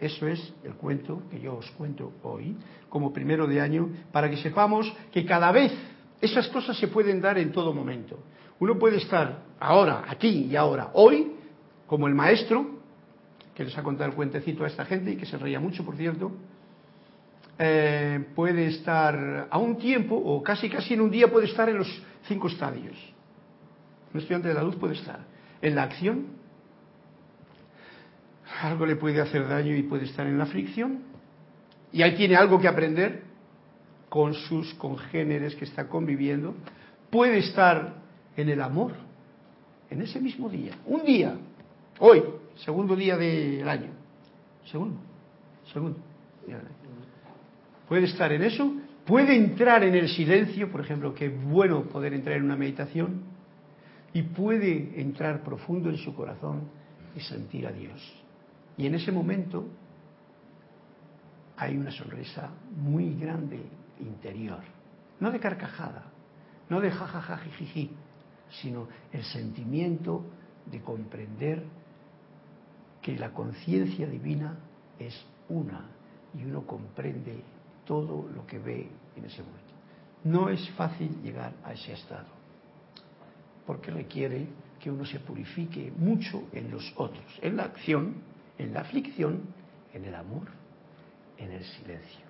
Eso 0.00 0.26
es 0.26 0.52
el 0.64 0.74
cuento 0.74 1.22
que 1.30 1.40
yo 1.40 1.54
os 1.54 1.70
cuento 1.72 2.12
hoy, 2.24 2.56
como 2.88 3.12
primero 3.12 3.46
de 3.46 3.60
año, 3.60 3.88
para 4.10 4.28
que 4.28 4.36
sepamos 4.36 4.92
que 5.12 5.24
cada 5.24 5.52
vez 5.52 5.72
esas 6.20 6.48
cosas 6.48 6.76
se 6.76 6.88
pueden 6.88 7.20
dar 7.20 7.38
en 7.38 7.52
todo 7.52 7.72
momento. 7.72 8.18
Uno 8.58 8.78
puede 8.78 8.96
estar 8.96 9.44
ahora, 9.60 10.04
aquí 10.08 10.48
y 10.50 10.56
ahora, 10.56 10.90
hoy, 10.94 11.32
como 11.86 12.08
el 12.08 12.14
maestro, 12.14 12.80
que 13.54 13.64
les 13.64 13.76
ha 13.76 13.82
contado 13.82 14.10
el 14.10 14.16
cuentecito 14.16 14.64
a 14.64 14.66
esta 14.66 14.84
gente 14.84 15.12
y 15.12 15.16
que 15.16 15.26
se 15.26 15.36
reía 15.36 15.60
mucho, 15.60 15.84
por 15.84 15.96
cierto, 15.96 16.32
eh, 17.58 18.24
puede 18.34 18.66
estar 18.66 19.46
a 19.50 19.58
un 19.58 19.78
tiempo, 19.78 20.16
o 20.16 20.42
casi 20.42 20.68
casi 20.68 20.94
en 20.94 21.02
un 21.02 21.10
día, 21.10 21.30
puede 21.30 21.46
estar 21.46 21.68
en 21.68 21.78
los 21.78 22.02
cinco 22.26 22.48
estadios. 22.48 22.96
Un 24.12 24.20
estudiante 24.20 24.48
de 24.48 24.54
la 24.54 24.62
luz 24.62 24.76
puede 24.76 24.94
estar 24.94 25.20
en 25.60 25.74
la 25.74 25.84
acción, 25.84 26.41
algo 28.60 28.86
le 28.86 28.96
puede 28.96 29.20
hacer 29.20 29.48
daño 29.48 29.74
y 29.74 29.82
puede 29.82 30.04
estar 30.04 30.26
en 30.26 30.38
la 30.38 30.46
fricción. 30.46 31.00
Y 31.92 32.02
ahí 32.02 32.14
tiene 32.16 32.36
algo 32.36 32.60
que 32.60 32.68
aprender 32.68 33.22
con 34.08 34.34
sus 34.34 34.74
congéneres 34.74 35.54
que 35.54 35.64
está 35.64 35.88
conviviendo. 35.88 36.54
Puede 37.10 37.38
estar 37.38 37.94
en 38.36 38.48
el 38.48 38.60
amor, 38.60 38.92
en 39.90 40.02
ese 40.02 40.20
mismo 40.20 40.48
día. 40.48 40.72
Un 40.86 41.04
día, 41.04 41.36
hoy, 41.98 42.22
segundo 42.56 42.96
día 42.96 43.16
del 43.16 43.68
año. 43.68 43.90
Segundo, 44.70 44.98
segundo. 45.72 45.98
Puede 47.88 48.04
estar 48.04 48.32
en 48.32 48.42
eso, 48.42 48.72
puede 49.04 49.36
entrar 49.36 49.84
en 49.84 49.94
el 49.94 50.08
silencio, 50.08 50.70
por 50.70 50.80
ejemplo, 50.80 51.14
que 51.14 51.26
es 51.26 51.44
bueno 51.44 51.82
poder 51.84 52.14
entrar 52.14 52.36
en 52.36 52.44
una 52.44 52.56
meditación, 52.56 53.22
y 54.14 54.22
puede 54.22 55.00
entrar 55.00 55.42
profundo 55.42 55.88
en 55.88 55.96
su 55.96 56.14
corazón 56.14 56.62
y 57.16 57.20
sentir 57.20 57.66
a 57.66 57.72
Dios. 57.72 58.21
Y 58.76 58.86
en 58.86 58.94
ese 58.94 59.12
momento 59.12 59.66
hay 61.56 61.76
una 61.76 61.90
sonrisa 61.90 62.50
muy 62.76 63.14
grande 63.14 63.62
interior, 64.00 64.60
no 65.20 65.30
de 65.30 65.38
carcajada, 65.38 66.04
no 66.68 66.80
de 66.80 66.90
jajajajijiji, 66.90 67.90
sino 68.50 68.88
el 69.12 69.22
sentimiento 69.24 70.24
de 70.70 70.80
comprender 70.80 71.64
que 73.00 73.16
la 73.18 73.32
conciencia 73.32 74.06
divina 74.06 74.56
es 74.98 75.14
una 75.48 75.86
y 76.34 76.44
uno 76.44 76.66
comprende 76.66 77.42
todo 77.84 78.28
lo 78.34 78.46
que 78.46 78.58
ve 78.58 78.88
en 79.16 79.24
ese 79.24 79.42
momento. 79.42 79.72
No 80.24 80.48
es 80.48 80.68
fácil 80.70 81.20
llegar 81.22 81.52
a 81.64 81.72
ese 81.72 81.92
estado, 81.92 82.28
porque 83.66 83.90
requiere 83.90 84.46
que 84.80 84.90
uno 84.90 85.04
se 85.04 85.20
purifique 85.20 85.92
mucho 85.96 86.44
en 86.52 86.70
los 86.70 86.92
otros, 86.96 87.38
en 87.42 87.56
la 87.56 87.64
acción 87.64 88.14
en 88.62 88.74
la 88.74 88.80
aflicción, 88.80 89.42
en 89.92 90.04
el 90.04 90.14
amor, 90.14 90.48
en 91.38 91.52
el 91.52 91.64
silencio. 91.64 92.20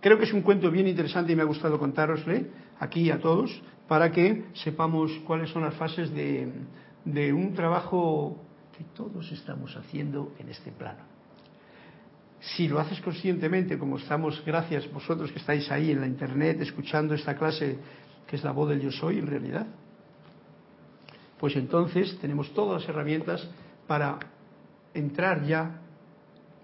Creo 0.00 0.18
que 0.18 0.24
es 0.24 0.32
un 0.32 0.42
cuento 0.42 0.70
bien 0.70 0.86
interesante 0.86 1.32
y 1.32 1.36
me 1.36 1.42
ha 1.42 1.46
gustado 1.46 1.78
contárosle 1.78 2.50
aquí 2.78 3.10
a 3.10 3.20
todos 3.20 3.62
para 3.88 4.12
que 4.12 4.44
sepamos 4.54 5.12
cuáles 5.26 5.50
son 5.50 5.62
las 5.62 5.74
fases 5.74 6.12
de, 6.12 6.52
de 7.04 7.32
un 7.32 7.54
trabajo 7.54 8.42
que 8.76 8.84
todos 8.94 9.30
estamos 9.32 9.76
haciendo 9.76 10.32
en 10.38 10.48
este 10.48 10.70
plano. 10.70 11.00
Si 12.40 12.68
lo 12.68 12.78
haces 12.78 13.00
conscientemente, 13.00 13.78
como 13.78 13.96
estamos, 13.96 14.42
gracias 14.44 14.90
vosotros 14.92 15.32
que 15.32 15.38
estáis 15.38 15.70
ahí 15.70 15.90
en 15.90 16.00
la 16.00 16.06
internet 16.06 16.60
escuchando 16.60 17.14
esta 17.14 17.34
clase 17.34 17.78
que 18.26 18.36
es 18.36 18.44
la 18.44 18.52
voz 18.52 18.68
del 18.68 18.80
yo 18.80 18.90
soy 18.90 19.18
en 19.18 19.26
realidad, 19.26 19.66
pues 21.38 21.56
entonces 21.56 22.18
tenemos 22.20 22.52
todas 22.54 22.82
las 22.82 22.88
herramientas 22.88 23.48
para 23.86 24.18
entrar 24.96 25.44
ya, 25.44 25.80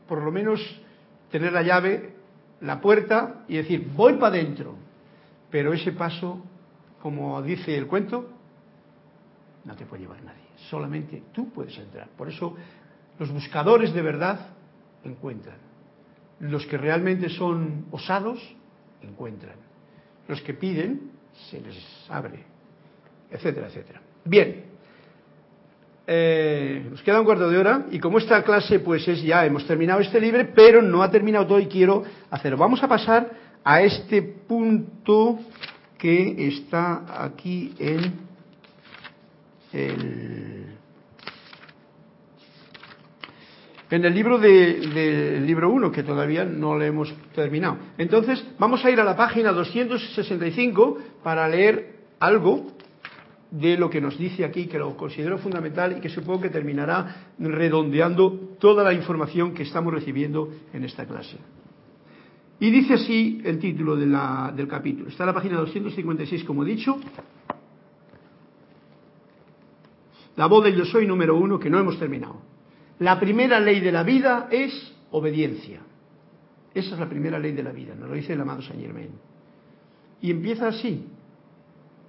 por 0.08 0.22
lo 0.22 0.32
menos 0.32 0.60
tener 1.30 1.52
la 1.52 1.62
llave, 1.62 2.14
la 2.60 2.80
puerta 2.80 3.44
y 3.48 3.56
decir, 3.56 3.90
voy 3.94 4.14
para 4.14 4.36
adentro. 4.36 4.76
Pero 5.50 5.72
ese 5.72 5.92
paso, 5.92 6.42
como 7.00 7.40
dice 7.42 7.76
el 7.76 7.86
cuento, 7.86 8.30
no 9.64 9.76
te 9.76 9.84
puede 9.86 10.02
llevar 10.02 10.22
nadie. 10.22 10.42
Solamente 10.70 11.22
tú 11.32 11.50
puedes 11.50 11.76
entrar. 11.78 12.08
Por 12.16 12.28
eso 12.28 12.56
los 13.18 13.30
buscadores 13.30 13.92
de 13.92 14.02
verdad 14.02 14.48
encuentran. 15.04 15.58
Los 16.40 16.66
que 16.66 16.76
realmente 16.76 17.28
son 17.28 17.86
osados 17.90 18.38
encuentran. 19.02 19.56
Los 20.28 20.40
que 20.42 20.54
piden 20.54 21.12
se 21.50 21.60
les 21.60 22.06
abre, 22.08 22.44
etcétera, 23.30 23.68
etcétera. 23.68 24.00
Bien, 24.24 24.71
eh, 26.06 26.88
nos 26.90 27.02
queda 27.02 27.20
un 27.20 27.24
cuarto 27.24 27.48
de 27.48 27.56
hora 27.56 27.86
y 27.90 28.00
como 28.00 28.18
esta 28.18 28.42
clase 28.42 28.80
pues 28.80 29.06
es 29.06 29.22
ya, 29.22 29.46
hemos 29.46 29.66
terminado 29.66 30.00
este 30.00 30.20
libre, 30.20 30.46
pero 30.46 30.82
no 30.82 31.02
ha 31.02 31.10
terminado 31.10 31.46
todo 31.46 31.60
y 31.60 31.66
quiero 31.66 32.02
hacerlo. 32.30 32.58
Vamos 32.58 32.82
a 32.82 32.88
pasar 32.88 33.30
a 33.64 33.82
este 33.82 34.22
punto 34.22 35.38
que 35.98 36.48
está 36.48 37.24
aquí 37.24 37.72
en 37.78 38.12
el, 39.72 40.66
en 43.88 44.04
el 44.04 44.14
libro 44.14 44.38
del 44.38 44.92
de, 44.92 45.40
libro 45.40 45.70
1, 45.70 45.92
que 45.92 46.02
todavía 46.02 46.44
no 46.44 46.76
lo 46.76 46.84
hemos 46.84 47.14
terminado. 47.34 47.78
Entonces, 47.96 48.44
vamos 48.58 48.84
a 48.84 48.90
ir 48.90 49.00
a 49.00 49.04
la 49.04 49.16
página 49.16 49.52
265 49.52 50.98
para 51.22 51.48
leer 51.48 51.92
algo 52.18 52.66
de 53.52 53.76
lo 53.76 53.90
que 53.90 54.00
nos 54.00 54.18
dice 54.18 54.44
aquí, 54.44 54.66
que 54.66 54.78
lo 54.78 54.96
considero 54.96 55.36
fundamental 55.38 55.98
y 55.98 56.00
que 56.00 56.08
supongo 56.08 56.40
que 56.40 56.48
terminará 56.48 57.34
redondeando 57.38 58.56
toda 58.58 58.82
la 58.82 58.94
información 58.94 59.52
que 59.52 59.62
estamos 59.62 59.92
recibiendo 59.92 60.48
en 60.72 60.84
esta 60.84 61.06
clase. 61.06 61.36
Y 62.58 62.70
dice 62.70 62.94
así 62.94 63.42
el 63.44 63.58
título 63.58 63.94
del 63.94 64.68
capítulo. 64.68 65.10
Está 65.10 65.24
en 65.24 65.28
la 65.28 65.34
página 65.34 65.58
256, 65.58 66.44
como 66.44 66.62
he 66.62 66.66
dicho. 66.66 66.98
La 70.36 70.46
voz 70.46 70.64
del 70.64 70.74
yo 70.74 70.86
soy 70.86 71.06
número 71.06 71.36
uno, 71.36 71.58
que 71.58 71.68
no 71.68 71.78
hemos 71.78 71.98
terminado. 71.98 72.40
La 73.00 73.20
primera 73.20 73.60
ley 73.60 73.80
de 73.80 73.92
la 73.92 74.02
vida 74.02 74.48
es 74.50 74.94
obediencia. 75.10 75.80
Esa 76.72 76.94
es 76.94 76.98
la 76.98 77.08
primera 77.08 77.38
ley 77.38 77.52
de 77.52 77.62
la 77.62 77.72
vida, 77.72 77.94
nos 77.94 78.08
lo 78.08 78.14
dice 78.14 78.32
el 78.32 78.40
amado 78.40 78.62
Saint 78.62 78.80
Germain. 78.80 79.10
Y 80.22 80.30
empieza 80.30 80.68
así, 80.68 81.04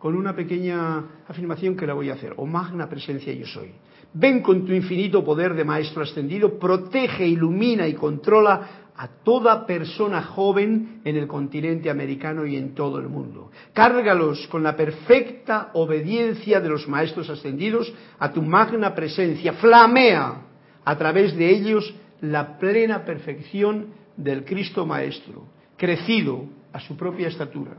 con 0.04 0.16
una 0.16 0.36
pequeña 0.36 1.02
afirmación 1.30 1.78
que 1.78 1.88
la 1.88 1.94
voy 1.94 2.10
a 2.10 2.16
hacer. 2.16 2.34
O 2.36 2.46
magna 2.46 2.90
presencia 2.90 3.32
yo 3.32 3.46
soy. 3.46 3.72
Ven 4.14 4.42
con 4.42 4.66
tu 4.66 4.74
infinito 4.74 5.24
poder 5.24 5.54
de 5.54 5.64
Maestro 5.64 6.04
ascendido, 6.04 6.60
protege, 6.60 7.26
ilumina 7.26 7.88
y 7.88 7.94
controla 7.94 8.92
a 8.98 9.08
toda 9.24 9.66
persona 9.66 10.22
joven 10.22 11.00
en 11.06 11.16
el 11.16 11.26
continente 11.26 11.90
americano 11.90 12.46
y 12.46 12.58
en 12.58 12.76
todo 12.76 13.00
el 13.00 13.08
mundo. 13.08 13.50
Cárgalos 13.72 14.46
con 14.48 14.62
la 14.62 14.76
perfecta 14.76 15.70
obediencia 15.72 16.60
de 16.60 16.68
los 16.68 16.86
Maestros 16.86 17.30
ascendidos 17.30 17.94
a 18.20 18.30
tu 18.34 18.42
magna 18.42 18.94
presencia. 18.94 19.54
Flamea 19.54 20.42
a 20.84 20.98
través 20.98 21.34
de 21.38 21.50
ellos 21.50 21.96
la 22.20 22.58
plena 22.58 23.06
perfección 23.06 23.94
del 24.18 24.44
Cristo 24.44 24.86
Maestro, 24.86 25.48
crecido 25.78 26.44
a 26.74 26.82
su 26.82 26.98
propia 26.98 27.30
estatura. 27.30 27.78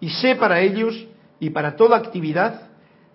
Y 0.00 0.08
sé 0.08 0.36
para 0.36 0.62
ellos 0.62 1.06
y 1.40 1.50
para 1.50 1.74
toda 1.74 1.96
actividad 1.96 2.68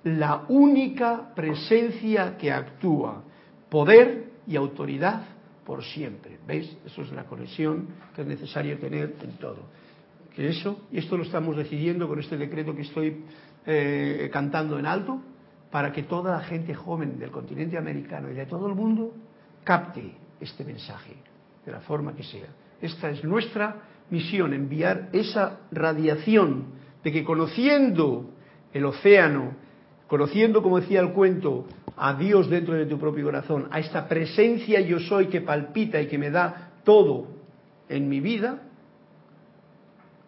la 0.04 0.46
única 0.50 1.34
presencia 1.34 2.38
que 2.38 2.52
actúa, 2.52 3.24
poder 3.70 4.32
y 4.46 4.56
autoridad 4.56 5.24
por 5.66 5.84
siempre. 5.84 6.38
¿Veis? 6.46 6.78
Eso 6.86 7.02
es 7.02 7.12
la 7.12 7.24
conexión 7.24 7.88
que 8.16 8.22
es 8.22 8.28
necesario 8.28 8.78
tener 8.78 9.16
en 9.22 9.38
todo. 9.38 9.64
Que 10.36 10.50
eso, 10.50 10.82
y 10.92 10.98
esto 10.98 11.18
lo 11.18 11.24
estamos 11.24 11.56
decidiendo 11.56 12.08
con 12.08 12.20
este 12.20 12.38
decreto 12.38 12.76
que 12.76 12.82
estoy 12.82 13.24
eh, 13.66 14.30
cantando 14.32 14.78
en 14.78 14.86
alto, 14.86 15.22
para 15.72 15.92
que 15.92 16.04
toda 16.04 16.38
la 16.38 16.44
gente 16.44 16.74
joven 16.74 17.18
del 17.18 17.32
continente 17.32 17.78
americano 17.78 18.30
y 18.30 18.34
de 18.34 18.46
todo 18.46 18.68
el 18.68 18.76
mundo 18.76 19.14
capte 19.64 20.14
este 20.40 20.64
mensaje, 20.64 21.16
de 21.66 21.72
la 21.72 21.80
forma 21.82 22.16
que 22.16 22.24
sea. 22.24 22.48
Esta 22.80 23.10
es 23.10 23.24
nuestra 23.24 23.76
misión, 24.10 24.54
enviar 24.54 25.10
esa 25.12 25.62
radiación 25.72 26.85
de 27.06 27.12
que 27.12 27.24
conociendo 27.24 28.32
el 28.74 28.84
océano, 28.84 29.54
conociendo, 30.08 30.64
como 30.64 30.80
decía 30.80 31.02
el 31.02 31.12
cuento, 31.12 31.68
a 31.96 32.16
Dios 32.16 32.50
dentro 32.50 32.74
de 32.74 32.88
tu 32.88 33.00
propio 33.00 33.26
corazón, 33.26 33.68
a 33.70 33.80
esta 33.80 34.08
presencia 34.08 34.82
yo 34.82 35.00
soy 35.00 35.28
que 35.28 35.42
palpita 35.42 36.02
y 36.02 36.08
que 36.08 36.18
me 36.18 36.32
da 36.32 36.72
todo 36.84 37.28
en 37.90 38.10
mi 38.10 38.22
vida, 38.22 38.64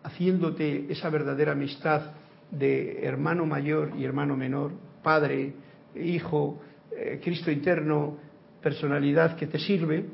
haciéndote 0.04 0.86
esa 0.90 1.10
verdadera 1.10 1.54
amistad 1.54 2.12
de 2.52 3.04
hermano 3.04 3.48
mayor 3.48 3.94
y 3.98 4.06
hermano 4.06 4.38
menor, 4.38 4.72
padre, 5.02 5.54
hijo, 5.96 6.62
eh, 6.92 7.20
Cristo 7.24 7.50
interno, 7.50 8.18
personalidad 8.62 9.36
que 9.36 9.48
te 9.48 9.58
sirve, 9.58 10.06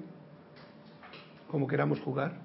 como 1.51 1.67
queramos 1.67 1.99
jugar, 1.99 2.37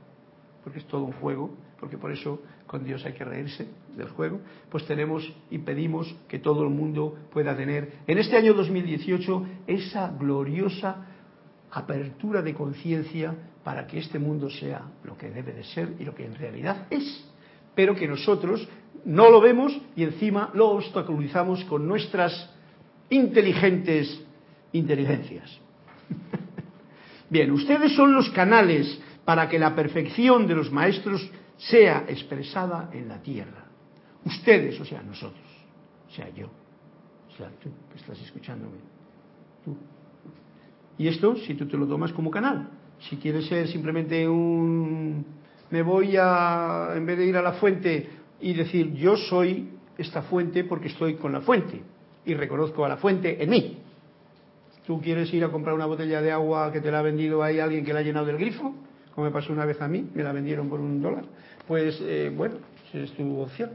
porque 0.65 0.81
es 0.81 0.87
todo 0.87 1.05
un 1.05 1.13
juego, 1.13 1.55
porque 1.79 1.97
por 1.97 2.11
eso 2.11 2.43
con 2.67 2.83
Dios 2.85 3.07
hay 3.07 3.13
que 3.13 3.25
reírse 3.25 3.69
del 3.99 4.09
juego, 4.09 4.41
pues 4.71 4.87
tenemos 4.87 5.31
y 5.51 5.59
pedimos 5.59 6.15
que 6.29 6.39
todo 6.39 6.63
el 6.63 6.71
mundo 6.71 7.19
pueda 7.31 7.55
tener 7.57 7.99
en 8.07 8.17
este 8.17 8.37
año 8.37 8.55
2018 8.55 9.47
esa 9.67 10.11
gloriosa 10.19 11.05
apertura 11.71 12.41
de 12.41 12.55
conciencia 12.55 13.35
para 13.63 13.87
que 13.87 13.99
este 13.99 14.19
mundo 14.19 14.49
sea 14.49 14.83
lo 15.05 15.19
que 15.19 15.31
debe 15.31 15.53
de 15.53 15.65
ser 15.65 15.95
y 15.99 16.05
lo 16.05 16.15
que 16.15 16.25
en 16.25 16.35
realidad 16.35 16.87
es, 16.89 17.29
pero 17.75 17.95
que 17.95 18.09
nosotros 18.09 18.67
no 19.05 19.31
lo 19.31 19.41
vemos 19.41 19.79
y 19.95 20.05
encima 20.05 20.51
lo 20.55 20.71
obstaculizamos 20.71 21.65
con 21.65 21.87
nuestras 21.87 22.51
inteligentes 23.11 24.25
inteligencias. 24.73 25.61
Bien, 27.31 27.51
ustedes 27.51 27.95
son 27.95 28.15
los 28.15 28.31
canales 28.31 28.99
para 29.25 29.49
que 29.49 29.59
la 29.59 29.75
perfección 29.75 30.47
de 30.47 30.55
los 30.55 30.73
maestros 30.73 31.31
sea 31.59 32.07
expresada 32.09 32.89
en 32.93 33.09
la 33.09 33.21
tierra. 33.21 33.68
Ustedes, 34.25 34.81
o 34.81 34.85
sea, 34.85 35.03
nosotros, 35.03 35.47
o 36.09 36.11
sea, 36.11 36.29
yo, 36.31 36.47
o 36.47 37.37
sea, 37.37 37.51
tú 37.63 37.71
estás 37.97 38.21
escuchándome, 38.21 38.77
tú. 39.65 39.77
Y 40.99 41.09
esto, 41.09 41.37
si 41.37 41.55
tú 41.55 41.67
te 41.67 41.77
lo 41.77 41.87
tomas 41.87 42.13
como 42.13 42.31
canal, 42.31 42.69
si 43.09 43.17
quieres 43.17 43.47
ser 43.47 43.69
simplemente 43.69 44.29
un... 44.29 45.25
Me 45.71 45.83
voy 45.83 46.17
a, 46.19 46.93
en 46.97 47.07
vez 47.07 47.19
de 47.19 47.27
ir 47.27 47.37
a 47.37 47.43
la 47.43 47.53
fuente 47.53 48.09
y 48.41 48.55
decir, 48.55 48.95
yo 48.95 49.17
soy 49.17 49.69
esta 49.97 50.23
fuente 50.23 50.65
porque 50.65 50.89
estoy 50.89 51.15
con 51.15 51.33
la 51.33 51.43
fuente 51.43 51.83
y 52.25 52.35
reconozco 52.35 52.85
a 52.85 52.89
la 52.89 52.97
fuente 52.97 53.43
en 53.43 53.51
mí. 53.51 53.79
¿Tú 54.87 55.01
quieres 55.01 55.33
ir 55.35 55.45
a 55.45 55.51
comprar 55.51 55.75
una 55.75 55.87
botella 55.87 56.23
de 56.23 56.33
agua 56.33 56.73
que 56.73 56.81
te 56.81 56.91
la 56.91 57.01
ha 57.01 57.03
vendido 57.03 57.43
ahí 57.43 57.61
alguien 57.61 57.85
que 57.85 57.93
la 57.93 58.01
ha 58.01 58.03
llenado 58.03 58.27
del 58.27 58.39
grifo? 58.39 58.75
Como 59.15 59.27
me 59.27 59.33
pasó 59.33 59.53
una 59.53 59.67
vez 59.67 59.81
a 59.83 59.89
mí, 59.89 60.09
me 60.15 60.23
la 60.23 60.33
vendieron 60.33 60.69
por 60.69 60.81
un 60.81 61.03
dólar 61.03 61.25
pues 61.69 61.99
eh, 62.01 62.33
bueno, 62.35 62.57
es 62.95 63.13
tu 63.13 63.41
opción. 63.41 63.71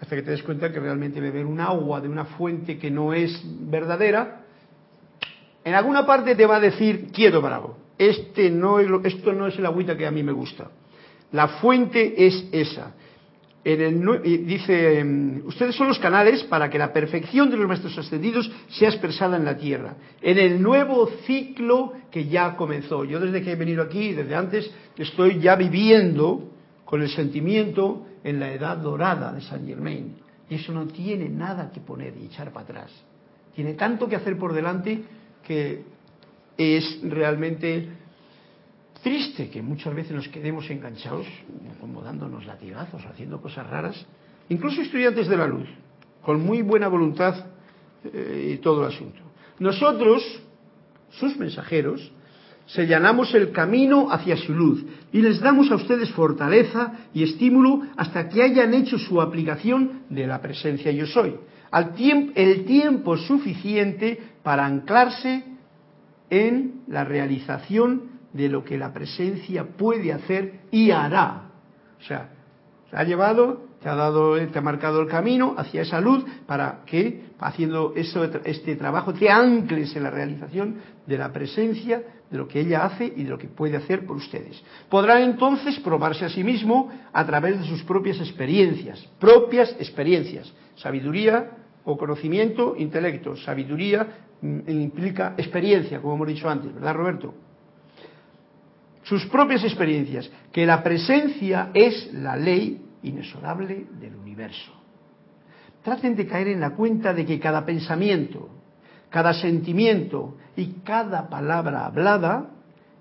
Hasta 0.00 0.14
que 0.14 0.22
te 0.22 0.30
des 0.30 0.42
cuenta 0.42 0.72
que 0.72 0.78
realmente 0.78 1.20
beber 1.20 1.44
un 1.44 1.60
agua 1.60 2.00
de 2.00 2.08
una 2.08 2.24
fuente 2.24 2.78
que 2.78 2.90
no 2.90 3.12
es 3.12 3.42
verdadera, 3.44 4.42
en 5.64 5.74
alguna 5.74 6.06
parte 6.06 6.34
te 6.34 6.46
va 6.46 6.56
a 6.56 6.60
decir, 6.60 7.08
quiero 7.12 7.42
bravo, 7.42 7.76
este 7.98 8.50
no 8.50 8.78
es 8.78 8.88
esto 9.04 9.32
no 9.32 9.48
es 9.48 9.58
el 9.58 9.66
agüita 9.66 9.96
que 9.96 10.06
a 10.06 10.10
mí 10.10 10.22
me 10.22 10.32
gusta. 10.32 10.70
La 11.32 11.48
fuente 11.48 12.26
es 12.26 12.48
esa. 12.52 12.94
En 13.64 13.80
el, 13.82 14.46
dice, 14.46 15.00
em, 15.00 15.42
ustedes 15.44 15.74
son 15.74 15.88
los 15.88 15.98
canales 15.98 16.42
para 16.44 16.70
que 16.70 16.78
la 16.78 16.92
perfección 16.92 17.50
de 17.50 17.56
los 17.56 17.66
maestros 17.66 17.98
ascendidos 17.98 18.50
sea 18.68 18.88
expresada 18.88 19.36
en 19.36 19.44
la 19.44 19.58
tierra, 19.58 19.96
en 20.22 20.38
el 20.38 20.62
nuevo 20.62 21.06
ciclo 21.26 21.92
que 22.10 22.26
ya 22.26 22.56
comenzó. 22.56 23.04
Yo 23.04 23.20
desde 23.20 23.42
que 23.42 23.52
he 23.52 23.56
venido 23.56 23.82
aquí, 23.82 24.12
desde 24.14 24.34
antes, 24.34 24.70
estoy 24.96 25.40
ya 25.40 25.56
viviendo 25.56 26.48
con 26.84 27.02
el 27.02 27.10
sentimiento 27.10 28.06
en 28.28 28.40
la 28.40 28.52
edad 28.52 28.76
dorada 28.76 29.32
de 29.32 29.40
Saint 29.40 29.66
Germain. 29.66 30.16
Y 30.48 30.56
eso 30.56 30.72
no 30.72 30.86
tiene 30.86 31.28
nada 31.28 31.70
que 31.70 31.80
poner 31.80 32.14
y 32.16 32.26
echar 32.26 32.52
para 32.52 32.64
atrás. 32.64 32.90
Tiene 33.54 33.74
tanto 33.74 34.08
que 34.08 34.16
hacer 34.16 34.38
por 34.38 34.52
delante 34.52 35.02
que 35.42 35.82
es 36.56 37.00
realmente 37.02 37.88
triste 39.02 39.48
que 39.48 39.62
muchas 39.62 39.94
veces 39.94 40.12
nos 40.12 40.28
quedemos 40.28 40.68
enganchados, 40.70 41.26
como 41.80 42.02
dándonos 42.02 42.46
latigazos, 42.46 43.04
haciendo 43.06 43.40
cosas 43.40 43.66
raras, 43.68 44.06
incluso 44.48 44.82
estudiantes 44.82 45.28
de 45.28 45.36
la 45.36 45.46
luz, 45.46 45.68
con 46.22 46.44
muy 46.44 46.62
buena 46.62 46.88
voluntad 46.88 47.46
eh, 48.04 48.54
y 48.54 48.58
todo 48.58 48.82
el 48.82 48.92
asunto. 48.92 49.20
Nosotros, 49.58 50.22
sus 51.10 51.36
mensajeros, 51.36 52.12
sellanamos 52.66 53.34
el 53.34 53.52
camino 53.52 54.10
hacia 54.10 54.36
su 54.36 54.52
luz 54.52 54.84
y 55.12 55.20
les 55.22 55.40
damos 55.40 55.70
a 55.70 55.76
ustedes 55.76 56.10
fortaleza 56.10 56.92
y 57.14 57.22
estímulo 57.22 57.82
hasta 57.96 58.28
que 58.28 58.42
hayan 58.42 58.74
hecho 58.74 58.98
su 58.98 59.20
aplicación 59.20 60.02
de 60.10 60.26
la 60.26 60.40
presencia 60.40 60.92
yo 60.92 61.06
soy. 61.06 61.34
Al 61.70 61.94
tiempo, 61.94 62.32
el 62.34 62.64
tiempo 62.64 63.16
suficiente 63.16 64.18
para 64.42 64.66
anclarse 64.66 65.44
en 66.30 66.82
la 66.88 67.04
realización 67.04 68.18
de 68.32 68.48
lo 68.48 68.64
que 68.64 68.78
la 68.78 68.92
presencia 68.92 69.64
puede 69.64 70.12
hacer 70.12 70.60
y 70.70 70.90
hará. 70.90 71.50
O 71.98 72.02
sea, 72.02 72.30
se 72.90 72.96
ha 72.96 73.04
llevado, 73.04 73.67
te 74.52 74.58
ha 74.58 74.62
marcado 74.62 75.00
el 75.00 75.08
camino 75.08 75.54
hacia 75.56 75.82
esa 75.82 76.00
luz 76.00 76.24
para 76.46 76.80
que 76.84 77.28
haciendo 77.40 77.94
este 77.94 78.76
trabajo 78.76 79.14
te 79.14 79.30
ancles 79.30 79.94
en 79.96 80.02
la 80.02 80.10
realización 80.10 80.76
de 81.06 81.18
la 81.18 81.32
presencia 81.32 82.02
de 82.30 82.36
lo 82.36 82.46
que 82.46 82.60
ella 82.60 82.84
hace 82.84 83.12
y 83.16 83.24
de 83.24 83.30
lo 83.30 83.38
que 83.38 83.48
puede 83.48 83.76
hacer 83.76 84.04
por 84.04 84.16
ustedes. 84.16 84.62
Podrán 84.88 85.22
entonces 85.22 85.78
probarse 85.80 86.24
a 86.24 86.28
sí 86.28 86.44
mismo 86.44 86.90
a 87.12 87.24
través 87.24 87.58
de 87.58 87.66
sus 87.66 87.82
propias 87.84 88.18
experiencias, 88.18 89.04
propias 89.18 89.74
experiencias. 89.78 90.52
Sabiduría 90.76 91.50
o 91.84 91.96
conocimiento, 91.96 92.74
intelecto. 92.76 93.36
Sabiduría 93.36 94.06
mm, 94.42 94.68
implica 94.68 95.34
experiencia, 95.38 96.00
como 96.00 96.14
hemos 96.14 96.28
dicho 96.28 96.48
antes, 96.48 96.74
¿verdad, 96.74 96.94
Roberto? 96.94 97.34
Sus 99.04 99.24
propias 99.26 99.64
experiencias, 99.64 100.30
que 100.52 100.66
la 100.66 100.82
presencia 100.82 101.70
es 101.72 102.12
la 102.12 102.36
ley 102.36 102.87
inexorable 103.02 103.86
del 104.00 104.16
universo. 104.16 104.72
Traten 105.82 106.16
de 106.16 106.26
caer 106.26 106.48
en 106.48 106.60
la 106.60 106.70
cuenta 106.70 107.14
de 107.14 107.24
que 107.24 107.38
cada 107.38 107.64
pensamiento, 107.64 108.48
cada 109.10 109.32
sentimiento 109.32 110.36
y 110.56 110.80
cada 110.84 111.28
palabra 111.28 111.86
hablada 111.86 112.50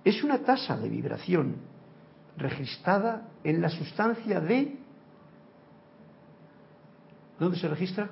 es 0.04 0.24
una 0.24 0.39
tasa 0.39 0.78
de 0.78 0.88
vibración 0.88 1.56
registrada 2.38 3.28
en 3.43 3.62
la 3.62 3.70
sustancia 3.70 4.39
de... 4.39 4.78
¿Dónde 7.39 7.58
se 7.58 7.68
registra? 7.68 8.10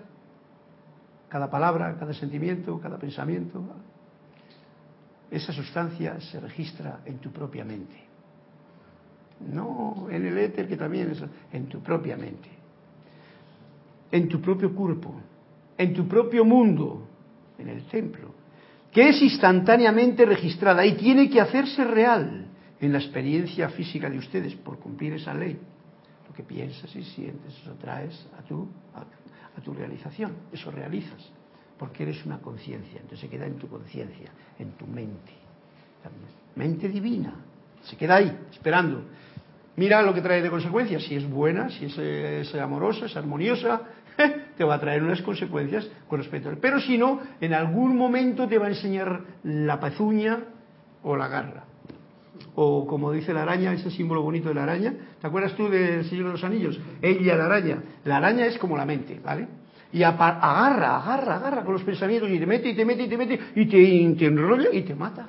Cada 1.30 1.50
palabra, 1.50 1.96
cada 1.98 2.14
sentimiento, 2.14 2.80
cada 2.80 2.98
pensamiento. 2.98 3.64
Esa 5.32 5.54
sustancia 5.54 6.20
se 6.20 6.40
registra 6.40 7.00
en 7.06 7.20
tu 7.20 7.32
propia 7.32 7.64
mente. 7.64 8.05
No 9.40 10.08
en 10.10 10.26
el 10.26 10.38
éter, 10.38 10.68
que 10.68 10.78
también 10.78 11.12
es 11.12 11.24
en 11.52 11.68
tu 11.68 11.82
propia 11.82 12.16
mente. 12.18 12.50
En 14.12 14.30
tu 14.30 14.42
propio 14.42 14.74
cuerpo. 14.74 15.14
En 15.78 15.94
tu 15.94 16.08
propio 16.08 16.46
mundo 16.46 17.08
en 17.58 17.70
el 17.70 17.86
templo, 17.86 18.34
que 18.92 19.10
es 19.10 19.22
instantáneamente 19.22 20.26
registrada 20.26 20.86
y 20.86 20.96
tiene 20.96 21.30
que 21.30 21.42
hacerse 21.42 21.84
real 21.84 22.48
en 22.80 22.92
la 22.92 23.00
experiencia 23.00 23.70
física 23.70 24.10
de 24.10 24.18
ustedes 24.18 24.56
por 24.56 24.80
cumplir 24.80 25.14
esa 25.14 25.34
ley. 25.34 25.58
Lo 26.28 26.34
que 26.34 26.44
piensas 26.44 26.94
y 26.96 27.04
sientes, 27.04 27.58
eso 27.62 27.74
traes 27.74 28.28
a 28.38 28.42
tu, 28.44 28.68
a, 28.94 29.62
tu 29.62 29.74
realización, 29.74 30.34
eso 30.52 30.70
realizas, 30.72 31.30
porque 31.78 32.04
eres 32.04 32.26
una 32.26 32.40
conciencia, 32.40 33.00
entonces 33.02 33.22
se 33.22 33.30
queda 33.30 33.46
en 33.46 33.58
tu 33.58 33.68
conciencia, 33.68 34.32
en 34.60 34.72
tu 34.74 34.86
mente, 34.86 35.32
mente 36.56 36.90
divina, 36.90 37.34
se 37.86 37.96
queda 37.98 38.16
ahí, 38.16 38.38
esperando. 38.52 39.04
Mira 39.78 40.02
lo 40.02 40.14
que 40.14 40.22
trae 40.22 40.42
de 40.42 40.50
consecuencias, 40.50 41.04
si 41.04 41.16
es 41.16 41.30
buena, 41.30 41.70
si 41.70 41.86
es, 41.86 42.56
amorosa, 42.56 43.06
es 43.08 43.18
armoniosa, 43.18 43.82
te 44.58 44.64
va 44.64 44.76
a 44.76 44.80
traer 44.80 45.04
unas 45.04 45.22
consecuencias 45.22 45.88
con 46.08 46.20
respecto 46.20 46.50
a 46.50 46.54
él. 46.54 46.60
Pero 46.62 46.80
si 46.80 46.98
no, 46.98 47.20
en 47.42 47.54
algún 47.54 47.98
momento 47.98 48.48
te 48.48 48.58
va 48.58 48.68
a 48.68 48.70
enseñar 48.70 49.22
la 49.44 49.80
pezuña 49.80 50.40
o 51.04 51.18
la 51.18 51.28
garra. 51.28 51.66
O 52.56 52.88
como 52.88 53.12
dice 53.12 53.34
la 53.34 53.44
araña, 53.44 53.74
ese 53.74 53.92
símbolo 53.92 54.22
bonito 54.22 54.48
de 54.48 54.56
la 54.56 54.64
araña. 54.64 54.94
¿Te 55.20 55.28
acuerdas 55.28 55.54
tú 55.56 55.68
del 55.68 56.06
Señor 56.06 56.28
de 56.28 56.32
los 56.32 56.44
Anillos? 56.44 56.80
Ella, 57.02 57.36
la 57.36 57.46
araña. 57.46 57.84
La 58.06 58.18
araña 58.18 58.46
es 58.46 58.58
como 58.58 58.78
la 58.78 58.86
mente, 58.86 59.20
¿vale? 59.24 59.48
Y 59.92 60.04
agarra, 60.04 60.40
agarra, 60.96 61.36
agarra 61.36 61.64
con 61.64 61.74
los 61.74 61.84
pensamientos 61.84 62.30
y 62.30 62.40
te 62.40 62.46
mete 62.46 62.70
y 62.70 62.76
te 62.76 62.86
mete 62.86 63.04
y 63.04 63.10
te 63.10 63.18
mete 63.18 63.40
y 63.56 63.66
te, 63.66 64.16
te 64.18 64.26
enrolla 64.26 64.70
y 64.72 64.82
te 64.84 64.96
mata. 64.96 65.28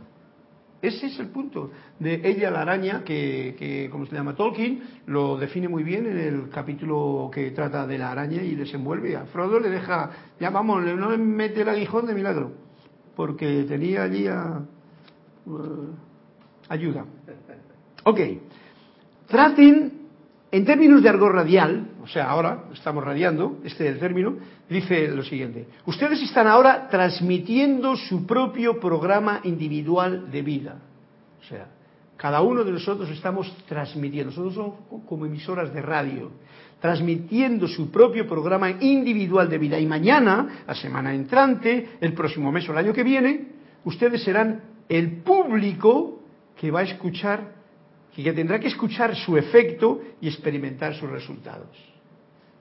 Ese 0.86 1.06
es 1.06 1.18
el 1.18 1.30
punto 1.30 1.72
de 1.98 2.20
ella, 2.22 2.48
la 2.48 2.60
araña, 2.60 3.02
que, 3.02 3.88
como 3.90 4.06
se 4.06 4.14
llama 4.14 4.36
Tolkien, 4.36 4.82
lo 5.06 5.36
define 5.36 5.68
muy 5.68 5.82
bien 5.82 6.06
en 6.06 6.16
el 6.16 6.48
capítulo 6.48 7.28
que 7.34 7.50
trata 7.50 7.88
de 7.88 7.98
la 7.98 8.12
araña 8.12 8.40
y 8.40 8.54
desenvuelve. 8.54 9.16
A 9.16 9.26
Frodo 9.26 9.58
le 9.58 9.68
deja, 9.68 10.10
ya 10.38 10.50
vamos, 10.50 10.84
no 10.84 11.10
le 11.10 11.18
mete 11.18 11.62
el 11.62 11.68
aguijón 11.70 12.06
de 12.06 12.14
milagro, 12.14 12.52
porque 13.16 13.64
tenía 13.64 14.04
allí 14.04 14.28
a, 14.28 14.62
uh, 15.46 15.88
ayuda. 16.68 17.04
Ok, 18.04 18.20
traten, 19.26 19.92
en 20.52 20.64
términos 20.64 21.02
de 21.02 21.10
radial, 21.10 21.95
o 22.06 22.08
sea, 22.08 22.30
ahora 22.30 22.66
estamos 22.72 23.02
radiando, 23.02 23.58
este 23.64 23.88
es 23.88 23.94
el 23.94 23.98
término, 23.98 24.36
dice 24.70 25.08
lo 25.08 25.24
siguiente, 25.24 25.66
ustedes 25.86 26.22
están 26.22 26.46
ahora 26.46 26.86
transmitiendo 26.88 27.96
su 27.96 28.24
propio 28.24 28.78
programa 28.78 29.40
individual 29.42 30.30
de 30.30 30.42
vida. 30.42 30.76
O 31.40 31.44
sea, 31.48 31.66
cada 32.16 32.42
uno 32.42 32.62
de 32.62 32.70
nosotros 32.70 33.10
estamos 33.10 33.52
transmitiendo, 33.66 34.30
nosotros 34.30 34.54
somos 34.54 35.04
como 35.08 35.26
emisoras 35.26 35.74
de 35.74 35.82
radio, 35.82 36.30
transmitiendo 36.80 37.66
su 37.66 37.90
propio 37.90 38.24
programa 38.28 38.70
individual 38.70 39.50
de 39.50 39.58
vida. 39.58 39.76
Y 39.80 39.86
mañana, 39.86 40.62
la 40.64 40.74
semana 40.76 41.12
entrante, 41.12 41.98
el 42.00 42.12
próximo 42.12 42.52
mes 42.52 42.68
o 42.68 42.72
el 42.72 42.78
año 42.78 42.92
que 42.92 43.02
viene, 43.02 43.48
ustedes 43.84 44.22
serán 44.22 44.62
el 44.88 45.22
público 45.22 46.22
que 46.54 46.70
va 46.70 46.80
a 46.80 46.84
escuchar, 46.84 47.52
que 48.14 48.32
tendrá 48.32 48.60
que 48.60 48.68
escuchar 48.68 49.16
su 49.16 49.36
efecto 49.36 50.00
y 50.20 50.28
experimentar 50.28 50.94
sus 50.94 51.10
resultados. 51.10 51.95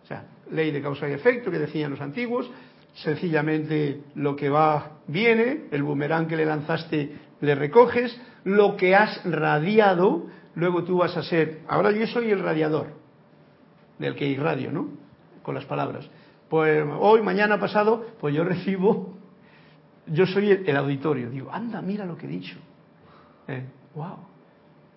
O 0.05 0.07
sea, 0.07 0.23
ley 0.51 0.69
de 0.69 0.83
causa 0.83 1.09
y 1.09 1.13
efecto 1.13 1.49
que 1.49 1.57
decían 1.57 1.89
los 1.89 1.99
antiguos, 1.99 2.47
sencillamente 2.93 4.03
lo 4.13 4.35
que 4.35 4.49
va 4.49 4.99
viene, 5.07 5.63
el 5.71 5.81
boomerang 5.81 6.27
que 6.27 6.35
le 6.35 6.45
lanzaste 6.45 7.25
le 7.41 7.55
recoges, 7.55 8.15
lo 8.43 8.77
que 8.77 8.95
has 8.95 9.23
radiado, 9.25 10.27
luego 10.53 10.83
tú 10.83 10.99
vas 10.99 11.17
a 11.17 11.23
ser, 11.23 11.61
ahora 11.67 11.91
yo 11.91 12.05
soy 12.05 12.29
el 12.29 12.39
radiador, 12.39 12.87
del 13.97 14.15
que 14.15 14.27
irradio, 14.27 14.71
¿no? 14.71 14.89
Con 15.41 15.55
las 15.55 15.65
palabras. 15.65 16.07
Pues 16.49 16.85
hoy, 16.99 17.23
mañana, 17.23 17.59
pasado, 17.59 18.05
pues 18.21 18.35
yo 18.35 18.43
recibo, 18.43 19.17
yo 20.05 20.27
soy 20.27 20.51
el, 20.51 20.77
auditorio, 20.77 21.31
digo, 21.31 21.51
anda, 21.51 21.81
mira 21.81 22.05
lo 22.05 22.15
que 22.15 22.27
he 22.27 22.29
dicho. 22.29 22.57
Eh, 23.47 23.65
wow. 23.95 24.34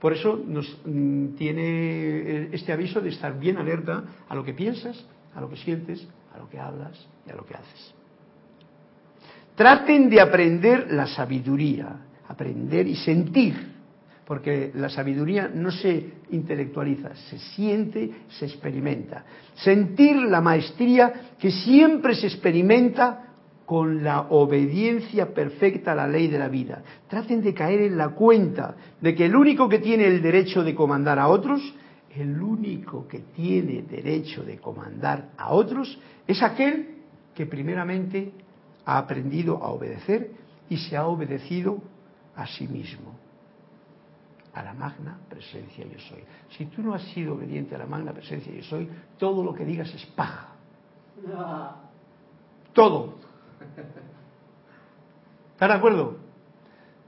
Por 0.00 0.12
eso 0.12 0.40
nos 0.46 0.78
mm, 0.84 1.34
tiene 1.36 2.54
este 2.54 2.72
aviso 2.72 3.00
de 3.00 3.10
estar 3.10 3.38
bien 3.38 3.56
alerta 3.56 4.04
a 4.28 4.34
lo 4.34 4.44
que 4.44 4.54
piensas, 4.54 5.04
a 5.34 5.40
lo 5.40 5.48
que 5.48 5.56
sientes, 5.56 6.06
a 6.34 6.38
lo 6.38 6.48
que 6.48 6.58
hablas 6.58 7.06
y 7.26 7.30
a 7.30 7.34
lo 7.34 7.44
que 7.44 7.54
haces. 7.54 7.94
Traten 9.54 10.08
de 10.08 10.20
aprender 10.20 10.92
la 10.92 11.06
sabiduría, 11.08 11.88
aprender 12.28 12.86
y 12.86 12.94
sentir, 12.94 13.54
porque 14.24 14.70
la 14.74 14.88
sabiduría 14.88 15.50
no 15.52 15.72
se 15.72 16.12
intelectualiza, 16.30 17.16
se 17.16 17.38
siente, 17.38 18.10
se 18.28 18.44
experimenta. 18.44 19.24
Sentir 19.54 20.16
la 20.16 20.40
maestría 20.40 21.32
que 21.38 21.50
siempre 21.50 22.14
se 22.14 22.28
experimenta 22.28 23.27
con 23.68 24.02
la 24.02 24.22
obediencia 24.30 25.34
perfecta 25.34 25.92
a 25.92 25.94
la 25.94 26.08
ley 26.08 26.28
de 26.28 26.38
la 26.38 26.48
vida. 26.48 26.82
Traten 27.06 27.42
de 27.42 27.52
caer 27.52 27.82
en 27.82 27.98
la 27.98 28.14
cuenta 28.14 28.74
de 28.98 29.14
que 29.14 29.26
el 29.26 29.36
único 29.36 29.68
que 29.68 29.78
tiene 29.78 30.06
el 30.06 30.22
derecho 30.22 30.64
de 30.64 30.74
comandar 30.74 31.18
a 31.18 31.28
otros, 31.28 31.60
el 32.16 32.40
único 32.40 33.06
que 33.06 33.18
tiene 33.18 33.82
derecho 33.82 34.42
de 34.42 34.56
comandar 34.56 35.32
a 35.36 35.52
otros, 35.52 35.98
es 36.26 36.42
aquel 36.42 37.02
que 37.34 37.44
primeramente 37.44 38.32
ha 38.86 38.96
aprendido 38.96 39.62
a 39.62 39.68
obedecer 39.68 40.30
y 40.70 40.78
se 40.78 40.96
ha 40.96 41.06
obedecido 41.06 41.76
a 42.36 42.46
sí 42.46 42.66
mismo, 42.66 43.16
a 44.54 44.62
la 44.62 44.72
magna 44.72 45.18
presencia 45.28 45.84
yo 45.84 45.98
soy. 46.08 46.24
Si 46.56 46.64
tú 46.64 46.82
no 46.82 46.94
has 46.94 47.02
sido 47.12 47.34
obediente 47.34 47.74
a 47.74 47.78
la 47.78 47.86
magna 47.86 48.14
presencia 48.14 48.50
yo 48.50 48.62
soy, 48.62 48.88
todo 49.18 49.44
lo 49.44 49.52
que 49.52 49.66
digas 49.66 49.92
es 49.92 50.06
paja. 50.06 50.54
Todo. 52.72 53.27
¿Están 55.52 55.68
de 55.68 55.74
acuerdo? 55.74 56.16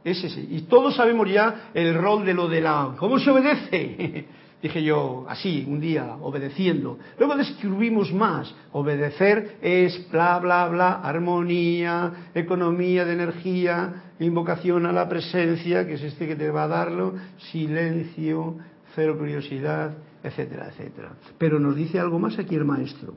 Es 0.02 0.24
ese. 0.24 0.40
Y 0.40 0.62
todos 0.62 0.96
sabemos 0.96 1.30
ya 1.30 1.70
el 1.74 1.94
rol 1.94 2.24
de 2.24 2.34
lo 2.34 2.48
de 2.48 2.60
la... 2.60 2.94
¿Cómo 2.98 3.18
se 3.18 3.30
obedece? 3.30 4.26
Dije 4.62 4.82
yo, 4.82 5.24
así, 5.28 5.64
un 5.66 5.80
día, 5.80 6.16
obedeciendo. 6.20 6.98
Luego 7.18 7.34
describimos 7.36 8.12
más. 8.12 8.54
Obedecer 8.72 9.56
es 9.62 10.10
bla, 10.10 10.38
bla, 10.38 10.68
bla, 10.68 11.00
armonía, 11.00 12.28
economía 12.34 13.06
de 13.06 13.14
energía, 13.14 14.02
invocación 14.18 14.84
a 14.84 14.92
la 14.92 15.08
presencia, 15.08 15.86
que 15.86 15.94
es 15.94 16.02
este 16.02 16.26
que 16.26 16.36
te 16.36 16.50
va 16.50 16.64
a 16.64 16.68
darlo, 16.68 17.14
silencio, 17.50 18.56
cero 18.94 19.16
curiosidad, 19.18 19.92
etcétera, 20.22 20.68
etcétera. 20.68 21.12
Pero 21.38 21.58
nos 21.58 21.74
dice 21.74 21.98
algo 21.98 22.18
más 22.18 22.38
aquí 22.38 22.54
el 22.54 22.66
maestro. 22.66 23.14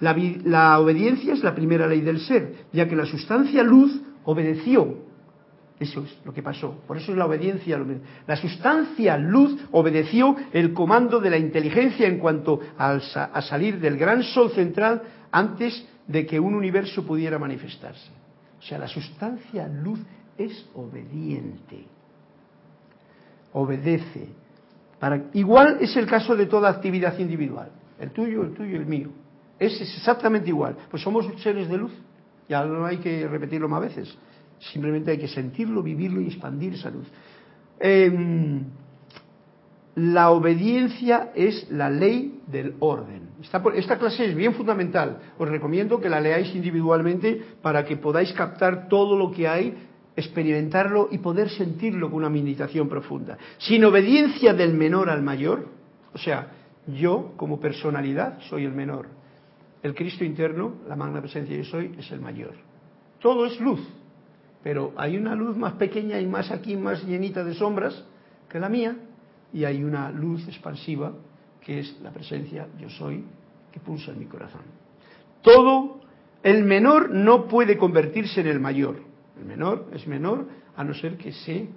La, 0.00 0.78
obediencia 0.78 1.32
es 1.32 1.42
la 1.42 1.54
primera 1.54 1.86
ley 1.86 2.00
del 2.00 2.20
ser, 2.20 2.66
ya 2.72 2.88
que 2.88 2.96
la 2.96 3.06
sustancia 3.06 3.62
luz 3.62 4.00
obedeció. 4.24 5.08
Eso 5.80 6.04
es 6.04 6.18
lo 6.24 6.32
que 6.32 6.42
pasó. 6.42 6.82
Por 6.86 6.96
eso 6.96 7.12
es 7.12 7.18
la 7.18 7.26
obediencia. 7.26 7.80
La 8.26 8.36
sustancia 8.36 9.16
luz 9.16 9.60
obedeció 9.70 10.36
el 10.52 10.72
comando 10.72 11.20
de 11.20 11.30
la 11.30 11.38
inteligencia 11.38 12.06
en 12.06 12.18
cuanto 12.18 12.60
a 12.76 13.42
salir 13.42 13.78
del 13.78 13.96
gran 13.96 14.22
sol 14.22 14.50
central 14.50 15.02
antes 15.30 15.86
de 16.06 16.26
que 16.26 16.40
un 16.40 16.54
universo 16.54 17.04
pudiera 17.04 17.38
manifestarse. 17.38 18.10
O 18.58 18.62
sea, 18.62 18.78
la 18.78 18.88
sustancia 18.88 19.68
luz 19.68 20.00
es 20.36 20.66
obediente. 20.74 21.84
Obedece. 23.52 24.28
Para, 24.98 25.26
igual 25.34 25.78
es 25.80 25.96
el 25.96 26.06
caso 26.06 26.34
de 26.34 26.46
toda 26.46 26.70
actividad 26.70 27.16
individual. 27.18 27.70
El 28.00 28.10
tuyo, 28.10 28.42
el 28.42 28.54
tuyo, 28.54 28.76
el 28.76 28.86
mío. 28.86 29.10
Es 29.58 29.80
exactamente 29.80 30.48
igual. 30.48 30.76
Pues 30.90 31.02
somos 31.02 31.26
seres 31.42 31.68
de 31.68 31.76
luz. 31.76 31.92
Ya 32.48 32.64
no 32.64 32.86
hay 32.86 32.98
que 32.98 33.26
repetirlo 33.26 33.68
más 33.68 33.82
veces. 33.82 34.16
Simplemente 34.72 35.10
hay 35.10 35.18
que 35.18 35.28
sentirlo, 35.28 35.82
vivirlo 35.82 36.20
y 36.20 36.26
expandir 36.26 36.74
esa 36.74 36.90
luz. 36.90 37.06
Em, 37.80 38.64
la 39.94 40.30
obediencia 40.30 41.32
es 41.34 41.70
la 41.70 41.90
ley 41.90 42.40
del 42.46 42.74
orden. 42.78 43.30
Esta, 43.42 43.62
esta, 43.74 43.98
clase 43.98 44.26
es 44.26 44.34
bien 44.34 44.54
fundamental. 44.54 45.18
Os 45.38 45.48
recomiendo 45.48 46.00
que 46.00 46.08
la 46.08 46.20
leáis 46.20 46.54
individualmente 46.54 47.42
para 47.62 47.84
que 47.84 47.96
podáis 47.96 48.32
captar 48.32 48.88
todo 48.88 49.16
lo 49.16 49.30
que 49.30 49.48
hay, 49.48 49.74
experimentarlo 50.16 51.08
y 51.10 51.18
poder 51.18 51.50
sentirlo 51.50 52.10
con 52.10 52.18
una 52.18 52.30
meditación 52.30 52.88
profunda. 52.88 53.38
Sin 53.58 53.84
obediencia 53.84 54.54
del 54.54 54.74
menor 54.74 55.10
al 55.10 55.22
mayor, 55.22 55.66
o 56.12 56.18
sea, 56.18 56.52
yo 56.86 57.32
como 57.36 57.60
personalidad 57.60 58.40
soy 58.48 58.64
el 58.64 58.72
menor, 58.72 59.17
el 59.82 59.94
Cristo 59.94 60.24
interno, 60.24 60.74
la 60.88 60.96
magna 60.96 61.20
presencia 61.20 61.56
yo 61.56 61.64
soy, 61.64 61.94
es 61.98 62.10
el 62.10 62.20
mayor. 62.20 62.54
Todo 63.20 63.46
es 63.46 63.60
luz, 63.60 63.80
pero 64.62 64.92
hay 64.96 65.16
una 65.16 65.34
luz 65.34 65.56
más 65.56 65.74
pequeña 65.74 66.20
y 66.20 66.26
más 66.26 66.50
aquí, 66.50 66.76
más 66.76 67.04
llenita 67.04 67.44
de 67.44 67.54
sombras 67.54 68.04
que 68.48 68.58
la 68.58 68.68
mía, 68.68 68.96
y 69.52 69.64
hay 69.64 69.82
una 69.82 70.10
luz 70.10 70.46
expansiva 70.46 71.12
que 71.60 71.80
es 71.80 72.00
la 72.02 72.10
presencia 72.10 72.68
yo 72.78 72.90
soy 72.90 73.24
que 73.72 73.80
pulsa 73.80 74.12
en 74.12 74.18
mi 74.18 74.26
corazón. 74.26 74.62
Todo, 75.42 76.00
el 76.42 76.64
menor 76.64 77.10
no 77.10 77.46
puede 77.46 77.76
convertirse 77.76 78.40
en 78.40 78.48
el 78.48 78.60
mayor. 78.60 79.00
El 79.38 79.46
menor 79.46 79.88
es 79.92 80.06
menor 80.06 80.46
a 80.76 80.84
no 80.84 80.94
ser 80.94 81.16
que 81.16 81.32
se, 81.32 81.68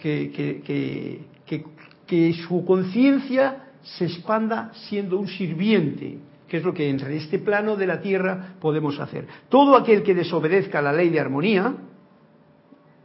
que, 0.00 0.30
que, 0.30 1.24
que, 1.46 1.64
que 2.06 2.32
su 2.34 2.64
conciencia 2.64 3.64
se 3.82 4.06
expanda 4.06 4.72
siendo 4.88 5.18
un 5.18 5.28
sirviente 5.28 6.18
que 6.48 6.56
es 6.56 6.64
lo 6.64 6.72
que 6.72 6.88
en 6.88 6.98
este 7.12 7.38
plano 7.38 7.76
de 7.76 7.86
la 7.86 8.00
tierra 8.00 8.54
podemos 8.60 8.98
hacer. 8.98 9.26
Todo 9.48 9.76
aquel 9.76 10.02
que 10.02 10.14
desobedezca 10.14 10.80
la 10.80 10.92
ley 10.92 11.10
de 11.10 11.20
armonía, 11.20 11.74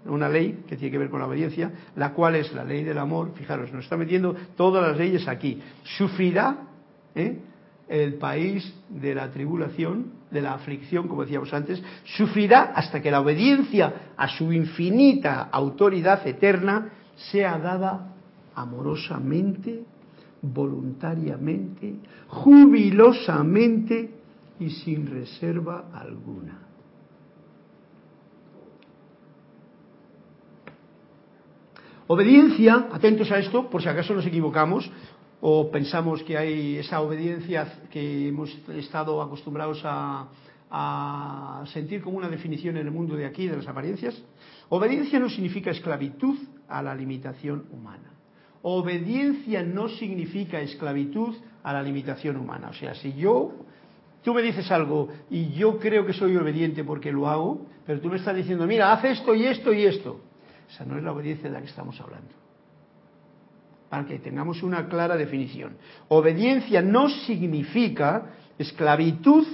una 0.06 0.30
ley 0.30 0.64
que 0.68 0.76
tiene 0.76 0.92
que 0.92 0.98
ver 0.98 1.10
con 1.10 1.20
la 1.20 1.28
obediencia, 1.28 1.72
la 1.96 2.14
cual 2.14 2.36
es 2.36 2.54
la 2.54 2.64
ley 2.64 2.84
del 2.84 2.98
amor, 2.98 3.32
fijaros, 3.36 3.72
nos 3.72 3.84
está 3.84 3.98
metiendo 3.98 4.36
todas 4.56 4.88
las 4.88 4.98
leyes 4.98 5.28
aquí, 5.28 5.62
sufrirá 5.98 6.58
¿eh? 7.16 7.38
el 7.88 8.16
país 8.16 8.74
de 8.90 9.16
la 9.16 9.30
tribulación, 9.30 10.14
de 10.32 10.42
la 10.42 10.54
aflicción, 10.54 11.08
como 11.08 11.24
decíamos 11.24 11.54
antes, 11.54 11.82
sufrirá 12.04 12.74
hasta 12.76 13.02
que 13.02 13.12
la 13.12 13.22
obediencia 13.22 14.12
a 14.18 14.28
su 14.30 14.52
infinita 14.52 15.50
autoridad 15.52 16.26
eterna 16.28 16.90
sea 17.16 17.58
dada 17.60 18.14
amorosamente, 18.56 19.84
voluntariamente, 20.44 21.96
jubilosamente 22.28 24.12
y 24.60 24.70
sin 24.70 25.08
reserva 25.08 25.90
alguna. 25.94 26.60
Obediencia, 32.08 32.90
atentos 32.92 33.32
a 33.32 33.40
esto, 33.40 33.70
por 33.70 33.82
si 33.82 33.88
acaso 33.88 34.14
nos 34.14 34.26
equivocamos 34.26 34.92
o 35.40 35.72
pensamos 35.72 36.22
que 36.24 36.38
hay 36.38 36.78
esa 36.78 37.02
obediencia 37.02 37.86
que 37.90 38.28
hemos 38.28 38.50
estado 38.70 39.22
acostumbrados 39.22 39.82
a, 39.84 40.28
sentir 41.72 42.02
como 42.02 42.18
una 42.18 42.30
definición 42.30 42.78
en 42.78 42.88
el 42.88 42.92
mundo 42.92 43.16
de 43.16 43.28
aquí, 43.28 43.48
de 43.48 43.58
las 43.58 43.68
apariencias. 43.68 44.20
Obediencia 44.70 45.20
no 45.20 45.30
significa 45.30 45.70
esclavitud 45.70 46.36
a 46.68 46.82
la 46.82 46.96
limitación 46.96 47.66
humana. 47.72 48.13
Obediencia 48.66 49.62
no 49.62 49.90
significa 49.90 50.62
esclavitud 50.62 51.36
a 51.64 51.74
la 51.74 51.84
limitación 51.84 52.38
humana. 52.38 52.70
O 52.70 52.74
sea, 52.74 52.96
si 52.96 53.14
yo, 53.14 53.52
tú 54.24 54.34
me 54.34 54.42
dices 54.42 54.72
algo 54.72 55.10
y 55.30 55.50
yo 55.52 55.78
creo 55.80 56.06
que 56.06 56.14
soy 56.14 56.38
obediente 56.38 56.86
porque 56.86 57.12
lo 57.12 57.28
hago, 57.28 57.68
pero 57.86 58.00
tú 58.00 58.08
me 58.08 58.16
estás 58.16 58.36
diciendo, 58.36 58.66
mira, 58.66 58.94
haz 58.94 59.04
esto 59.04 59.36
y 59.36 59.46
esto 59.46 59.74
y 59.74 59.84
esto. 59.84 60.22
Esa 60.70 60.86
no 60.86 60.98
es 60.98 61.04
la 61.04 61.12
obediencia 61.12 61.50
de 61.50 61.54
la 61.54 61.60
que 61.60 61.68
estamos 61.68 62.00
hablando. 62.00 62.32
Para 63.90 64.06
que 64.06 64.18
tengamos 64.20 64.64
una 64.64 64.88
clara 64.88 65.18
definición. 65.18 65.76
Obediencia 66.08 66.82
no 66.82 67.10
significa 67.10 68.32
esclavitud 68.58 69.46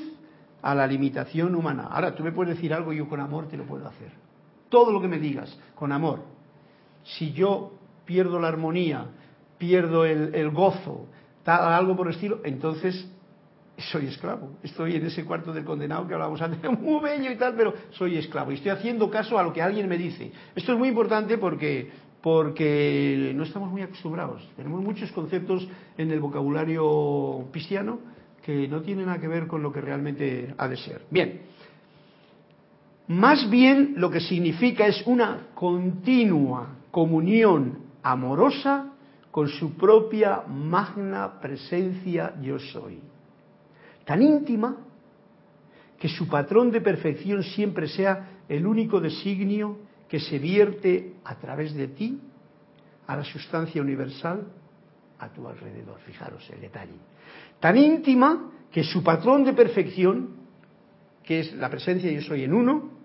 a 0.62 0.76
la 0.76 0.86
limitación 0.86 1.55
humana. 1.55 1.88
Ahora, 1.89 2.14
tú 2.14 2.24
me 2.24 2.32
puedes 2.32 2.55
decir 2.55 2.76
algo 2.76 2.93
y 2.93 2.97
yo 2.97 3.10
con 3.10 3.20
amor 3.20 3.47
te 3.47 3.57
lo 3.57 3.66
puedo 3.66 3.88
hacer. 3.88 4.12
Todo 4.70 4.91
lo 4.91 5.01
que 5.01 5.07
me 5.07 5.18
digas, 5.18 5.57
con 5.74 5.91
amor. 5.91 6.22
Si 7.03 7.34
yo 7.34 7.78
pierdo 8.10 8.39
la 8.39 8.47
armonía, 8.47 9.05
pierdo 9.60 10.03
el, 10.03 10.49
gozo, 10.49 11.05
tal, 11.43 11.74
algo 11.74 11.95
por 11.95 12.07
el 12.07 12.16
estilo, 12.16 12.39
entonces 12.43 13.07
soy 13.78 14.07
esclavo. 14.07 14.53
Estoy 14.64 14.95
en 14.95 15.05
ese 15.05 15.24
cuarto 15.26 15.53
del 15.53 15.64
condenado 15.64 16.07
que 16.07 16.16
hablábamos 16.16 16.41
antes, 16.41 16.60
muy 16.82 17.03
bello 17.03 17.32
y 17.32 17.36
tal, 17.36 17.53
pero 17.55 17.72
soy 17.91 18.18
esclavo. 18.18 18.51
Y 18.51 18.55
estoy 18.55 18.72
haciendo 18.72 19.12
caso 19.12 19.38
a 19.38 19.43
lo 19.43 19.53
que 19.53 19.62
alguien 19.62 19.88
me 19.88 19.95
dice. 19.95 20.32
Esto 20.55 20.74
es 20.74 20.80
muy 20.80 20.88
importante 20.88 21.38
porque, 21.38 21.91
porque 22.24 23.32
no 23.36 23.43
estamos 23.43 23.70
muy 23.70 23.84
acostumbrados. 23.84 24.41
Tenemos 24.55 24.82
muchos 24.82 25.12
conceptos 25.12 25.68
en 25.95 26.10
el 26.10 26.20
vocabulario 26.20 27.47
cristiano 27.51 27.99
que 28.41 28.68
no 28.68 28.82
tienen 28.82 29.05
nada 29.05 29.20
que 29.20 29.28
ver 29.28 29.45
con 29.45 29.62
lo 29.62 29.72
que 29.72 29.82
realmente 29.82 30.55
ha 30.57 30.68
de 30.68 30.78
ser. 30.78 31.03
Bien. 31.12 31.41
Más 33.07 33.47
bien 33.51 33.93
lo 33.97 34.10
que 34.10 34.20
significa 34.20 34.88
es 34.88 35.03
una 35.05 35.49
continua 35.53 36.70
comunión 36.89 37.88
amorosa 38.04 38.93
con 39.32 39.47
su 39.47 39.76
propia 39.76 40.43
magna 40.47 41.39
presencia 41.39 42.36
yo 42.41 42.60
soy 42.60 43.00
tan 44.06 44.22
íntima 44.22 44.76
que 46.00 46.08
su 46.08 46.28
patrón 46.28 46.72
de 46.72 46.82
perfección 46.82 47.43
siempre 47.43 47.88
sea 47.88 48.41
el 48.47 48.66
único 48.66 49.00
designio 49.00 49.78
que 50.08 50.20
se 50.20 50.39
vierte 50.39 51.14
a 51.24 51.36
través 51.36 51.76
de 51.76 51.89
ti 51.89 52.20
a 53.06 53.16
la 53.16 53.24
sustancia 53.24 53.82
universal 53.82 54.47
a 55.20 55.30
tu 55.30 55.47
alrededor. 55.47 56.00
Fijaros 56.00 56.50
el 56.50 56.62
detalle. 56.62 56.95
Tan 57.60 57.78
íntima 57.78 58.52
que 58.72 58.84
su 58.84 59.04
patrón 59.04 59.43
de 59.43 59.54
perfección, 59.54 60.30
que 61.24 61.41
es 61.41 61.54
la 61.54 61.70
presencia 61.70 62.12
yo 62.12 62.22
soy 62.22 62.45
en 62.45 62.54
uno, 62.54 62.99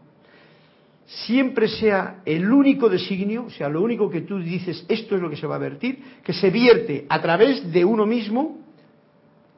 siempre 1.07 1.69
sea 1.69 2.23
el 2.25 2.51
único 2.51 2.89
designio, 2.89 3.47
o 3.47 3.51
sea, 3.51 3.69
lo 3.69 3.83
único 3.83 4.09
que 4.09 4.23
tú 4.23 4.39
dices, 4.39 4.85
esto 4.89 5.17
es 5.17 5.23
lo 5.23 5.29
que 5.29 5.37
se 5.37 5.47
va 5.47 5.57
a 5.57 5.59
vertir, 5.59 6.03
que 6.23 6.33
se 6.33 6.51
vierte 6.51 7.07
a 7.09 7.21
través 7.21 7.73
de 7.73 7.85
uno 7.85 8.07
mismo 8.07 8.59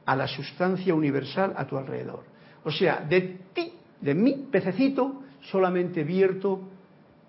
a 0.05 0.15
la 0.15 0.27
sustancia 0.27 0.93
universal 0.93 1.53
a 1.55 1.65
tu 1.65 1.77
alrededor. 1.77 2.23
O 2.63 2.71
sea, 2.71 2.99
de 3.01 3.39
ti, 3.53 3.71
de 4.01 4.13
mi 4.13 4.33
pececito, 4.51 5.21
solamente 5.41 6.03
vierto 6.03 6.61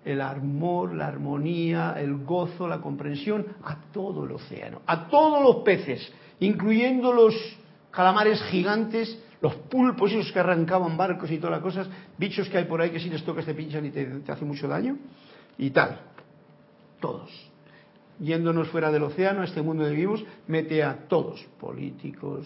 el 0.05 0.21
amor, 0.21 0.93
la 0.95 1.07
armonía, 1.07 1.95
el 1.97 2.23
gozo, 2.23 2.67
la 2.67 2.79
comprensión 2.79 3.45
a 3.63 3.77
todo 3.91 4.25
el 4.25 4.31
océano, 4.31 4.81
a 4.85 5.07
todos 5.07 5.43
los 5.43 5.63
peces, 5.63 6.11
incluyendo 6.39 7.13
los 7.13 7.35
calamares 7.91 8.41
gigantes, 8.43 9.21
los 9.41 9.55
pulpos 9.55 10.11
esos 10.11 10.31
que 10.31 10.39
arrancaban 10.39 10.97
barcos 10.97 11.31
y 11.31 11.37
todas 11.37 11.51
las 11.51 11.61
cosas, 11.61 11.89
bichos 12.17 12.49
que 12.49 12.57
hay 12.57 12.65
por 12.65 12.81
ahí 12.81 12.89
que 12.89 12.99
si 12.99 13.09
les 13.09 13.23
tocas 13.23 13.45
te 13.45 13.53
pinchan 13.53 13.85
y 13.85 13.91
te, 13.91 14.05
te 14.05 14.31
hace 14.31 14.45
mucho 14.45 14.67
daño, 14.67 14.97
y 15.57 15.69
tal. 15.69 15.99
Todos. 16.99 17.29
Yéndonos 18.19 18.67
fuera 18.69 18.91
del 18.91 19.03
océano, 19.03 19.41
a 19.41 19.45
este 19.45 19.61
mundo 19.61 19.85
de 19.85 19.93
vivos, 19.93 20.25
mete 20.47 20.83
a 20.83 21.07
todos, 21.07 21.41
políticos, 21.59 22.45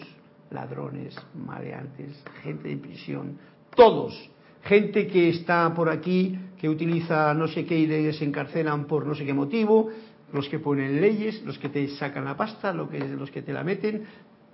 ladrones, 0.50 1.16
maleantes, 1.34 2.22
gente 2.42 2.70
en 2.70 2.80
prisión, 2.80 3.38
todos, 3.74 4.30
gente 4.62 5.08
que 5.08 5.30
está 5.30 5.72
por 5.74 5.88
aquí, 5.88 6.38
que 6.60 6.68
utiliza 6.68 7.34
no 7.34 7.48
sé 7.48 7.64
qué 7.64 7.76
y 7.76 7.86
les 7.86 8.22
encarcelan 8.22 8.86
por 8.86 9.04
no 9.04 9.14
sé 9.16 9.24
qué 9.24 9.34
motivo, 9.34 9.90
los 10.32 10.48
que 10.48 10.60
ponen 10.60 11.00
leyes, 11.00 11.42
los 11.44 11.58
que 11.58 11.68
te 11.68 11.88
sacan 11.88 12.24
la 12.24 12.36
pasta, 12.36 12.72
los 12.72 12.88
que, 12.88 13.00
los 13.00 13.30
que 13.30 13.42
te 13.42 13.52
la 13.52 13.64
meten, 13.64 14.04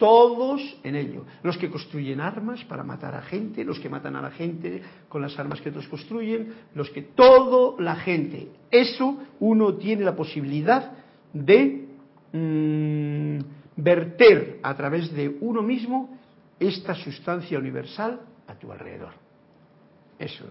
todos 0.00 0.62
en 0.82 0.96
ello. 0.96 1.26
Los 1.42 1.58
que 1.58 1.68
construyen 1.68 2.22
armas 2.22 2.64
para 2.64 2.82
matar 2.82 3.14
a 3.14 3.20
gente, 3.20 3.62
los 3.64 3.78
que 3.78 3.90
matan 3.90 4.16
a 4.16 4.22
la 4.22 4.30
gente 4.30 4.80
con 5.10 5.20
las 5.20 5.38
armas 5.38 5.60
que 5.60 5.68
otros 5.68 5.86
construyen, 5.88 6.54
los 6.74 6.88
que 6.88 7.02
todo 7.02 7.76
la 7.78 7.96
gente. 7.96 8.48
Eso 8.70 9.18
uno 9.40 9.74
tiene 9.74 10.02
la 10.02 10.16
posibilidad 10.16 10.92
de 11.34 11.86
mm, 12.32 13.38
verter 13.76 14.58
a 14.62 14.74
través 14.74 15.12
de 15.12 15.36
uno 15.42 15.60
mismo 15.60 16.18
esta 16.58 16.94
sustancia 16.94 17.58
universal 17.58 18.22
a 18.48 18.54
tu 18.54 18.72
alrededor. 18.72 19.12
Eso. 20.18 20.46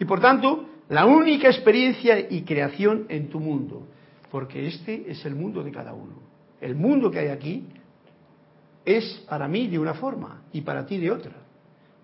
Y 0.00 0.06
por 0.06 0.20
tanto, 0.20 0.64
la 0.88 1.04
única 1.04 1.48
experiencia 1.48 2.18
y 2.18 2.42
creación 2.42 3.04
en 3.10 3.28
tu 3.28 3.38
mundo, 3.38 3.86
porque 4.30 4.66
este 4.66 5.10
es 5.10 5.26
el 5.26 5.34
mundo 5.34 5.62
de 5.62 5.70
cada 5.70 5.92
uno. 5.92 6.14
El 6.62 6.74
mundo 6.74 7.10
que 7.10 7.18
hay 7.18 7.28
aquí 7.28 7.66
es 8.84 9.24
para 9.28 9.48
mí 9.48 9.68
de 9.68 9.78
una 9.78 9.94
forma 9.94 10.42
y 10.52 10.60
para 10.60 10.84
ti 10.86 10.98
de 10.98 11.10
otra, 11.10 11.32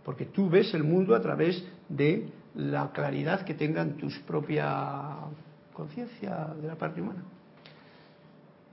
porque 0.05 0.27
tú 0.27 0.49
ves 0.49 0.73
el 0.75 0.85
mundo 0.85 1.15
a 1.15 1.21
través 1.21 1.63
de 1.89 2.29
la 2.55 2.91
claridad 2.93 3.45
que 3.45 3.55
tengan 3.55 3.97
tus 3.97 4.19
propia 4.21 5.17
conciencia 5.73 6.55
de 6.61 6.69
la 6.69 6.77
parte 6.77 7.01
humana. 7.01 7.23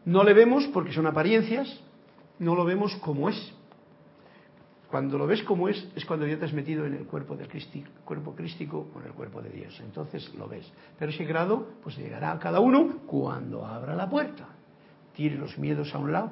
No 0.06 0.24
le 0.24 0.34
vemos 0.34 0.66
porque 0.74 0.94
son 0.94 1.06
apariencias, 1.06 1.82
no 2.40 2.56
lo 2.56 2.64
vemos 2.64 2.96
como 2.98 3.30
es. 3.30 3.54
Cuando 4.90 5.18
lo 5.18 5.28
ves 5.28 5.44
como 5.44 5.68
es, 5.68 5.86
es 5.98 6.06
cuando 6.06 6.26
ya 6.26 6.40
te 6.40 6.46
has 6.46 6.54
metido 6.54 6.86
en 6.86 6.94
el 6.94 7.06
cuerpo 7.06 7.36
del 7.36 7.50
cuerpo 8.06 8.34
crístico 8.34 8.88
el 9.06 9.12
cuerpo 9.12 9.42
de 9.42 9.50
Dios. 9.50 9.78
Entonces 9.82 10.34
lo 10.36 10.48
ves. 10.48 10.72
Pero 10.98 11.12
ese 11.12 11.26
grado, 11.26 11.68
pues 11.84 11.98
llegará 11.98 12.32
a 12.32 12.40
cada 12.40 12.62
uno 12.62 13.00
cuando 13.06 13.66
abra 13.66 13.96
la 13.96 14.10
puerta. 14.10 14.48
Tire 15.14 15.36
los 15.36 15.58
miedos 15.58 15.94
a 15.94 15.98
un 15.98 16.14
lado 16.14 16.32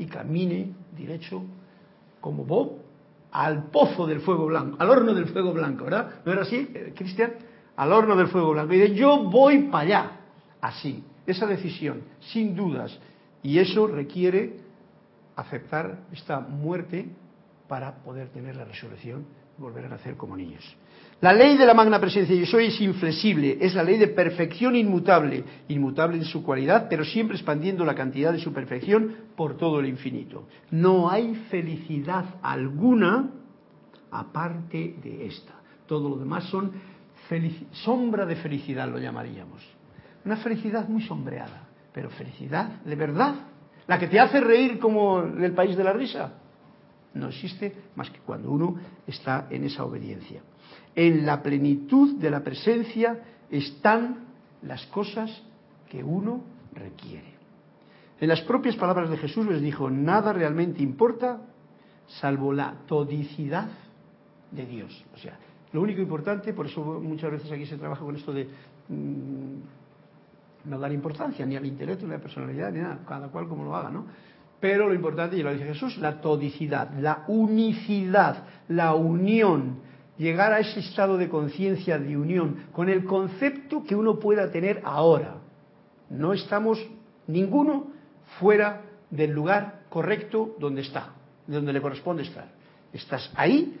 y 0.00 0.06
camine 0.06 0.72
derecho 0.96 1.42
como 2.20 2.44
Bob 2.44 2.78
al 3.32 3.64
pozo 3.64 4.06
del 4.06 4.20
fuego 4.20 4.46
blanco, 4.46 4.76
al 4.80 4.90
horno 4.90 5.14
del 5.14 5.26
fuego 5.26 5.52
blanco, 5.52 5.84
¿verdad? 5.84 6.22
¿No 6.24 6.32
era 6.32 6.42
así, 6.42 6.68
eh, 6.74 6.92
Cristian? 6.96 7.34
Al 7.76 7.92
horno 7.92 8.16
del 8.16 8.28
fuego 8.28 8.50
blanco. 8.50 8.72
Y 8.72 8.80
dice, 8.80 8.94
yo 8.94 9.24
voy 9.24 9.64
para 9.64 9.84
allá. 9.84 10.10
Así. 10.60 11.04
Esa 11.26 11.46
decisión, 11.46 12.02
sin 12.20 12.56
dudas. 12.56 12.98
Y 13.42 13.58
eso 13.58 13.86
requiere 13.86 14.56
aceptar 15.36 16.00
esta 16.12 16.40
muerte 16.40 17.08
para 17.68 17.94
poder 17.96 18.30
tener 18.30 18.56
la 18.56 18.64
resurrección 18.64 19.24
y 19.56 19.62
volver 19.62 19.84
a 19.84 19.88
nacer 19.90 20.16
como 20.16 20.36
niños. 20.36 20.64
La 21.20 21.34
ley 21.34 21.58
de 21.58 21.66
la 21.66 21.74
magna 21.74 22.00
presencia 22.00 22.34
yo 22.34 22.46
soy 22.46 22.66
es 22.66 22.80
inflexible, 22.80 23.58
es 23.60 23.74
la 23.74 23.82
ley 23.82 23.98
de 23.98 24.08
perfección 24.08 24.74
inmutable, 24.74 25.44
inmutable 25.68 26.16
en 26.16 26.24
su 26.24 26.42
cualidad, 26.42 26.86
pero 26.88 27.04
siempre 27.04 27.36
expandiendo 27.36 27.84
la 27.84 27.94
cantidad 27.94 28.32
de 28.32 28.38
su 28.38 28.54
perfección 28.54 29.16
por 29.36 29.58
todo 29.58 29.80
el 29.80 29.86
infinito. 29.86 30.48
No 30.70 31.10
hay 31.10 31.34
felicidad 31.50 32.24
alguna 32.40 33.32
aparte 34.10 34.94
de 35.02 35.26
esta. 35.26 35.52
Todo 35.86 36.08
lo 36.08 36.16
demás 36.16 36.44
son 36.44 36.72
sombra 37.84 38.24
de 38.24 38.36
felicidad, 38.36 38.88
lo 38.88 38.98
llamaríamos. 38.98 39.62
Una 40.24 40.36
felicidad 40.36 40.88
muy 40.88 41.02
sombreada, 41.02 41.68
pero 41.92 42.08
felicidad 42.08 42.80
de 42.82 42.96
verdad 42.96 43.34
la 43.86 43.98
que 43.98 44.08
te 44.08 44.18
hace 44.18 44.40
reír 44.40 44.78
como 44.78 45.20
el 45.20 45.52
país 45.52 45.76
de 45.76 45.84
la 45.84 45.92
risa, 45.92 46.32
no 47.14 47.28
existe 47.28 47.74
más 47.96 48.10
que 48.10 48.20
cuando 48.20 48.50
uno 48.50 48.76
está 49.06 49.46
en 49.50 49.64
esa 49.64 49.84
obediencia. 49.84 50.42
En 50.94 51.26
la 51.26 51.42
plenitud 51.42 52.16
de 52.16 52.30
la 52.30 52.42
presencia 52.42 53.20
están 53.50 54.26
las 54.62 54.86
cosas 54.86 55.42
que 55.88 56.04
uno 56.04 56.42
requiere. 56.72 57.34
En 58.20 58.28
las 58.28 58.42
propias 58.42 58.76
palabras 58.76 59.10
de 59.10 59.16
Jesús 59.16 59.46
les 59.46 59.62
dijo, 59.62 59.90
nada 59.90 60.32
realmente 60.32 60.82
importa 60.82 61.40
salvo 62.06 62.52
la 62.52 62.74
todicidad 62.86 63.68
de 64.50 64.66
Dios. 64.66 65.04
O 65.14 65.18
sea, 65.18 65.38
lo 65.72 65.80
único 65.80 66.00
importante, 66.00 66.52
por 66.52 66.66
eso 66.66 66.82
muchas 67.00 67.30
veces 67.30 67.50
aquí 67.50 67.66
se 67.66 67.78
trabaja 67.78 68.04
con 68.04 68.16
esto 68.16 68.32
de 68.32 68.48
mm, 68.88 70.68
no 70.68 70.78
dar 70.78 70.92
importancia 70.92 71.46
ni 71.46 71.56
al 71.56 71.64
intelecto, 71.64 72.06
ni 72.06 72.12
a 72.12 72.16
la 72.16 72.22
personalidad, 72.22 72.72
ni 72.72 72.80
nada, 72.80 73.00
cada 73.06 73.28
cual 73.28 73.48
como 73.48 73.64
lo 73.64 73.74
haga, 73.74 73.90
¿no? 73.90 74.06
Pero 74.60 74.88
lo 74.88 74.94
importante, 74.94 75.36
y 75.36 75.42
lo 75.42 75.52
dice 75.52 75.64
Jesús, 75.64 75.96
la 75.98 76.20
todicidad, 76.20 76.90
la 76.98 77.24
unicidad, 77.28 78.44
la 78.68 78.94
unión, 78.94 79.80
llegar 80.18 80.52
a 80.52 80.58
ese 80.58 80.80
estado 80.80 81.16
de 81.16 81.30
conciencia 81.30 81.98
de 81.98 82.16
unión 82.16 82.66
con 82.72 82.90
el 82.90 83.04
concepto 83.04 83.82
que 83.82 83.96
uno 83.96 84.18
pueda 84.18 84.50
tener 84.52 84.82
ahora. 84.84 85.36
No 86.10 86.34
estamos 86.34 86.78
ninguno 87.26 87.86
fuera 88.38 88.82
del 89.10 89.30
lugar 89.30 89.84
correcto 89.88 90.56
donde 90.58 90.82
está, 90.82 91.14
donde 91.46 91.72
le 91.72 91.80
corresponde 91.80 92.24
estar. 92.24 92.48
Estás 92.92 93.32
ahí, 93.36 93.78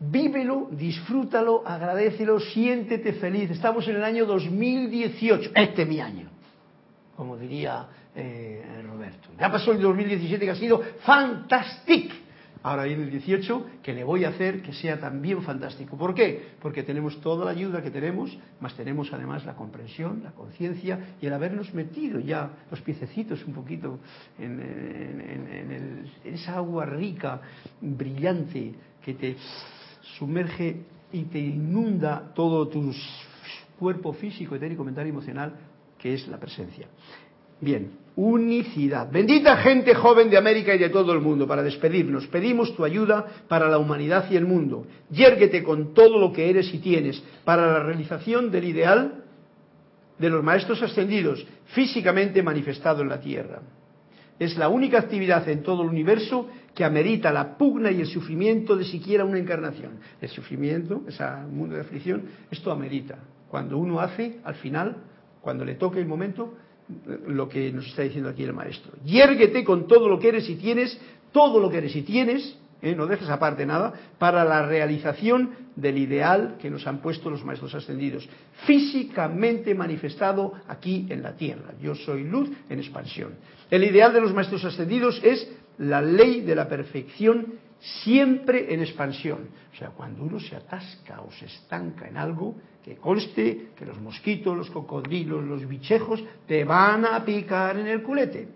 vívelo, 0.00 0.68
disfrútalo, 0.72 1.62
agradecelo, 1.64 2.40
siéntete 2.40 3.12
feliz. 3.14 3.50
Estamos 3.50 3.86
en 3.86 3.96
el 3.96 4.04
año 4.04 4.26
2018, 4.26 5.52
este 5.54 5.82
es 5.82 5.88
mi 5.88 6.00
año, 6.00 6.28
como 7.16 7.36
diría 7.36 7.86
eh, 8.16 8.64
Roberto. 9.12 9.28
Ya 9.38 9.50
pasó 9.50 9.72
el 9.72 9.80
2017 9.80 10.44
que 10.44 10.50
ha 10.50 10.56
sido 10.56 10.82
fantástico. 11.04 12.14
Ahora 12.64 12.84
viene 12.84 13.02
el 13.02 13.10
18 13.10 13.66
que 13.82 13.92
le 13.92 14.04
voy 14.04 14.24
a 14.24 14.28
hacer 14.28 14.62
que 14.62 14.72
sea 14.72 15.00
también 15.00 15.42
fantástico. 15.42 15.96
¿Por 15.96 16.14
qué? 16.14 16.50
Porque 16.60 16.84
tenemos 16.84 17.20
toda 17.20 17.44
la 17.44 17.50
ayuda 17.50 17.82
que 17.82 17.90
tenemos, 17.90 18.38
más 18.60 18.74
tenemos 18.76 19.12
además 19.12 19.44
la 19.44 19.56
comprensión, 19.56 20.22
la 20.22 20.30
conciencia 20.30 21.16
y 21.20 21.26
el 21.26 21.32
habernos 21.32 21.74
metido 21.74 22.20
ya 22.20 22.50
los 22.70 22.80
piececitos 22.80 23.44
un 23.46 23.54
poquito 23.54 23.98
en, 24.38 24.60
en 24.60 26.06
esa 26.24 26.54
agua 26.54 26.86
rica, 26.86 27.40
brillante, 27.80 28.74
que 29.04 29.14
te 29.14 29.36
sumerge 30.18 30.84
y 31.10 31.24
te 31.24 31.40
inunda 31.40 32.32
todo 32.32 32.68
tu 32.68 32.92
cuerpo 33.76 34.12
físico, 34.12 34.54
etérico, 34.54 34.84
mental 34.84 35.06
y 35.06 35.10
emocional, 35.10 35.52
que 35.98 36.14
es 36.14 36.28
la 36.28 36.38
presencia. 36.38 36.86
Bien, 37.62 37.92
unicidad. 38.16 39.08
Bendita 39.10 39.56
gente 39.58 39.94
joven 39.94 40.28
de 40.28 40.36
América 40.36 40.74
y 40.74 40.78
de 40.78 40.88
todo 40.88 41.12
el 41.12 41.20
mundo, 41.20 41.46
para 41.46 41.62
despedirnos, 41.62 42.26
pedimos 42.26 42.74
tu 42.74 42.84
ayuda 42.84 43.24
para 43.46 43.68
la 43.68 43.78
humanidad 43.78 44.26
y 44.32 44.36
el 44.36 44.46
mundo. 44.46 44.84
Yérguete 45.10 45.62
con 45.62 45.94
todo 45.94 46.18
lo 46.18 46.32
que 46.32 46.50
eres 46.50 46.74
y 46.74 46.78
tienes 46.78 47.22
para 47.44 47.72
la 47.72 47.84
realización 47.84 48.50
del 48.50 48.64
ideal 48.64 49.22
de 50.18 50.28
los 50.28 50.42
maestros 50.42 50.82
ascendidos, 50.82 51.46
físicamente 51.66 52.42
manifestado 52.42 53.02
en 53.02 53.08
la 53.08 53.20
tierra. 53.20 53.60
Es 54.40 54.58
la 54.58 54.68
única 54.68 54.98
actividad 54.98 55.48
en 55.48 55.62
todo 55.62 55.82
el 55.82 55.88
universo 55.88 56.48
que 56.74 56.84
amerita 56.84 57.32
la 57.32 57.56
pugna 57.56 57.92
y 57.92 58.00
el 58.00 58.08
sufrimiento 58.08 58.74
de 58.74 58.84
siquiera 58.84 59.24
una 59.24 59.38
encarnación. 59.38 60.00
El 60.20 60.28
sufrimiento, 60.30 61.02
ese 61.06 61.24
mundo 61.48 61.76
de 61.76 61.82
aflicción, 61.82 62.24
esto 62.50 62.72
amerita. 62.72 63.18
Cuando 63.48 63.78
uno 63.78 64.00
hace, 64.00 64.40
al 64.42 64.56
final, 64.56 64.96
cuando 65.40 65.64
le 65.64 65.76
toque 65.76 66.00
el 66.00 66.06
momento, 66.06 66.54
lo 67.26 67.48
que 67.48 67.72
nos 67.72 67.86
está 67.86 68.02
diciendo 68.02 68.30
aquí 68.30 68.44
el 68.44 68.52
maestro. 68.52 68.92
Yérguete 69.04 69.64
con 69.64 69.86
todo 69.86 70.08
lo 70.08 70.18
que 70.18 70.28
eres 70.28 70.48
y 70.48 70.56
tienes, 70.56 70.98
todo 71.32 71.60
lo 71.60 71.70
que 71.70 71.78
eres 71.78 71.96
y 71.96 72.02
tienes, 72.02 72.56
¿eh? 72.82 72.94
no 72.94 73.06
dejes 73.06 73.28
aparte 73.28 73.64
nada, 73.64 73.92
para 74.18 74.44
la 74.44 74.66
realización 74.66 75.50
del 75.76 75.98
ideal 75.98 76.56
que 76.60 76.70
nos 76.70 76.86
han 76.86 76.98
puesto 76.98 77.30
los 77.30 77.44
maestros 77.44 77.74
ascendidos, 77.74 78.28
físicamente 78.66 79.74
manifestado 79.74 80.52
aquí 80.68 81.06
en 81.08 81.22
la 81.22 81.36
tierra. 81.36 81.74
Yo 81.80 81.94
soy 81.94 82.24
luz 82.24 82.50
en 82.68 82.78
expansión. 82.78 83.34
El 83.70 83.84
ideal 83.84 84.12
de 84.12 84.20
los 84.20 84.34
maestros 84.34 84.64
ascendidos 84.64 85.20
es 85.24 85.50
la 85.78 86.02
ley 86.02 86.42
de 86.42 86.54
la 86.54 86.68
perfección 86.68 87.54
siempre 87.82 88.72
en 88.72 88.80
expansión. 88.80 89.48
O 89.72 89.76
sea, 89.76 89.90
cuando 89.90 90.22
uno 90.22 90.38
se 90.38 90.54
atasca 90.54 91.20
o 91.20 91.32
se 91.32 91.46
estanca 91.46 92.06
en 92.06 92.16
algo, 92.16 92.54
que 92.82 92.96
conste 92.96 93.70
que 93.76 93.84
los 93.84 94.00
mosquitos, 94.00 94.56
los 94.56 94.70
cocodrilos, 94.70 95.44
los 95.44 95.66
bichejos 95.66 96.22
te 96.46 96.64
van 96.64 97.04
a 97.04 97.24
picar 97.24 97.76
en 97.78 97.88
el 97.88 98.02
culete. 98.02 98.48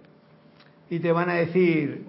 Y 0.91 1.01
te 1.01 1.11
van 1.11 1.31
a 1.31 1.35
decir, 1.35 2.07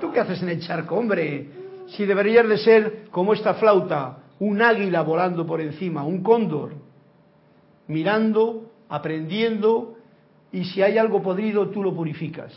¿tú 0.00 0.10
qué 0.12 0.20
haces 0.20 0.42
en 0.42 0.48
el 0.48 0.60
charco, 0.60 0.96
hombre? 0.96 1.48
Si 1.88 2.04
deberías 2.04 2.48
de 2.48 2.58
ser 2.58 3.04
como 3.10 3.34
esta 3.34 3.54
flauta, 3.54 4.18
un 4.40 4.60
águila 4.60 5.02
volando 5.02 5.46
por 5.46 5.60
encima, 5.60 6.02
un 6.02 6.22
cóndor, 6.22 6.72
mirando, 7.86 8.72
aprendiendo, 8.88 9.96
y 10.50 10.64
si 10.64 10.82
hay 10.82 10.98
algo 10.98 11.22
podrido, 11.22 11.70
tú 11.70 11.82
lo 11.82 11.94
purificas. 11.94 12.52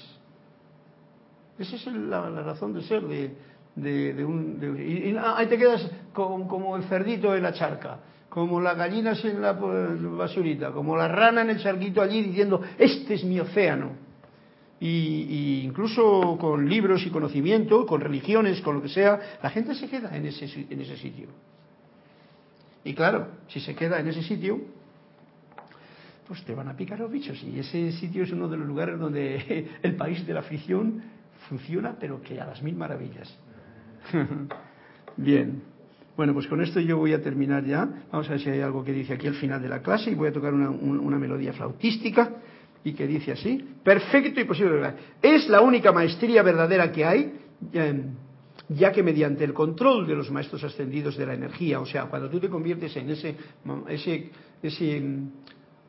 Esa 1.59 1.75
es 1.75 1.86
la, 1.86 2.29
la 2.29 2.41
razón 2.41 2.73
de 2.73 2.81
ser 2.81 3.03
de, 3.03 3.36
de, 3.76 4.23
un... 4.23 4.78
y, 4.80 5.15
ahí 5.17 5.47
te 5.47 5.57
quedas 5.57 5.89
como, 6.13 6.78
el 6.78 6.84
cerdito 6.84 7.36
en 7.36 7.43
la 7.43 7.53
charca, 7.53 7.99
como 8.30 8.61
las 8.61 8.78
gallinas 8.78 9.23
en 9.26 9.41
la 9.41 9.53
basurita, 9.53 10.71
como 10.71 10.95
la 10.95 11.07
rana 11.07 11.41
en 11.41 11.51
el 11.51 11.59
charquito 11.61 12.01
allí 12.01 12.21
diciendo, 12.21 12.61
este 12.78 13.15
es 13.15 13.23
mi 13.23 13.39
océano. 13.39 14.03
Y, 14.80 15.61
incluso 15.63 16.38
con 16.39 16.69
libros 16.69 17.05
y 17.05 17.09
conocimiento, 17.09 17.86
con 17.86 18.01
religiones, 18.01 18.61
con 18.61 18.76
lo 18.76 18.82
que 18.82 18.89
sea, 18.89 19.38
la 19.41 19.49
gente 19.49 19.73
se 19.73 19.89
queda 19.89 20.15
en 20.15 20.26
ese, 20.26 20.45
en 20.69 20.82
ese 20.82 20.97
sitio. 20.97 21.28
Y 22.84 22.93
claro, 22.93 23.28
si 23.47 23.59
se 23.59 23.73
queda 23.73 23.99
en 23.99 24.07
ese 24.07 24.21
sitio, 24.21 24.59
pues 26.28 26.43
te 26.43 26.53
van 26.53 26.67
a 26.67 26.76
picar 26.76 26.99
los 26.99 27.11
bichos. 27.11 27.41
Y 27.43 27.59
ese 27.59 27.91
sitio 27.93 28.23
es 28.23 28.32
uno 28.32 28.47
de 28.47 28.57
los 28.57 28.67
lugares 28.67 28.99
donde 28.99 29.69
el 29.82 29.95
país 29.95 30.26
de 30.26 30.34
la 30.34 30.41
afición 30.41 31.01
funciona, 31.49 31.95
pero 31.99 32.21
que 32.21 32.39
a 32.39 32.45
las 32.45 32.61
mil 32.61 32.76
maravillas. 32.76 33.36
Bien. 35.18 35.62
Bueno, 36.16 36.34
pues 36.34 36.47
con 36.47 36.62
esto 36.62 36.80
yo 36.80 36.97
voy 36.97 37.14
a 37.14 37.22
terminar 37.22 37.66
ya. 37.66 37.88
Vamos 38.12 38.28
a 38.28 38.32
ver 38.32 38.39
si 38.39 38.49
hay 38.49 38.62
algo 38.62 38.84
que 38.84 38.93
dice 38.93 39.14
aquí 39.14 39.28
al 39.28 39.36
final 39.36 39.62
de 39.62 39.68
la 39.68 39.82
clase 39.82 40.12
y 40.12 40.16
voy 40.16 40.30
a 40.30 40.34
tocar 40.34 40.53
una, 40.53 41.18
melodía 41.18 41.51
flautística 41.53 42.32
y 42.84 42.93
que 42.93 43.06
dice 43.06 43.34
así, 43.34 43.62
perfecto 43.84 44.39
y 44.39 44.45
posible. 44.45 44.93
Es 45.22 45.49
la 45.49 45.62
única 45.62 45.91
maestría 45.91 46.41
verdadera 46.43 46.91
que 46.91 47.03
hay, 47.03 47.34
em, 47.74 48.14
ya 48.70 48.91
que 48.91 49.03
mediante 49.03 49.43
el 49.43 49.53
control 49.53 50.08
de 50.08 50.16
los 50.16 50.32
maestros 50.32 50.64
ascendidos 50.64 51.18
de 51.18 51.26
la 51.26 51.34
energía, 51.34 51.80
o 51.80 51.86
sea, 51.86 52.06
cuando 52.06 52.30
tú 52.30 52.39
te 52.39 52.47
conviertes 52.47 52.95
en 52.95 53.10
ese, 53.10 53.36
ese, 53.89 54.30
ese 54.62 54.97
em, 54.97 55.30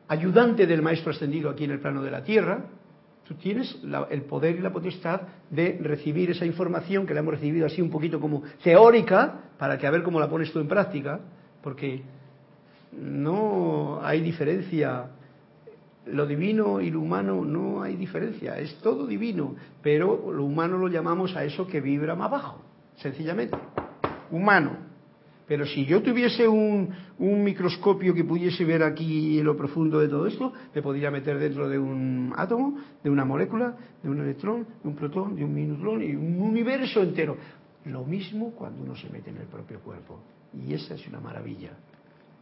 ayudante 0.09 0.65
del 0.65 0.81
maestro 0.81 1.11
ascendido 1.11 1.49
aquí 1.49 1.63
en 1.63 1.71
el 1.71 1.79
plano 1.79 2.01
de 2.01 2.11
la 2.11 2.23
Tierra, 2.23 2.65
Tú 3.27 3.33
tienes 3.35 3.77
el 4.09 4.21
poder 4.21 4.55
y 4.55 4.59
la 4.59 4.71
potestad 4.71 5.21
de 5.49 5.77
recibir 5.81 6.31
esa 6.31 6.45
información 6.45 7.05
que 7.05 7.13
la 7.13 7.19
hemos 7.19 7.33
recibido 7.33 7.65
así 7.65 7.81
un 7.81 7.89
poquito 7.89 8.21
como 8.21 8.43
teórica, 8.63 9.51
para 9.57 9.77
que 9.77 9.85
a 9.85 9.91
ver 9.91 10.01
cómo 10.01 10.19
la 10.19 10.29
pones 10.29 10.51
tú 10.53 10.59
en 10.59 10.67
práctica, 10.67 11.19
porque 11.61 12.03
no 12.93 13.99
hay 14.01 14.21
diferencia. 14.21 15.11
Lo 16.05 16.25
divino 16.25 16.79
y 16.79 16.89
lo 16.89 17.01
humano 17.01 17.43
no 17.43 17.81
hay 17.81 17.97
diferencia, 17.97 18.57
es 18.59 18.75
todo 18.75 19.05
divino, 19.05 19.55
pero 19.81 20.31
lo 20.31 20.45
humano 20.45 20.77
lo 20.77 20.87
llamamos 20.87 21.35
a 21.35 21.43
eso 21.43 21.67
que 21.67 21.81
vibra 21.81 22.15
más 22.15 22.31
bajo, 22.31 22.61
sencillamente. 22.95 23.57
Humano, 24.31 24.86
pero 25.47 25.65
si 25.65 25.85
yo 25.85 26.01
tuviese 26.01 26.47
un, 26.47 26.93
microscopio 27.17 28.13
que 28.13 28.25
pudiese 28.25 28.65
ver 28.65 28.83
aquí 28.83 29.41
lo 29.41 29.55
profundo 29.55 29.99
de 29.99 30.09
todo 30.09 30.27
esto, 30.27 30.51
me 30.75 30.81
podría 30.81 31.09
meter 31.09 31.39
dentro 31.39 31.69
de 31.69 31.79
un 31.79 32.33
átomo, 32.35 32.77
de 33.01 33.09
una 33.09 33.23
molécula, 33.23 33.75
de 34.03 34.09
un 34.09 34.19
electrón, 34.19 34.67
de 34.83 34.89
un 34.89 34.95
protón, 34.95 35.35
de 35.35 35.45
un 35.45 35.53
minutrón 35.53 36.03
y 36.03 36.13
un 36.13 36.41
universo 36.41 37.01
entero. 37.01 37.37
Lo 37.85 38.03
mismo 38.03 38.51
cuando 38.51 38.83
uno 38.83 38.95
se 38.95 39.09
mete 39.09 39.29
en 39.29 39.37
el 39.37 39.47
propio 39.47 39.79
cuerpo. 39.79 40.19
Y 40.53 40.73
esa 40.73 40.95
es 40.95 41.07
una 41.07 41.21
maravilla. 41.21 41.71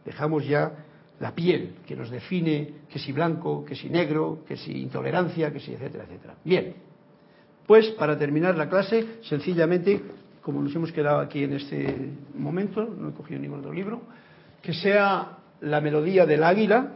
Dejamos 0.04 0.46
ya 0.46 0.72
la 1.20 1.32
piel 1.32 1.76
que 1.86 1.94
nos 1.94 2.10
define 2.10 2.72
que 2.88 2.98
si 2.98 3.12
blanco, 3.12 3.64
que 3.64 3.76
si 3.76 3.88
negro, 3.88 4.40
que 4.46 4.56
si 4.56 4.82
intolerancia, 4.82 5.52
que 5.52 5.60
si 5.60 5.72
etcétera, 5.72 6.04
etcétera. 6.04 6.34
Bien, 6.44 6.74
pues 7.66 7.86
para 7.92 8.18
terminar 8.18 8.56
la 8.56 8.68
clase, 8.68 9.18
sencillamente 9.22 10.02
como 10.46 10.62
nos 10.62 10.72
hemos 10.76 10.92
quedado 10.92 11.18
aquí 11.18 11.42
en 11.42 11.54
este 11.54 12.12
momento, 12.36 12.84
no 12.84 13.08
he 13.08 13.12
cogido 13.12 13.40
ningún 13.40 13.58
otro 13.58 13.72
libro, 13.72 14.02
que 14.62 14.72
sea 14.72 15.38
la 15.60 15.80
melodía 15.80 16.24
del 16.24 16.44
águila, 16.44 16.92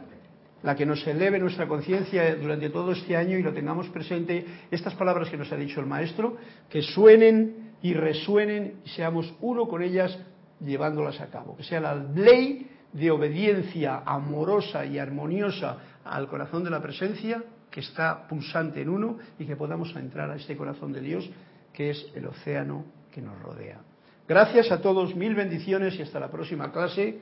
la 0.63 0.73
que 0.73 0.85
nos 0.85 1.05
eleve 1.05 1.37
nuestra 1.37 1.67
conciencia 1.67 2.33
durante 2.37 2.69
todo 2.69 2.93
este 2.93 3.17
año 3.17 3.37
y 3.37 3.43
lo 3.43 3.51
tengamos 3.51 3.89
presente, 3.89 4.45
estas 4.71 4.93
palabras 4.93 5.29
que 5.29 5.35
nos 5.35 5.51
ha 5.51 5.57
dicho 5.57 5.81
el 5.81 5.85
maestro, 5.85 6.37
que 6.69 6.81
suenen 6.81 7.73
y 7.81 7.93
resuenen 7.93 8.75
y 8.85 8.89
seamos 8.91 9.33
uno 9.41 9.67
con 9.67 9.83
ellas 9.83 10.17
llevándolas 10.61 11.19
a 11.19 11.27
cabo, 11.27 11.57
que 11.57 11.63
sea 11.63 11.81
la 11.81 11.95
ley 11.95 12.69
de 12.93 13.11
obediencia 13.11 14.03
amorosa 14.05 14.85
y 14.85 14.97
armoniosa 14.97 15.77
al 16.05 16.29
corazón 16.29 16.63
de 16.63 16.69
la 16.69 16.81
presencia 16.81 17.43
que 17.69 17.81
está 17.81 18.29
pulsante 18.29 18.81
en 18.81 18.87
uno 18.87 19.17
y 19.37 19.45
que 19.45 19.57
podamos 19.57 19.93
entrar 19.97 20.31
a 20.31 20.37
este 20.37 20.55
corazón 20.55 20.93
de 20.93 21.01
Dios 21.01 21.29
que 21.73 21.89
es 21.89 22.05
el 22.15 22.27
océano 22.27 23.00
que 23.11 23.21
nos 23.21 23.39
rodea. 23.41 23.79
Gracias 24.27 24.71
a 24.71 24.81
todos, 24.81 25.15
mil 25.15 25.35
bendiciones 25.35 25.95
y 25.95 26.01
hasta 26.01 26.19
la 26.19 26.31
próxima 26.31 26.71
clase 26.71 27.19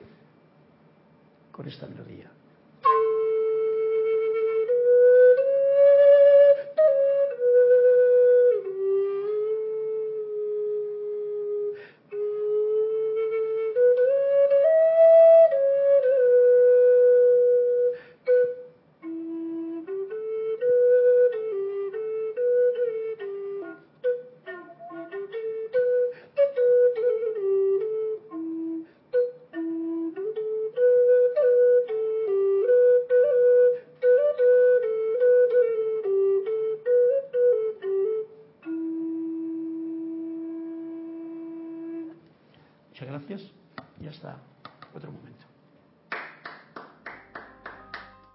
con 1.51 1.67
esta 1.67 1.87
melodía. 1.87 2.31